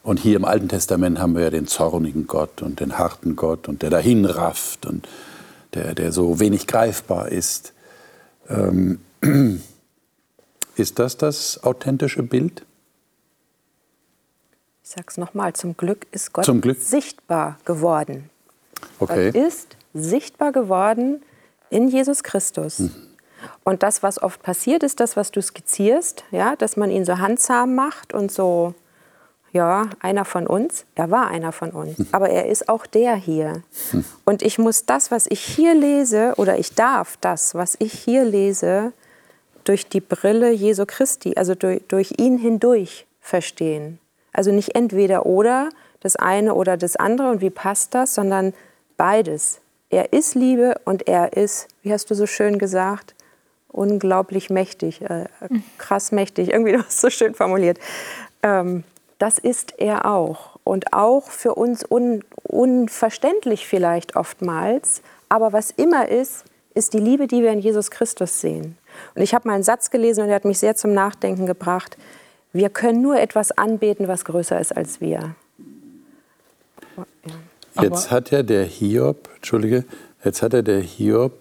Und 0.03 0.21
hier 0.21 0.37
im 0.37 0.45
Alten 0.45 0.69
Testament 0.69 1.19
haben 1.19 1.35
wir 1.35 1.45
ja 1.45 1.51
den 1.51 1.67
zornigen 1.67 2.27
Gott 2.27 2.61
und 2.61 2.81
den 2.81 2.99
harten 2.99 3.35
Gott 3.35 3.67
und 3.67 3.81
der 3.81 3.89
dahin 3.89 4.27
rafft 4.27 4.85
und 4.85 5.09
der, 5.73 5.95
der 5.95 6.13
so 6.13 6.39
wenig 6.39 6.67
greifbar 6.67 7.31
ist. 7.31 7.73
Ähm, 8.51 9.01
ist 10.77 10.99
das 10.99 11.17
das 11.17 11.65
authentische 11.65 12.23
Bild? 12.23 12.67
Ich 14.85 14.91
sage 14.91 15.07
es 15.09 15.17
nochmal, 15.17 15.55
zum 15.55 15.79
Glück 15.79 16.07
ist 16.13 16.35
Gott 16.35 16.45
Glück? 16.61 16.79
sichtbar 16.79 17.57
geworden. 17.65 18.29
Okay. 18.99 19.33
Gott 19.33 19.43
ist 19.43 19.79
sichtbar 19.95 20.53
geworden 20.53 21.23
in 21.71 21.89
Jesus 21.89 22.23
Christus. 22.23 22.81
Mhm. 22.81 22.93
Und 23.65 23.83
das, 23.83 24.03
was 24.03 24.23
oft 24.23 24.43
passiert, 24.43 24.83
ist 24.83 25.01
das, 25.01 25.17
was 25.17 25.31
du 25.31 25.41
skizzierst, 25.41 26.25
ja, 26.31 26.55
dass 26.57 26.77
man 26.77 26.91
ihn 26.91 27.07
so 27.07 27.19
handsam 27.19 27.75
macht 27.75 28.13
und 28.13 28.31
so 28.31 28.75
ja, 29.53 29.89
einer 30.01 30.27
von 30.27 30.47
uns. 30.47 30.85
Er 30.97 31.11
war 31.11 31.29
einer 31.29 31.53
von 31.53 31.71
uns. 31.71 31.97
Aber 32.13 32.29
er 32.29 32.49
ist 32.49 32.69
auch 32.69 32.85
der 32.85 33.15
hier. 33.15 33.63
Und 34.25 34.43
ich 34.43 34.59
muss 34.59 34.85
das, 34.85 35.11
was 35.11 35.27
ich 35.29 35.41
hier 35.41 35.75
lese, 35.75 36.35
oder 36.37 36.59
ich 36.59 36.75
darf 36.75 37.17
das, 37.23 37.55
was 37.55 37.75
ich 37.79 37.93
hier 37.93 38.25
lese, 38.25 38.93
durch 39.63 39.89
die 39.89 40.01
Brille 40.01 40.51
Jesu 40.51 40.85
Christi, 40.87 41.35
also 41.37 41.55
durch, 41.55 41.81
durch 41.89 42.15
ihn 42.19 42.37
hindurch 42.37 43.07
verstehen. 43.21 43.99
Also 44.35 44.53
nicht 44.53 44.75
entweder 44.75 45.25
oder, 45.25 45.71
das 46.01 46.17
eine 46.17 46.55
oder 46.55 46.77
das 46.77 46.97
andere 46.97 47.31
und 47.31 47.41
wie 47.41 47.51
passt 47.51 47.95
das, 47.95 48.15
sondern 48.15 48.53
beides. 48.99 49.61
Er 49.89 50.13
ist 50.13 50.35
Liebe 50.35 50.75
und 50.85 51.09
er 51.09 51.35
ist, 51.35 51.69
wie 51.83 51.93
hast 51.93 52.11
du 52.11 52.15
so 52.15 52.27
schön 52.27 52.59
gesagt, 52.59 53.15
unglaublich 53.69 54.51
mächtig, 54.51 55.03
äh, 55.03 55.27
krass 55.79 56.13
mächtig. 56.13 56.51
Irgendwie 56.51 56.73
du 56.77 56.85
hast 56.85 57.01
so 57.01 57.11
schön 57.11 57.35
formuliert. 57.35 57.79
Ähm, 58.43 58.85
das 59.19 59.39
ist 59.39 59.79
er 59.79 60.07
auch. 60.07 60.59
Und 60.65 60.93
auch 60.93 61.31
für 61.31 61.55
uns 61.55 61.85
un 61.89 62.23
unverständlich 62.43 63.67
vielleicht 63.67 64.17
oftmals. 64.17 65.03
Aber 65.29 65.53
was 65.53 65.71
immer 65.71 66.09
ist, 66.09 66.45
ist 66.75 66.93
die 66.93 66.99
Liebe, 66.99 67.27
die 67.27 67.43
wir 67.43 67.53
in 67.53 67.61
Jesus 67.61 67.91
Christus 67.91 68.41
sehen. 68.41 68.77
Und 69.15 69.23
ich 69.23 69.35
habe 69.35 69.49
mal 69.49 69.55
einen 69.55 69.63
Satz 69.63 69.91
gelesen 69.91 70.23
und 70.23 70.27
der 70.29 70.37
hat 70.37 70.45
mich 70.45 70.59
sehr 70.59 70.75
zum 70.77 70.93
Nachdenken 70.93 71.47
gebracht. 71.47 71.97
Wir 72.55 72.71
können 72.71 73.03
nur 73.03 73.19
etwas 73.19 73.51
anbeten, 73.51 74.07
was 74.07 74.25
größer 74.25 74.61
ist 74.61 74.75
als 74.77 75.01
wir. 75.01 75.35
Jetzt 77.83 78.13
hat 78.13 78.31
ja 78.31 78.45
der 78.45 78.65
Hiob, 78.65 79.29
Entschuldige, 79.35 79.85
jetzt 80.25 80.41
hat 80.41 80.53
ja 80.53 80.63
der 80.63 80.81
Hiob 80.81 81.33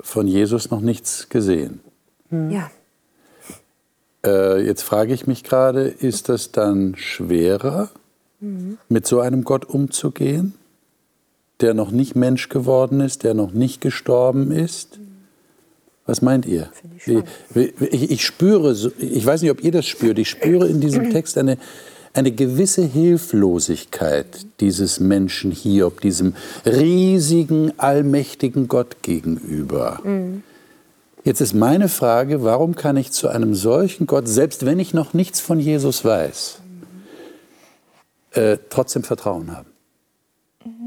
von 0.00 0.26
Jesus 0.26 0.70
noch 0.70 0.80
nichts 0.80 1.28
gesehen. 1.28 1.80
Ja. 2.30 2.70
Äh, 4.24 4.64
jetzt 4.64 4.82
frage 4.82 5.12
ich 5.12 5.26
mich 5.26 5.44
gerade, 5.44 5.88
ist 5.88 6.30
das 6.30 6.52
dann 6.52 6.96
schwerer, 6.96 7.90
mhm. 8.40 8.78
mit 8.88 9.06
so 9.06 9.20
einem 9.20 9.44
Gott 9.44 9.66
umzugehen, 9.66 10.54
der 11.60 11.74
noch 11.74 11.90
nicht 11.90 12.16
Mensch 12.16 12.48
geworden 12.48 13.00
ist, 13.00 13.24
der 13.24 13.34
noch 13.34 13.52
nicht 13.52 13.82
gestorben 13.82 14.52
ist? 14.52 14.98
Was 16.06 16.20
meint 16.20 16.44
ihr? 16.46 16.68
Ich, 17.06 17.72
ich, 17.80 18.10
ich, 18.10 18.24
spüre, 18.24 18.72
ich 18.98 19.24
weiß 19.24 19.42
nicht, 19.42 19.50
ob 19.50 19.64
ihr 19.64 19.72
das 19.72 19.86
spürt, 19.86 20.18
ich 20.18 20.28
spüre 20.28 20.68
in 20.68 20.80
diesem 20.80 21.10
Text 21.12 21.38
eine, 21.38 21.56
eine 22.12 22.30
gewisse 22.30 22.82
Hilflosigkeit 22.82 24.46
dieses 24.60 25.00
Menschen 25.00 25.50
hier, 25.50 25.86
ob 25.86 26.00
diesem 26.00 26.34
riesigen, 26.66 27.72
allmächtigen 27.78 28.68
Gott 28.68 29.02
gegenüber. 29.02 30.00
Mhm. 30.04 30.42
Jetzt 31.24 31.40
ist 31.40 31.54
meine 31.54 31.88
Frage, 31.88 32.44
warum 32.44 32.76
kann 32.76 32.98
ich 32.98 33.10
zu 33.10 33.28
einem 33.28 33.54
solchen 33.54 34.06
Gott, 34.06 34.28
selbst 34.28 34.66
wenn 34.66 34.78
ich 34.78 34.92
noch 34.92 35.14
nichts 35.14 35.40
von 35.40 35.58
Jesus 35.58 36.04
weiß, 36.04 36.58
äh, 38.32 38.58
trotzdem 38.68 39.04
Vertrauen 39.04 39.56
haben? 39.56 39.70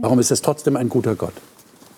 Warum 0.01 0.19
ist 0.19 0.29
es 0.29 0.43
trotzdem 0.43 0.75
ein 0.75 0.89
guter 0.89 1.15
Gott? 1.15 1.33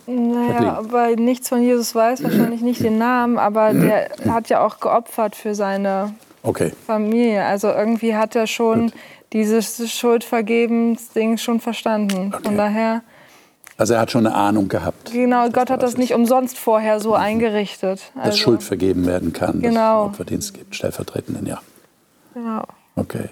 Naja, 0.09 0.81
weil 0.89 1.15
nichts 1.15 1.49
von 1.49 1.61
Jesus 1.61 1.93
weiß, 1.93 2.23
wahrscheinlich 2.23 2.61
nicht 2.61 2.83
den 2.83 2.97
Namen, 2.97 3.37
aber 3.37 3.73
der 3.73 4.09
hat 4.27 4.49
ja 4.49 4.65
auch 4.65 4.79
geopfert 4.79 5.35
für 5.35 5.53
seine 5.53 6.13
okay. 6.41 6.71
Familie. 6.87 7.45
Also 7.45 7.67
irgendwie 7.67 8.15
hat 8.15 8.35
er 8.35 8.47
schon 8.47 8.87
Gut. 8.87 8.93
dieses 9.33 9.91
Schuldvergebens-Ding 9.91 11.37
schon 11.37 11.59
verstanden. 11.59 12.33
Okay. 12.33 12.43
Von 12.43 12.57
daher 12.57 13.03
also 13.77 13.93
er 13.93 14.01
hat 14.01 14.11
schon 14.11 14.27
eine 14.27 14.35
Ahnung 14.35 14.67
gehabt. 14.67 15.13
Genau, 15.13 15.49
Gott 15.51 15.69
hat 15.69 15.83
das 15.83 15.95
nicht 15.95 16.13
umsonst 16.13 16.57
vorher 16.57 16.99
so 16.99 17.11
mhm. 17.11 17.15
eingerichtet. 17.15 18.11
Also, 18.13 18.29
dass 18.29 18.37
Schuld 18.37 18.61
vergeben 18.61 19.05
werden 19.05 19.31
kann, 19.31 19.61
genau. 19.61 20.07
dass 20.07 20.15
es 20.15 20.19
Opferdienst 20.19 20.53
gibt, 20.53 20.75
stellvertretenden, 20.75 21.45
ja. 21.45 21.61
Genau. 22.33 22.63
Okay. 22.97 23.29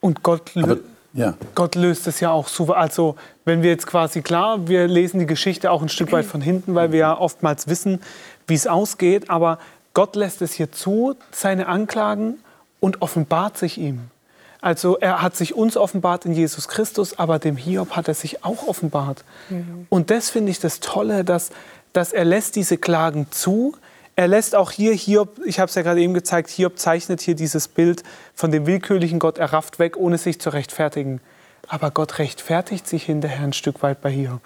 Und 0.00 0.22
Gott, 0.22 0.52
Aber, 0.56 0.76
ja. 1.12 1.34
Gott 1.54 1.74
löst 1.74 2.06
es 2.06 2.20
ja 2.20 2.30
auch 2.30 2.48
so. 2.48 2.72
Also 2.72 3.16
wenn 3.44 3.62
wir 3.62 3.70
jetzt 3.70 3.86
quasi, 3.86 4.22
klar, 4.22 4.68
wir 4.68 4.86
lesen 4.86 5.20
die 5.20 5.26
Geschichte 5.26 5.70
auch 5.70 5.82
ein 5.82 5.88
Stück 5.88 6.12
weit 6.12 6.24
von 6.24 6.40
hinten, 6.40 6.74
weil 6.74 6.92
wir 6.92 7.00
ja 7.00 7.18
oftmals 7.18 7.66
wissen, 7.66 8.00
wie 8.46 8.54
es 8.54 8.66
ausgeht. 8.66 9.28
Aber 9.28 9.58
Gott 9.94 10.14
lässt 10.16 10.40
es 10.42 10.52
hier 10.52 10.70
zu, 10.70 11.16
seine 11.32 11.66
Anklagen, 11.66 12.38
und 12.80 13.02
offenbart 13.02 13.58
sich 13.58 13.78
ihm. 13.78 14.08
Also 14.60 14.98
er 14.98 15.22
hat 15.22 15.36
sich 15.36 15.54
uns 15.54 15.76
offenbart 15.76 16.26
in 16.26 16.32
Jesus 16.32 16.68
Christus, 16.68 17.18
aber 17.18 17.38
dem 17.38 17.56
Hiob 17.56 17.92
hat 17.92 18.08
er 18.08 18.14
sich 18.14 18.44
auch 18.44 18.66
offenbart. 18.66 19.24
Mhm. 19.48 19.86
Und 19.88 20.10
das 20.10 20.30
finde 20.30 20.50
ich 20.50 20.60
das 20.60 20.80
Tolle, 20.80 21.24
dass, 21.24 21.50
dass 21.92 22.12
er 22.12 22.24
lässt 22.24 22.56
diese 22.56 22.76
Klagen 22.76 23.26
zu. 23.30 23.74
Er 24.16 24.28
lässt 24.28 24.54
auch 24.54 24.70
hier 24.70 24.92
Hiob, 24.92 25.40
ich 25.44 25.60
habe 25.60 25.68
es 25.68 25.74
ja 25.74 25.82
gerade 25.82 26.00
eben 26.00 26.14
gezeigt, 26.14 26.50
Hiob 26.50 26.78
zeichnet 26.78 27.20
hier 27.20 27.34
dieses 27.34 27.68
Bild 27.68 28.02
von 28.34 28.50
dem 28.50 28.66
willkürlichen 28.66 29.18
Gott, 29.18 29.38
er 29.38 29.52
rafft 29.52 29.78
weg, 29.78 29.96
ohne 29.96 30.18
sich 30.18 30.40
zu 30.40 30.50
rechtfertigen. 30.50 31.20
Aber 31.68 31.90
Gott 31.90 32.18
rechtfertigt 32.18 32.86
sich 32.86 33.04
hinterher 33.04 33.44
ein 33.44 33.52
Stück 33.52 33.82
weit 33.82 34.00
bei 34.00 34.10
Hiob. 34.10 34.40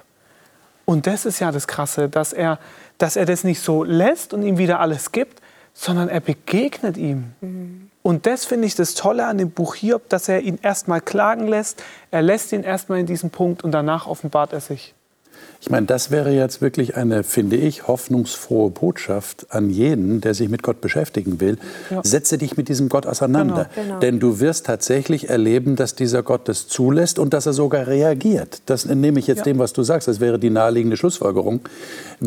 Und 0.85 1.07
das 1.07 1.25
ist 1.25 1.41
ja 1.41 1.51
das 1.51 1.67
Krasse, 1.67 2.09
dass 2.09 2.33
er, 2.33 2.59
dass 2.99 3.17
er 3.17 3.25
das 3.25 3.45
nicht 3.45 3.61
so 3.61 3.85
lässt 3.85 4.35
und 4.35 4.43
ihm 4.43 4.59
wieder 4.59 4.81
alles 4.81 5.13
gibt, 5.13 5.41
sondern 5.73 6.09
er 6.09 6.21
begegnet 6.21 6.97
ihm. 6.97 7.33
Mhm. 7.41 7.91
Und 8.03 8.27
das 8.27 8.45
finde 8.45 8.67
ich 8.67 8.75
das 8.75 8.95
Tolle 8.95 9.27
an 9.27 9.39
dem 9.39 9.51
Buch 9.51 9.75
Hiob, 9.75 10.09
dass 10.11 10.29
er 10.29 10.43
ihn 10.43 10.59
erstmal 10.63 11.01
klagen 11.01 11.49
lässt. 11.49 11.83
Er 12.11 12.21
lässt 12.21 12.53
ihn 12.53 12.63
erstmal 12.63 13.01
in 13.01 13.07
diesem 13.07 13.31
Punkt 13.31 13.65
und 13.65 13.73
danach 13.73 14.07
offenbart 14.07 14.53
er 14.53 14.61
sich. 14.61 14.95
Ich 15.65 15.71
meine, 15.71 15.87
das 15.87 16.11
wäre 16.11 16.31
jetzt 16.31 16.61
wirklich 16.61 16.95
eine, 16.95 17.25
finde 17.25 17.57
ich, 17.57 17.89
hoffnungsfrohe 17.89 18.69
Botschaft 18.69 19.47
an 19.49 19.71
jeden, 19.71 20.21
der 20.21 20.35
sich 20.35 20.51
mit 20.51 20.63
Gott 20.63 20.83
beschäftigen 20.83 21.41
will. 21.41 21.57
Ja. 21.91 22.03
Setze 22.05 22.37
dich 22.37 22.59
mit 22.59 22.69
diesem 22.69 22.91
Gott 22.91 23.07
auseinander. 23.07 23.71
Genau, 23.75 23.87
genau. 23.87 24.01
Denn 24.01 24.21
du 24.21 24.41
wirst 24.41 24.67
tatsächlich 24.67 25.31
erleben, 25.31 25.75
dass 25.75 25.95
dieser 25.95 26.23
Gott 26.23 26.49
das 26.49 26.69
zulässt 26.69 27.19
und 27.19 27.33
dass 27.33 27.47
er 27.47 27.55
sogar 27.55 27.87
reagiert. 27.87 28.61
Das 28.67 28.85
nehme 28.85 29.19
ich 29.19 29.27
jetzt 29.27 29.39
ja. 29.39 29.45
dem, 29.45 29.59
was 29.59 29.73
du 29.73 29.83
sagst. 29.83 30.07
Das 30.07 30.21
wäre 30.21 30.39
die 30.39 30.51
naheliegende 30.51 30.99
Schlussfolgerung. 30.99 31.61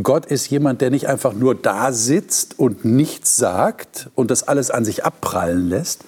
Gott 0.01 0.25
ist 0.25 0.49
jemand, 0.49 0.81
der 0.81 0.89
nicht 0.89 1.07
einfach 1.07 1.33
nur 1.33 1.53
da 1.53 1.91
sitzt 1.91 2.57
und 2.57 2.85
nichts 2.85 3.35
sagt 3.35 4.09
und 4.15 4.31
das 4.31 4.47
alles 4.47 4.71
an 4.71 4.83
sich 4.83 5.05
abprallen 5.05 5.69
lässt, 5.69 6.05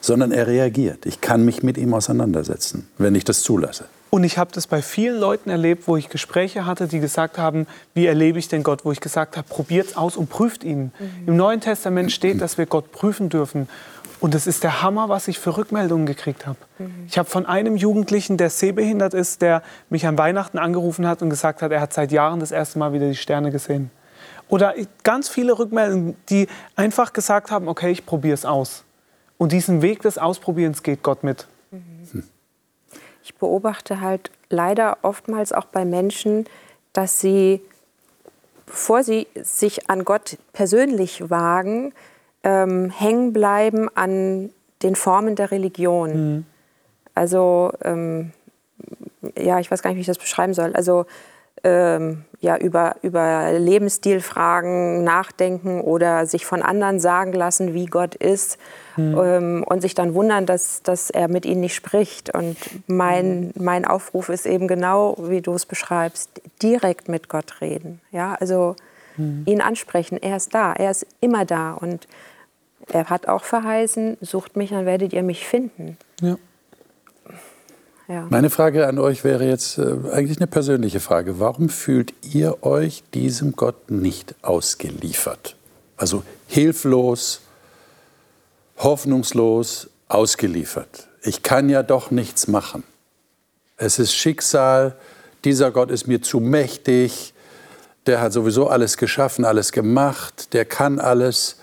sondern 0.00 0.32
er 0.32 0.48
reagiert. 0.48 1.06
Ich 1.06 1.20
kann 1.20 1.44
mich 1.44 1.62
mit 1.62 1.78
ihm 1.78 1.94
auseinandersetzen, 1.94 2.88
wenn 2.98 3.14
ich 3.14 3.22
das 3.22 3.42
zulasse. 3.42 3.84
Und 4.14 4.24
ich 4.24 4.36
habe 4.36 4.50
das 4.52 4.66
bei 4.66 4.82
vielen 4.82 5.18
Leuten 5.18 5.48
erlebt, 5.48 5.88
wo 5.88 5.96
ich 5.96 6.10
Gespräche 6.10 6.66
hatte, 6.66 6.86
die 6.86 7.00
gesagt 7.00 7.38
haben, 7.38 7.66
wie 7.94 8.04
erlebe 8.04 8.38
ich 8.38 8.46
denn 8.46 8.62
Gott? 8.62 8.84
Wo 8.84 8.92
ich 8.92 9.00
gesagt 9.00 9.38
habe, 9.38 9.48
probiert 9.48 9.86
es 9.86 9.96
aus 9.96 10.18
und 10.18 10.28
prüft 10.28 10.64
ihn. 10.64 10.92
Mhm. 10.98 11.28
Im 11.28 11.36
Neuen 11.38 11.62
Testament 11.62 12.12
steht, 12.12 12.42
dass 12.42 12.58
wir 12.58 12.66
Gott 12.66 12.92
prüfen 12.92 13.30
dürfen. 13.30 13.70
Und 14.20 14.34
das 14.34 14.46
ist 14.46 14.64
der 14.64 14.82
Hammer, 14.82 15.08
was 15.08 15.28
ich 15.28 15.38
für 15.38 15.56
Rückmeldungen 15.56 16.04
gekriegt 16.04 16.46
habe. 16.46 16.58
Mhm. 16.78 17.06
Ich 17.08 17.16
habe 17.16 17.26
von 17.30 17.46
einem 17.46 17.74
Jugendlichen, 17.74 18.36
der 18.36 18.50
sehbehindert 18.50 19.14
ist, 19.14 19.40
der 19.40 19.62
mich 19.88 20.06
an 20.06 20.18
Weihnachten 20.18 20.58
angerufen 20.58 21.06
hat 21.06 21.22
und 21.22 21.30
gesagt 21.30 21.62
hat, 21.62 21.72
er 21.72 21.80
hat 21.80 21.94
seit 21.94 22.12
Jahren 22.12 22.38
das 22.38 22.50
erste 22.50 22.78
Mal 22.78 22.92
wieder 22.92 23.08
die 23.08 23.16
Sterne 23.16 23.50
gesehen. 23.50 23.90
Oder 24.48 24.74
ganz 25.04 25.30
viele 25.30 25.58
Rückmeldungen, 25.58 26.16
die 26.28 26.48
einfach 26.76 27.14
gesagt 27.14 27.50
haben, 27.50 27.66
okay, 27.66 27.90
ich 27.90 28.04
probiere 28.04 28.34
es 28.34 28.44
aus. 28.44 28.84
Und 29.38 29.52
diesen 29.52 29.80
Weg 29.80 30.02
des 30.02 30.18
Ausprobierens 30.18 30.82
geht 30.82 31.02
Gott 31.02 31.24
mit. 31.24 31.46
Mhm 31.70 32.24
ich 33.22 33.34
beobachte 33.36 34.00
halt 34.00 34.30
leider 34.48 34.98
oftmals 35.02 35.52
auch 35.52 35.66
bei 35.66 35.84
Menschen, 35.84 36.46
dass 36.92 37.20
sie, 37.20 37.60
bevor 38.66 39.02
sie 39.02 39.26
sich 39.34 39.88
an 39.88 40.04
Gott 40.04 40.38
persönlich 40.52 41.30
wagen, 41.30 41.92
ähm, 42.42 42.90
hängen 42.90 43.32
bleiben 43.32 43.88
an 43.94 44.50
den 44.82 44.96
Formen 44.96 45.36
der 45.36 45.50
Religion. 45.50 46.10
Mhm. 46.10 46.46
Also, 47.14 47.72
ähm, 47.82 48.32
ja, 49.38 49.60
ich 49.60 49.70
weiß 49.70 49.82
gar 49.82 49.90
nicht, 49.90 49.98
wie 49.98 50.02
ich 50.02 50.06
das 50.06 50.18
beschreiben 50.18 50.54
soll. 50.54 50.74
Also, 50.74 51.06
ähm, 51.64 52.24
ja, 52.40 52.56
über, 52.56 52.96
über 53.02 53.52
Lebensstilfragen 53.52 55.04
nachdenken 55.04 55.80
oder 55.80 56.26
sich 56.26 56.44
von 56.44 56.62
anderen 56.62 56.98
sagen 56.98 57.32
lassen, 57.32 57.72
wie 57.72 57.86
Gott 57.86 58.16
ist 58.16 58.58
mhm. 58.96 59.18
ähm, 59.18 59.64
und 59.66 59.80
sich 59.80 59.94
dann 59.94 60.14
wundern, 60.14 60.46
dass, 60.46 60.82
dass 60.82 61.10
er 61.10 61.28
mit 61.28 61.46
ihnen 61.46 61.60
nicht 61.60 61.74
spricht. 61.74 62.34
Und 62.34 62.56
mein, 62.86 63.52
mein 63.56 63.84
Aufruf 63.84 64.28
ist 64.28 64.46
eben 64.46 64.68
genau, 64.68 65.16
wie 65.18 65.40
du 65.40 65.54
es 65.54 65.66
beschreibst, 65.66 66.30
direkt 66.62 67.08
mit 67.08 67.28
Gott 67.28 67.60
reden. 67.60 68.00
Ja, 68.10 68.34
also 68.34 68.76
mhm. 69.16 69.42
ihn 69.46 69.60
ansprechen, 69.60 70.18
er 70.20 70.36
ist 70.36 70.54
da, 70.54 70.72
er 70.72 70.90
ist 70.90 71.06
immer 71.20 71.44
da 71.44 71.72
und 71.72 72.06
er 72.88 73.10
hat 73.10 73.28
auch 73.28 73.44
verheißen, 73.44 74.18
sucht 74.20 74.56
mich, 74.56 74.70
dann 74.70 74.86
werdet 74.86 75.12
ihr 75.12 75.22
mich 75.22 75.46
finden. 75.46 75.96
Ja. 76.20 76.36
Ja. 78.08 78.26
Meine 78.28 78.50
Frage 78.50 78.86
an 78.88 78.98
euch 78.98 79.24
wäre 79.24 79.46
jetzt 79.46 79.78
äh, 79.78 79.94
eigentlich 80.12 80.38
eine 80.38 80.46
persönliche 80.46 81.00
Frage. 81.00 81.38
Warum 81.38 81.68
fühlt 81.68 82.12
ihr 82.22 82.62
euch 82.62 83.04
diesem 83.14 83.52
Gott 83.52 83.90
nicht 83.90 84.34
ausgeliefert? 84.42 85.56
Also 85.96 86.22
hilflos, 86.46 87.42
hoffnungslos, 88.82 89.88
ausgeliefert. 90.08 91.08
Ich 91.22 91.42
kann 91.42 91.68
ja 91.68 91.82
doch 91.82 92.10
nichts 92.10 92.48
machen. 92.48 92.84
Es 93.76 93.98
ist 93.98 94.14
Schicksal, 94.14 94.96
dieser 95.44 95.70
Gott 95.70 95.90
ist 95.90 96.06
mir 96.06 96.22
zu 96.22 96.40
mächtig, 96.40 97.32
der 98.06 98.20
hat 98.20 98.32
sowieso 98.32 98.68
alles 98.68 98.96
geschaffen, 98.96 99.44
alles 99.44 99.72
gemacht, 99.72 100.52
der 100.52 100.64
kann 100.64 100.98
alles. 100.98 101.56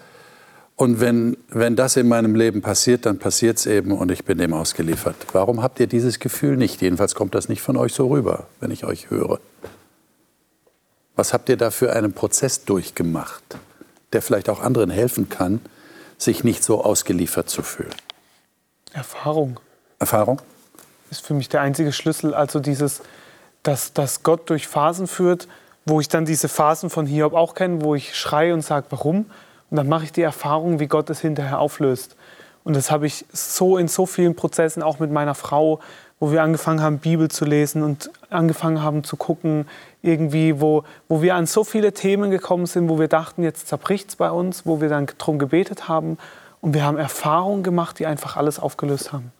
Und 0.76 1.01
wenn, 1.01 1.38
wenn 1.49 1.76
das 1.76 1.97
in 1.97 2.07
meinem 2.07 2.36
Leben 2.36 2.61
passiert, 2.61 3.05
dann 3.05 3.20
passiert 3.20 3.57
es 3.57 3.65
eben 3.65 3.91
und 3.91 4.11
ich 4.11 4.24
bin 4.24 4.38
dem 4.38 4.53
ausgeliefert. 4.53 5.15
Warum 5.34 5.61
habt 5.61 5.80
ihr 5.82 5.88
dieses 5.88 6.20
Gefühl 6.20 6.55
nicht? 6.55 6.82
Jedenfalls 6.82 7.15
kommt 7.15 7.36
das 7.36 7.49
nicht 7.49 7.61
von 7.61 7.76
euch 7.76 7.93
so 7.93 8.07
rüber, 8.07 8.47
wenn 8.61 8.72
ich 8.72 8.86
euch 8.86 9.09
höre. 9.09 9.39
Was 11.17 11.34
habt 11.34 11.49
ihr 11.49 11.57
da 11.57 11.70
für 11.70 11.91
einen 11.91 12.13
Prozess 12.13 12.63
durchgemacht, 12.63 13.43
der 14.13 14.22
vielleicht 14.22 14.47
auch 14.47 14.61
anderen 14.61 14.89
helfen 14.89 15.28
kann, 15.28 15.59
sich 16.22 16.43
nicht 16.43 16.63
so 16.63 16.84
ausgeliefert 16.84 17.49
zu 17.49 17.63
fühlen? 17.63 17.95
Erfahrung. 18.93 19.59
Erfahrung? 19.99 20.41
Ist 21.09 21.26
für 21.26 21.34
mich 21.34 21.49
der 21.49 21.61
einzige 21.61 21.91
Schlüssel. 21.91 22.34
Also 22.34 22.59
dieses, 22.59 23.01
dass, 23.63 23.93
dass 23.93 24.24
Gott 24.24 24.49
durch 24.49 24.67
Phasen 24.67 25.07
führt, 25.07 25.47
wo 25.86 25.99
ich 25.99 26.07
dann 26.07 26.26
diese 26.26 26.49
Phasen 26.49 26.89
von 26.89 27.05
Hiob 27.05 27.34
auch 27.34 27.55
kenne, 27.55 27.82
wo 27.82 27.95
ich 27.95 28.15
schreie 28.15 28.53
und 28.53 28.61
sage, 28.61 28.88
warum? 28.89 29.26
Und 29.70 29.78
dann 29.78 29.88
mache 29.88 30.03
ich 30.05 30.11
die 30.11 30.22
Erfahrung, 30.22 30.80
wie 30.80 30.88
Gott 30.88 31.09
es 31.09 31.20
hinterher 31.20 31.59
auflöst. 31.59 32.15
Und 32.70 32.76
das 32.76 32.91
habe 32.91 33.07
ich 33.07 33.26
so 33.34 33.80
in 33.80 33.88
so 33.88 34.05
vielen 34.05 34.36
Prozessen, 34.36 34.84
auch 34.84 34.99
mit 34.99 35.09
meiner 35.11 35.34
Frau, 35.34 35.80
wo 36.20 36.32
wir 36.32 36.43
angefangen 36.43 36.84
haben, 36.84 36.99
Bibel 36.99 37.28
zu 37.28 37.43
lesen 37.43 37.82
und 37.82 38.11
angefangen 38.30 38.84
haben 38.84 39.03
zu 39.03 39.17
gucken, 39.17 39.67
irgendwie, 40.03 40.61
wo, 40.61 40.84
wo 41.07 41.24
wir 41.24 41.34
an 41.34 41.47
so 41.47 41.63
viele 41.63 41.93
Themen 41.93 42.30
gekommen 42.30 42.67
sind, 42.67 42.88
wo 42.88 42.99
wir 42.99 43.07
dachten, 43.07 43.41
jetzt 43.41 43.70
zerbricht 43.70 44.09
es 44.09 44.15
bei 44.17 44.30
uns, 44.30 44.67
wo 44.67 44.82
wir 44.82 44.88
dann 44.88 45.07
darum 45.17 45.39
gebetet 45.39 45.88
haben. 45.88 46.20
Und 46.61 46.76
wir 46.76 46.84
haben 46.84 46.99
Erfahrungen 46.99 47.63
gemacht, 47.63 47.97
die 47.97 48.05
einfach 48.05 48.38
alles 48.38 48.59
aufgelöst 48.59 49.13
haben. 49.13 49.32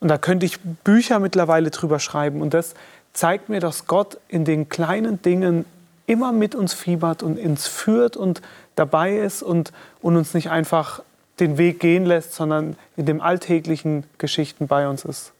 Und 0.00 0.08
da 0.08 0.16
könnte 0.16 0.46
ich 0.46 0.58
Bücher 0.58 1.18
mittlerweile 1.18 1.68
drüber 1.68 1.98
schreiben. 1.98 2.40
Und 2.40 2.54
das 2.54 2.72
zeigt 3.12 3.50
mir, 3.50 3.60
dass 3.60 3.88
Gott 3.88 4.16
in 4.26 4.46
den 4.46 4.70
kleinen 4.70 5.20
Dingen 5.20 5.66
immer 6.06 6.32
mit 6.32 6.54
uns 6.54 6.72
fiebert 6.72 7.22
und 7.22 7.38
uns 7.38 7.66
führt 7.66 8.16
und 8.16 8.40
dabei 8.74 9.18
ist 9.18 9.42
und, 9.42 9.70
und 10.00 10.16
uns 10.16 10.32
nicht 10.32 10.48
einfach 10.48 11.02
den 11.40 11.58
Weg 11.58 11.80
gehen 11.80 12.04
lässt, 12.04 12.34
sondern 12.34 12.76
in 12.96 13.06
den 13.06 13.20
alltäglichen 13.20 14.04
Geschichten 14.18 14.66
bei 14.66 14.88
uns 14.88 15.04
ist. 15.04 15.32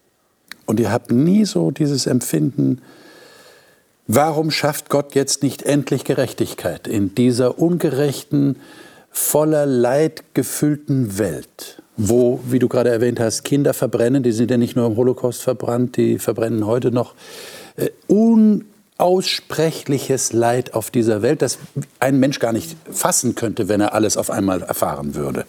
Und 0.67 0.81
ihr 0.81 0.91
habt 0.91 1.11
nie 1.11 1.45
so 1.45 1.71
dieses 1.71 2.07
Empfinden, 2.07 2.81
warum 4.07 4.51
schafft 4.51 4.89
Gott 4.89 5.15
jetzt 5.15 5.43
nicht 5.43 5.63
endlich 5.63 6.05
Gerechtigkeit 6.05 6.87
in 6.87 7.15
dieser 7.15 7.59
ungerechten, 7.59 8.57
voller 9.11 9.67
Leid 9.67 10.23
gefüllten 10.35 11.19
Welt, 11.19 11.83
wo, 11.97 12.41
wie 12.47 12.61
du 12.61 12.69
gerade 12.69 12.91
erwähnt 12.91 13.19
hast, 13.19 13.45
Kinder 13.45 13.75
verbrennen, 13.75 14.23
die 14.23 14.33
sind 14.33 14.51
ja 14.51 14.57
nicht 14.57 14.77
nur 14.77 14.87
im 14.87 14.97
Holocaust 14.97 15.43
verbrannt, 15.43 15.97
die 15.97 16.19
verbrennen 16.19 16.65
heute 16.67 16.93
noch, 16.93 17.15
äh, 17.77 17.91
un 18.09 18.65
unaussprechliches 19.01 20.33
Leid 20.33 20.75
auf 20.75 20.91
dieser 20.91 21.23
Welt, 21.23 21.43
das 21.43 21.59
ein 21.99 22.21
Mensch 22.21 22.39
gar 22.39 22.53
nicht 22.53 22.77
fassen 22.91 23.35
könnte, 23.35 23.69
wenn 23.69 23.81
er 23.81 23.95
alles 23.95 24.17
auf 24.17 24.31
einmal 24.31 24.63
erfahren 24.63 25.15
würde. 25.15 25.47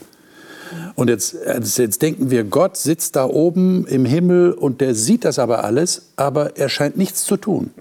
Und 0.95 1.09
jetzt, 1.09 1.35
jetzt 1.77 2.01
denken 2.01 2.31
wir, 2.31 2.43
Gott 2.43 2.77
sitzt 2.77 3.15
da 3.15 3.25
oben 3.25 3.85
im 3.87 4.05
Himmel 4.05 4.53
und 4.53 4.81
der 4.81 4.95
sieht 4.95 5.25
das 5.25 5.39
aber 5.39 5.63
alles, 5.63 6.11
aber 6.15 6.57
er 6.57 6.69
scheint 6.69 6.97
nichts 6.97 7.23
zu 7.23 7.37
tun. 7.37 7.71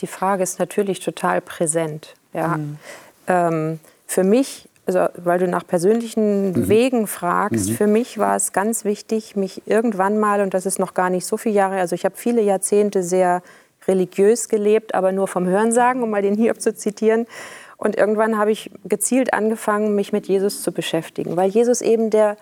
Die 0.00 0.06
Frage 0.06 0.42
ist 0.42 0.58
natürlich 0.58 1.00
total 1.00 1.40
präsent. 1.40 2.14
Ja. 2.32 2.56
Mhm. 2.56 2.76
Ähm, 3.26 3.80
für 4.06 4.24
mich, 4.24 4.68
also 4.86 5.06
weil 5.16 5.38
du 5.38 5.48
nach 5.48 5.66
persönlichen 5.66 6.52
mhm. 6.52 6.68
Wegen 6.68 7.06
fragst, 7.06 7.70
mhm. 7.70 7.74
für 7.74 7.86
mich 7.86 8.18
war 8.18 8.36
es 8.36 8.52
ganz 8.52 8.84
wichtig, 8.84 9.36
mich 9.36 9.62
irgendwann 9.66 10.18
mal, 10.18 10.40
und 10.40 10.54
das 10.54 10.66
ist 10.66 10.78
noch 10.78 10.94
gar 10.94 11.10
nicht 11.10 11.26
so 11.26 11.36
viele 11.36 11.56
Jahre, 11.56 11.76
also 11.78 11.94
ich 11.94 12.04
habe 12.04 12.14
viele 12.16 12.42
Jahrzehnte 12.42 13.02
sehr 13.02 13.42
religiös 13.86 14.48
gelebt, 14.48 14.94
aber 14.94 15.12
nur 15.12 15.28
vom 15.28 15.46
Hörensagen, 15.46 16.02
um 16.02 16.10
mal 16.10 16.22
den 16.22 16.36
Hiob 16.36 16.60
zu 16.60 16.74
zitieren. 16.74 17.26
Und 17.78 17.96
irgendwann 17.96 18.36
habe 18.36 18.50
ich 18.50 18.70
gezielt 18.84 19.32
angefangen, 19.32 19.94
mich 19.94 20.12
mit 20.12 20.26
Jesus 20.26 20.62
zu 20.62 20.72
beschäftigen, 20.72 21.36
weil 21.36 21.48
Jesus 21.48 21.80
eben 21.80 22.10
der 22.10 22.36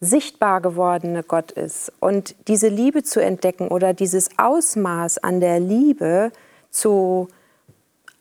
sichtbar 0.00 0.60
gewordene 0.60 1.22
Gott 1.22 1.50
ist. 1.52 1.90
Und 2.00 2.36
diese 2.48 2.68
Liebe 2.68 3.02
zu 3.02 3.20
entdecken 3.20 3.68
oder 3.68 3.94
dieses 3.94 4.38
Ausmaß 4.38 5.18
an 5.18 5.40
der 5.40 5.58
Liebe 5.58 6.30
zu 6.70 7.28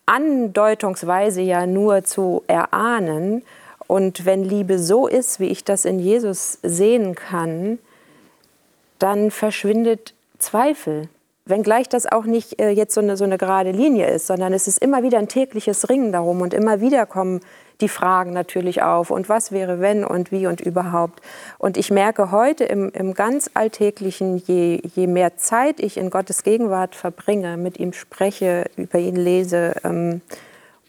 andeutungsweise 0.05 1.41
ja 1.41 1.65
nur 1.65 2.03
zu 2.05 2.43
erahnen. 2.47 3.43
Und 3.87 4.25
wenn 4.25 4.43
Liebe 4.43 4.79
so 4.79 5.07
ist, 5.07 5.39
wie 5.39 5.47
ich 5.47 5.63
das 5.63 5.83
in 5.83 5.99
Jesus 5.99 6.59
sehen 6.63 7.15
kann, 7.15 7.79
dann 8.99 9.31
verschwindet 9.31 10.13
Zweifel. 10.39 11.09
Wenngleich 11.45 11.89
das 11.89 12.09
auch 12.09 12.23
nicht 12.23 12.61
äh, 12.61 12.69
jetzt 12.69 12.93
so 12.93 13.01
eine, 13.01 13.17
so 13.17 13.25
eine 13.25 13.37
gerade 13.37 13.71
Linie 13.71 14.07
ist, 14.07 14.27
sondern 14.27 14.53
es 14.53 14.67
ist 14.69 14.77
immer 14.77 15.03
wieder 15.03 15.17
ein 15.17 15.27
tägliches 15.27 15.89
Ringen 15.89 16.13
darum 16.13 16.39
und 16.39 16.53
immer 16.53 16.79
wieder 16.79 17.05
kommen 17.05 17.41
die 17.81 17.89
Fragen 17.89 18.31
natürlich 18.31 18.81
auf 18.81 19.11
und 19.11 19.27
was 19.27 19.51
wäre 19.51 19.81
wenn 19.81 20.05
und 20.05 20.31
wie 20.31 20.47
und 20.47 20.61
überhaupt. 20.61 21.21
Und 21.57 21.75
ich 21.75 21.91
merke 21.91 22.31
heute 22.31 22.63
im, 22.63 22.89
im 22.91 23.13
ganz 23.13 23.49
Alltäglichen, 23.55 24.37
je, 24.37 24.81
je 24.95 25.07
mehr 25.07 25.35
Zeit 25.35 25.81
ich 25.81 25.97
in 25.97 26.09
Gottes 26.09 26.43
Gegenwart 26.43 26.95
verbringe, 26.95 27.57
mit 27.57 27.77
ihm 27.77 27.91
spreche, 27.91 28.69
über 28.77 28.99
ihn 28.99 29.17
lese, 29.17 29.73
ähm, 29.83 30.21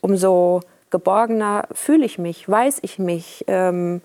umso 0.00 0.61
geborgener 0.90 1.66
fühle 1.72 2.05
ich 2.05 2.18
mich, 2.18 2.48
weiß 2.48 2.78
ich 2.82 3.00
mich, 3.00 3.44
ähm, 3.48 4.02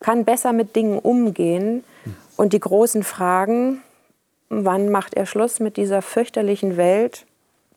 kann 0.00 0.26
besser 0.26 0.52
mit 0.52 0.76
Dingen 0.76 0.98
umgehen. 0.98 1.84
Und 2.36 2.52
die 2.52 2.60
großen 2.60 3.02
Fragen, 3.02 3.80
wann 4.48 4.90
macht 4.90 5.14
er 5.14 5.26
Schluss 5.26 5.60
mit 5.60 5.76
dieser 5.76 6.02
fürchterlichen 6.02 6.76
Welt? 6.76 7.26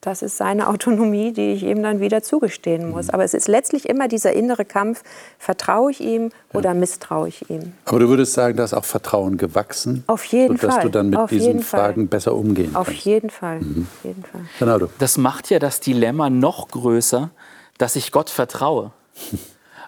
Das 0.02 0.22
ist 0.22 0.38
seine 0.38 0.68
Autonomie, 0.70 1.34
die 1.34 1.54
ich 1.54 1.64
ihm 1.64 1.84
dann 1.84 2.00
wieder 2.00 2.24
zugestehen 2.24 2.90
muss. 2.90 3.08
Mhm. 3.08 3.14
Aber 3.14 3.24
es 3.24 3.34
ist 3.34 3.48
letztlich 3.48 3.90
immer 3.90 4.08
dieser 4.08 4.34
innere 4.34 4.66
Kampf, 4.66 5.04
vertraue 5.38 5.92
ich 5.92 6.00
ihm 6.00 6.32
oder 6.54 6.70
ja. 6.70 6.74
misstraue 6.74 7.28
ich 7.28 7.50
ihm. 7.50 7.74
Aber 7.86 8.00
du 8.00 8.08
würdest 8.08 8.34
sagen, 8.34 8.56
da 8.56 8.64
ist 8.64 8.74
auch 8.74 8.86
Vertrauen 8.86 9.38
gewachsen? 9.38 10.04
Auf 10.08 10.24
jeden 10.26 10.58
sodass 10.58 10.76
Fall. 10.76 10.84
Dass 10.84 10.84
du 10.84 10.90
dann 10.90 11.10
mit 11.10 11.20
Auf 11.20 11.30
diesen 11.30 11.62
Fragen 11.62 12.08
besser 12.08 12.34
umgehen 12.34 12.76
Auf 12.76 12.88
kannst? 12.88 13.06
Jeden 13.06 13.30
Fall. 13.30 13.60
Mhm. 13.60 13.88
Auf 13.92 14.06
jeden 14.06 14.24
Fall. 14.24 14.42
Ronaldo. 14.62 14.90
Das 15.00 15.18
macht 15.18 15.50
ja 15.50 15.60
das 15.60 15.80
Dilemma 15.80 16.30
noch 16.30 16.70
größer, 16.70 17.30
dass 17.78 17.96
ich 17.96 18.12
Gott 18.12 18.30
vertraue. 18.30 18.92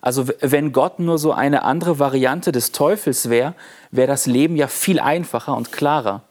Also 0.03 0.25
wenn 0.39 0.71
Gott 0.71 0.97
nur 0.97 1.19
so 1.19 1.31
eine 1.31 1.61
andere 1.61 1.99
Variante 1.99 2.51
des 2.51 2.71
Teufels 2.71 3.29
wäre, 3.29 3.53
wäre 3.91 4.07
das 4.07 4.25
Leben 4.25 4.55
ja 4.55 4.67
viel 4.67 4.99
einfacher 4.99 5.55
und 5.55 5.71
klarer. 5.71 6.23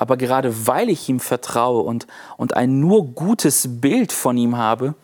Aber 0.00 0.16
gerade 0.16 0.68
weil 0.68 0.90
ich 0.90 1.08
ihm 1.08 1.18
vertraue 1.18 1.82
und, 1.82 2.06
und 2.36 2.56
ein 2.56 2.78
nur 2.78 3.04
gutes 3.14 3.80
Bild 3.80 4.12
von 4.12 4.36
ihm 4.36 4.56
habe, 4.56 4.94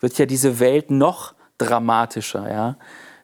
wird 0.00 0.18
ja 0.18 0.26
diese 0.26 0.60
Welt 0.60 0.90
noch 0.90 1.32
dramatischer. 1.56 2.46
Ja? 2.50 2.76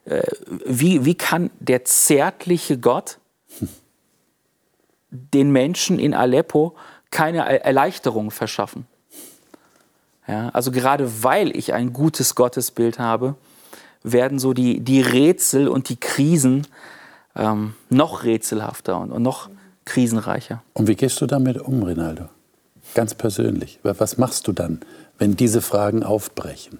Äh, 0.05 0.23
wie, 0.65 1.05
wie 1.05 1.13
kann 1.13 1.51
der 1.59 1.85
zärtliche 1.85 2.79
Gott 2.79 3.19
den 5.11 5.51
Menschen 5.51 5.99
in 5.99 6.15
Aleppo 6.15 6.73
keine 7.11 7.63
Erleichterung 7.63 8.31
verschaffen? 8.31 8.87
Ja, 10.27 10.49
also 10.49 10.71
gerade 10.71 11.23
weil 11.23 11.55
ich 11.55 11.73
ein 11.73 11.93
gutes 11.93 12.33
Gottesbild 12.33 12.97
habe, 12.97 13.35
werden 14.01 14.39
so 14.39 14.53
die, 14.53 14.79
die 14.79 15.01
Rätsel 15.01 15.67
und 15.67 15.89
die 15.89 15.99
Krisen 15.99 16.65
ähm, 17.35 17.75
noch 17.91 18.23
rätselhafter 18.23 18.99
und, 18.99 19.11
und 19.11 19.21
noch 19.21 19.49
krisenreicher. 19.85 20.63
Und 20.73 20.87
wie 20.87 20.95
gehst 20.95 21.19
du 21.21 21.25
damit 21.25 21.59
um, 21.59 21.83
Rinaldo? 21.83 22.29
Ganz 22.95 23.15
persönlich. 23.15 23.79
Was 23.83 24.17
machst 24.17 24.47
du 24.47 24.51
dann, 24.51 24.81
wenn 25.17 25.35
diese 25.35 25.61
Fragen 25.61 26.03
aufbrechen? 26.03 26.79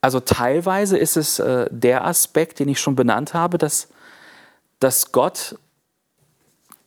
Also 0.00 0.20
teilweise 0.20 0.96
ist 0.96 1.16
es 1.16 1.38
äh, 1.38 1.66
der 1.70 2.04
Aspekt, 2.04 2.60
den 2.60 2.68
ich 2.68 2.80
schon 2.80 2.94
benannt 2.94 3.34
habe, 3.34 3.58
dass, 3.58 3.88
dass 4.78 5.12
Gott 5.12 5.58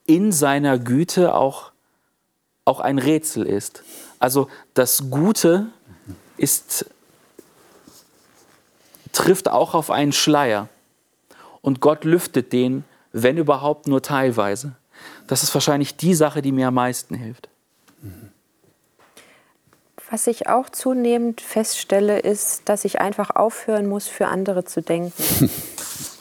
in 0.06 0.32
seiner 0.32 0.80
Güte 0.80 1.36
auch, 1.36 1.72
auch 2.66 2.80
ein 2.80 2.98
Rätsel 3.00 3.46
ist. 3.46 3.84
Also 4.20 4.48
das 4.74 5.10
Gute 5.10 5.68
ist 6.38 6.86
trifft 9.12 9.50
auch 9.50 9.74
auf 9.74 9.92
einen 9.92 10.12
Schleier. 10.12 10.68
Und 11.62 11.82
Gott 11.82 12.06
lüftet 12.06 12.54
den, 12.54 12.84
wenn 13.12 13.38
überhaupt 13.38 13.88
nur 13.88 14.02
teilweise. 14.02 14.74
Das 15.28 15.44
ist 15.44 15.54
wahrscheinlich 15.54 15.98
die 15.98 16.14
Sache, 16.14 16.42
die 16.42 16.52
mir 16.52 16.68
am 16.68 16.76
meisten 16.76 17.16
hilft. 17.16 17.50
Was 20.10 20.28
ich 20.28 20.50
auch 20.50 20.70
zunehmend 20.70 21.40
feststelle, 21.40 22.20
ist, 22.20 22.64
dass 22.66 22.84
ich 22.84 23.00
einfach 23.00 23.30
aufhören 23.30 23.88
muss, 23.88 24.08
für 24.08 24.28
andere 24.28 24.66
zu 24.66 24.82
denken. 24.82 25.14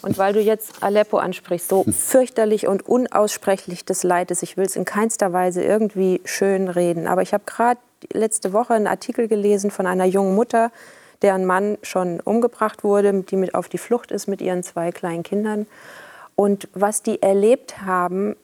Und 0.03 0.16
weil 0.16 0.32
du 0.32 0.41
jetzt 0.41 0.82
Aleppo 0.82 1.18
ansprichst, 1.18 1.68
so 1.68 1.84
fürchterlich 1.91 2.66
und 2.66 2.86
unaussprechlich 2.88 3.84
des 3.84 4.03
Leides, 4.03 4.43
ich 4.43 4.57
will 4.57 4.64
es 4.64 4.76
in 4.76 4.86
keinster 4.86 5.32
Weise 5.32 5.62
irgendwie 5.62 6.22
schön 6.24 6.68
reden, 6.68 7.07
aber 7.07 7.20
ich 7.20 7.34
habe 7.34 7.45
gerade 7.45 7.80
letzte 8.12 8.55
Woche 8.55 8.72
einen 8.72 8.86
Artikel 8.86 9.28
gelesen 9.28 9.70
von 9.70 9.86
einer 9.86 10.07
jungen 10.07 10.34
Mutter, 10.34 10.72
deren 11.20 11.45
Mann 11.45 11.76
schon 11.82 12.20
umgebracht 12.20 12.82
wurde, 12.82 13.12
die 13.24 13.36
mit 13.36 13.55
auf 13.55 13.68
die 13.68 13.76
Flucht 13.76 14.11
ist 14.11 14.26
mit 14.26 14.41
ihren 14.41 14.62
zwei 14.62 14.91
kleinen 14.91 15.22
Kindern. 15.22 15.66
Und 16.41 16.68
was 16.72 17.03
die 17.03 17.20
erlebt 17.20 17.82
haben, 17.82 18.34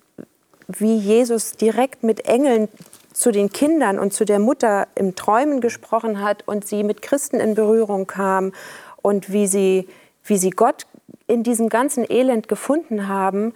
wie 0.69 0.99
Jesus 0.99 1.53
direkt 1.53 2.03
mit 2.03 2.27
Engeln 2.27 2.69
zu 3.15 3.33
den 3.33 3.49
Kindern 3.49 3.99
und 3.99 4.13
zu 4.13 4.27
der 4.27 4.39
Mutter 4.39 4.87
im 4.97 5.15
Träumen 5.15 5.63
gesprochen 5.63 6.21
hat 6.21 6.47
und 6.47 6.67
sie 6.67 6.85
mit 6.85 7.01
Christen 7.01 7.41
in 7.41 7.55
Berührung 7.55 8.07
kam 8.07 8.53
und 9.01 9.33
wie 9.33 9.47
sie, 9.47 9.89
wie 10.25 10.37
sie 10.37 10.51
Gott 10.51 10.87
in 11.27 11.43
diesem 11.43 11.71
ganzen 11.71 12.05
Elend 12.07 12.49
gefunden 12.49 13.09
haben, 13.09 13.55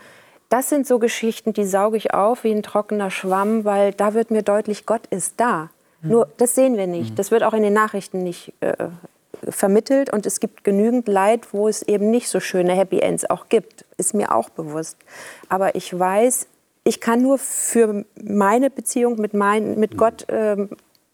das 0.49 0.71
sind 0.71 0.87
so 0.87 0.99
Geschichten, 0.99 1.53
die 1.53 1.67
sauge 1.67 1.99
ich 1.99 2.15
auf 2.15 2.43
wie 2.43 2.53
ein 2.53 2.63
trockener 2.63 3.11
Schwamm, 3.11 3.67
weil 3.67 3.93
da 3.93 4.15
wird 4.15 4.31
mir 4.31 4.43
deutlich, 4.43 4.87
Gott 4.87 5.03
ist 5.11 5.35
da. 5.37 5.69
Nur 6.01 6.29
das 6.39 6.55
sehen 6.55 6.79
wir 6.79 6.87
nicht. 6.87 7.19
Das 7.19 7.31
wird 7.31 7.43
auch 7.43 7.53
in 7.53 7.63
den 7.63 7.75
Nachrichten 7.75 8.23
nicht 8.23 8.55
äh, 8.61 8.89
vermittelt. 9.47 10.11
Und 10.11 10.25
es 10.25 10.41
gibt 10.41 10.65
genügend 10.65 11.09
Leid, 11.09 11.53
wo 11.53 11.69
es 11.69 11.83
eben 11.83 12.11
nicht 12.11 12.29
so 12.29 12.41
schöne 12.41 12.73
Happy 12.73 13.01
Ends 13.01 13.29
auch 13.29 13.51
gibt. 13.51 13.85
Ist 14.01 14.15
mir 14.15 14.35
auch 14.35 14.49
bewusst. 14.49 14.97
Aber 15.49 15.75
ich 15.75 15.97
weiß, 15.97 16.47
ich 16.85 17.01
kann 17.01 17.23
nur 17.23 17.39
für 17.39 18.05
meine 18.23 18.71
Beziehung 18.71 19.21
mit, 19.21 19.35
mein, 19.35 19.79
mit 19.79 19.97
Gott 19.97 20.29
äh, 20.29 20.57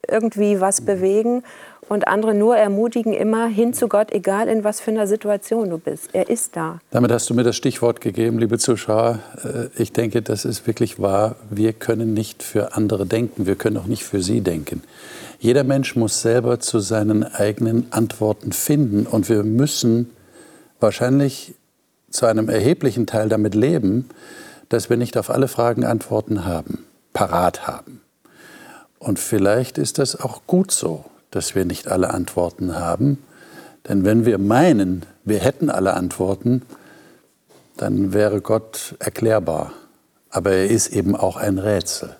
irgendwie 0.08 0.60
was 0.60 0.80
bewegen 0.80 1.42
und 1.88 2.08
andere 2.08 2.34
nur 2.34 2.56
ermutigen, 2.56 3.12
immer 3.12 3.46
hin 3.46 3.72
zu 3.72 3.88
Gott, 3.88 4.12
egal 4.12 4.48
in 4.48 4.64
was 4.64 4.80
für 4.80 4.90
einer 4.90 5.06
Situation 5.06 5.70
du 5.70 5.78
bist. 5.78 6.10
Er 6.12 6.28
ist 6.28 6.56
da. 6.56 6.80
Damit 6.90 7.12
hast 7.12 7.30
du 7.30 7.34
mir 7.34 7.44
das 7.44 7.56
Stichwort 7.56 8.00
gegeben, 8.00 8.38
liebe 8.38 8.58
Zuschauer. 8.58 9.20
Äh, 9.44 9.82
ich 9.82 9.92
denke, 9.92 10.22
das 10.22 10.44
ist 10.44 10.66
wirklich 10.66 11.00
wahr. 11.00 11.36
Wir 11.50 11.72
können 11.72 12.14
nicht 12.14 12.42
für 12.42 12.74
andere 12.74 13.06
denken. 13.06 13.46
Wir 13.46 13.56
können 13.56 13.76
auch 13.76 13.86
nicht 13.86 14.04
für 14.04 14.22
sie 14.22 14.40
denken. 14.40 14.82
Jeder 15.38 15.64
Mensch 15.64 15.96
muss 15.96 16.22
selber 16.22 16.60
zu 16.60 16.80
seinen 16.80 17.22
eigenen 17.22 17.86
Antworten 17.90 18.52
finden. 18.52 19.06
Und 19.06 19.28
wir 19.28 19.42
müssen 19.42 20.10
wahrscheinlich 20.80 21.54
zu 22.16 22.26
einem 22.26 22.48
erheblichen 22.48 23.06
Teil 23.06 23.28
damit 23.28 23.54
leben, 23.54 24.08
dass 24.68 24.90
wir 24.90 24.96
nicht 24.96 25.16
auf 25.16 25.30
alle 25.30 25.48
Fragen 25.48 25.84
Antworten 25.84 26.44
haben, 26.44 26.84
parat 27.12 27.66
haben. 27.66 28.00
Und 28.98 29.18
vielleicht 29.18 29.78
ist 29.78 29.98
das 29.98 30.18
auch 30.18 30.42
gut 30.46 30.72
so 30.72 31.04
dass 31.36 31.54
wir 31.54 31.66
nicht 31.66 31.88
alle 31.88 32.14
Antworten 32.14 32.76
haben. 32.76 33.22
Denn 33.88 34.04
wenn 34.04 34.24
wir 34.24 34.38
meinen, 34.38 35.04
wir 35.24 35.38
hätten 35.38 35.68
alle 35.70 35.94
Antworten, 35.94 36.62
dann 37.76 38.14
wäre 38.14 38.40
Gott 38.40 38.94
erklärbar. 38.98 39.72
Aber 40.30 40.52
er 40.52 40.68
ist 40.68 40.88
eben 40.88 41.14
auch 41.14 41.36
ein 41.36 41.58
Rätsel. 41.58 42.16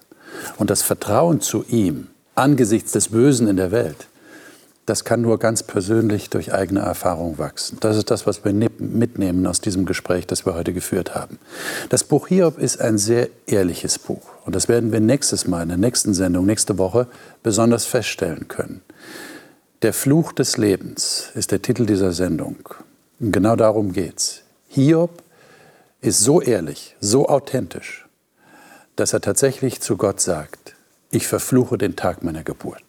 Und 0.59 0.69
das 0.69 0.83
Vertrauen 0.83 1.41
zu 1.41 1.65
ihm 1.65 2.09
angesichts 2.35 2.93
des 2.93 3.09
Bösen 3.09 3.49
in 3.49 3.57
der 3.57 3.71
Welt, 3.71 4.07
das 4.87 5.05
kann 5.05 5.21
nur 5.21 5.39
ganz 5.41 5.65
persönlich 5.65 6.31
durch 6.31 6.55
eigene 6.55 6.81
Erfahrung 6.81 7.39
wachsen. 7.39 7.79
Das 7.81 7.97
ist 7.97 8.13
das, 8.13 8.25
was 8.25 8.45
wir 8.45 8.53
mitnehmen 8.53 9.45
aus 9.49 9.61
diesem 9.61 9.85
Gespräch, 9.85 10.29
das 10.29 10.47
wir 10.47 10.55
heute 10.55 10.73
geführt 10.73 11.17
haben. 11.17 11.41
Das 11.89 12.05
Buch 12.05 12.29
Hiob 12.29 12.59
ist 12.59 12.81
ein 12.81 12.97
sehr 12.97 13.29
ehrliches 13.47 13.99
Buch. 13.99 14.23
Und 14.45 14.55
das 14.55 14.69
werden 14.69 14.93
wir 14.93 15.01
nächstes 15.01 15.49
Mal, 15.49 15.65
in 15.65 15.71
der 15.71 15.79
nächsten 15.79 16.15
Sendung, 16.15 16.47
nächste 16.47 16.79
Woche, 16.79 17.09
besonders 17.43 17.85
feststellen 17.85 18.47
können. 18.47 18.81
Der 19.83 19.93
Fluch 19.93 20.33
des 20.33 20.57
Lebens 20.57 21.31
ist 21.35 21.51
der 21.51 21.63
Titel 21.63 21.85
dieser 21.85 22.13
Sendung. 22.13 22.57
Und 23.19 23.33
genau 23.33 23.57
darum 23.57 23.93
geht's. 23.93 24.43
Hiob 24.69 25.21
ist 26.01 26.21
so 26.21 26.41
ehrlich, 26.41 26.95
so 27.01 27.29
authentisch, 27.29 28.07
dass 28.95 29.13
er 29.13 29.21
tatsächlich 29.21 29.81
zu 29.81 29.97
Gott 29.97 30.21
sagt, 30.21 30.77
ich 31.11 31.27
verfluche 31.27 31.77
den 31.77 31.97
Tag 31.97 32.23
meiner 32.23 32.45
Geburt. 32.45 32.86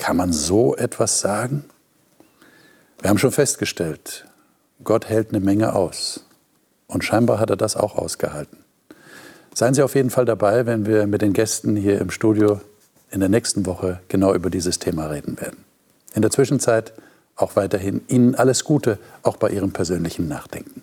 Kann 0.00 0.16
man 0.16 0.32
so 0.32 0.74
etwas 0.76 1.20
sagen? 1.20 1.64
Wir 3.02 3.10
haben 3.10 3.18
schon 3.18 3.32
festgestellt, 3.32 4.24
Gott 4.82 5.10
hält 5.10 5.28
eine 5.28 5.40
Menge 5.40 5.74
aus. 5.74 6.24
Und 6.86 7.04
scheinbar 7.04 7.38
hat 7.38 7.50
er 7.50 7.56
das 7.56 7.76
auch 7.76 7.96
ausgehalten. 7.96 8.64
Seien 9.54 9.74
Sie 9.74 9.82
auf 9.82 9.94
jeden 9.94 10.08
Fall 10.08 10.24
dabei, 10.24 10.64
wenn 10.64 10.86
wir 10.86 11.06
mit 11.06 11.20
den 11.20 11.34
Gästen 11.34 11.76
hier 11.76 12.00
im 12.00 12.10
Studio 12.10 12.62
in 13.10 13.20
der 13.20 13.28
nächsten 13.28 13.66
Woche 13.66 14.00
genau 14.08 14.32
über 14.32 14.48
dieses 14.48 14.78
Thema 14.78 15.08
reden 15.08 15.38
werden. 15.38 15.64
In 16.14 16.22
der 16.22 16.30
Zwischenzeit 16.30 16.94
auch 17.36 17.56
weiterhin 17.56 18.00
Ihnen 18.08 18.34
alles 18.34 18.64
Gute, 18.64 18.98
auch 19.22 19.36
bei 19.36 19.50
Ihrem 19.50 19.72
persönlichen 19.72 20.28
Nachdenken. 20.28 20.82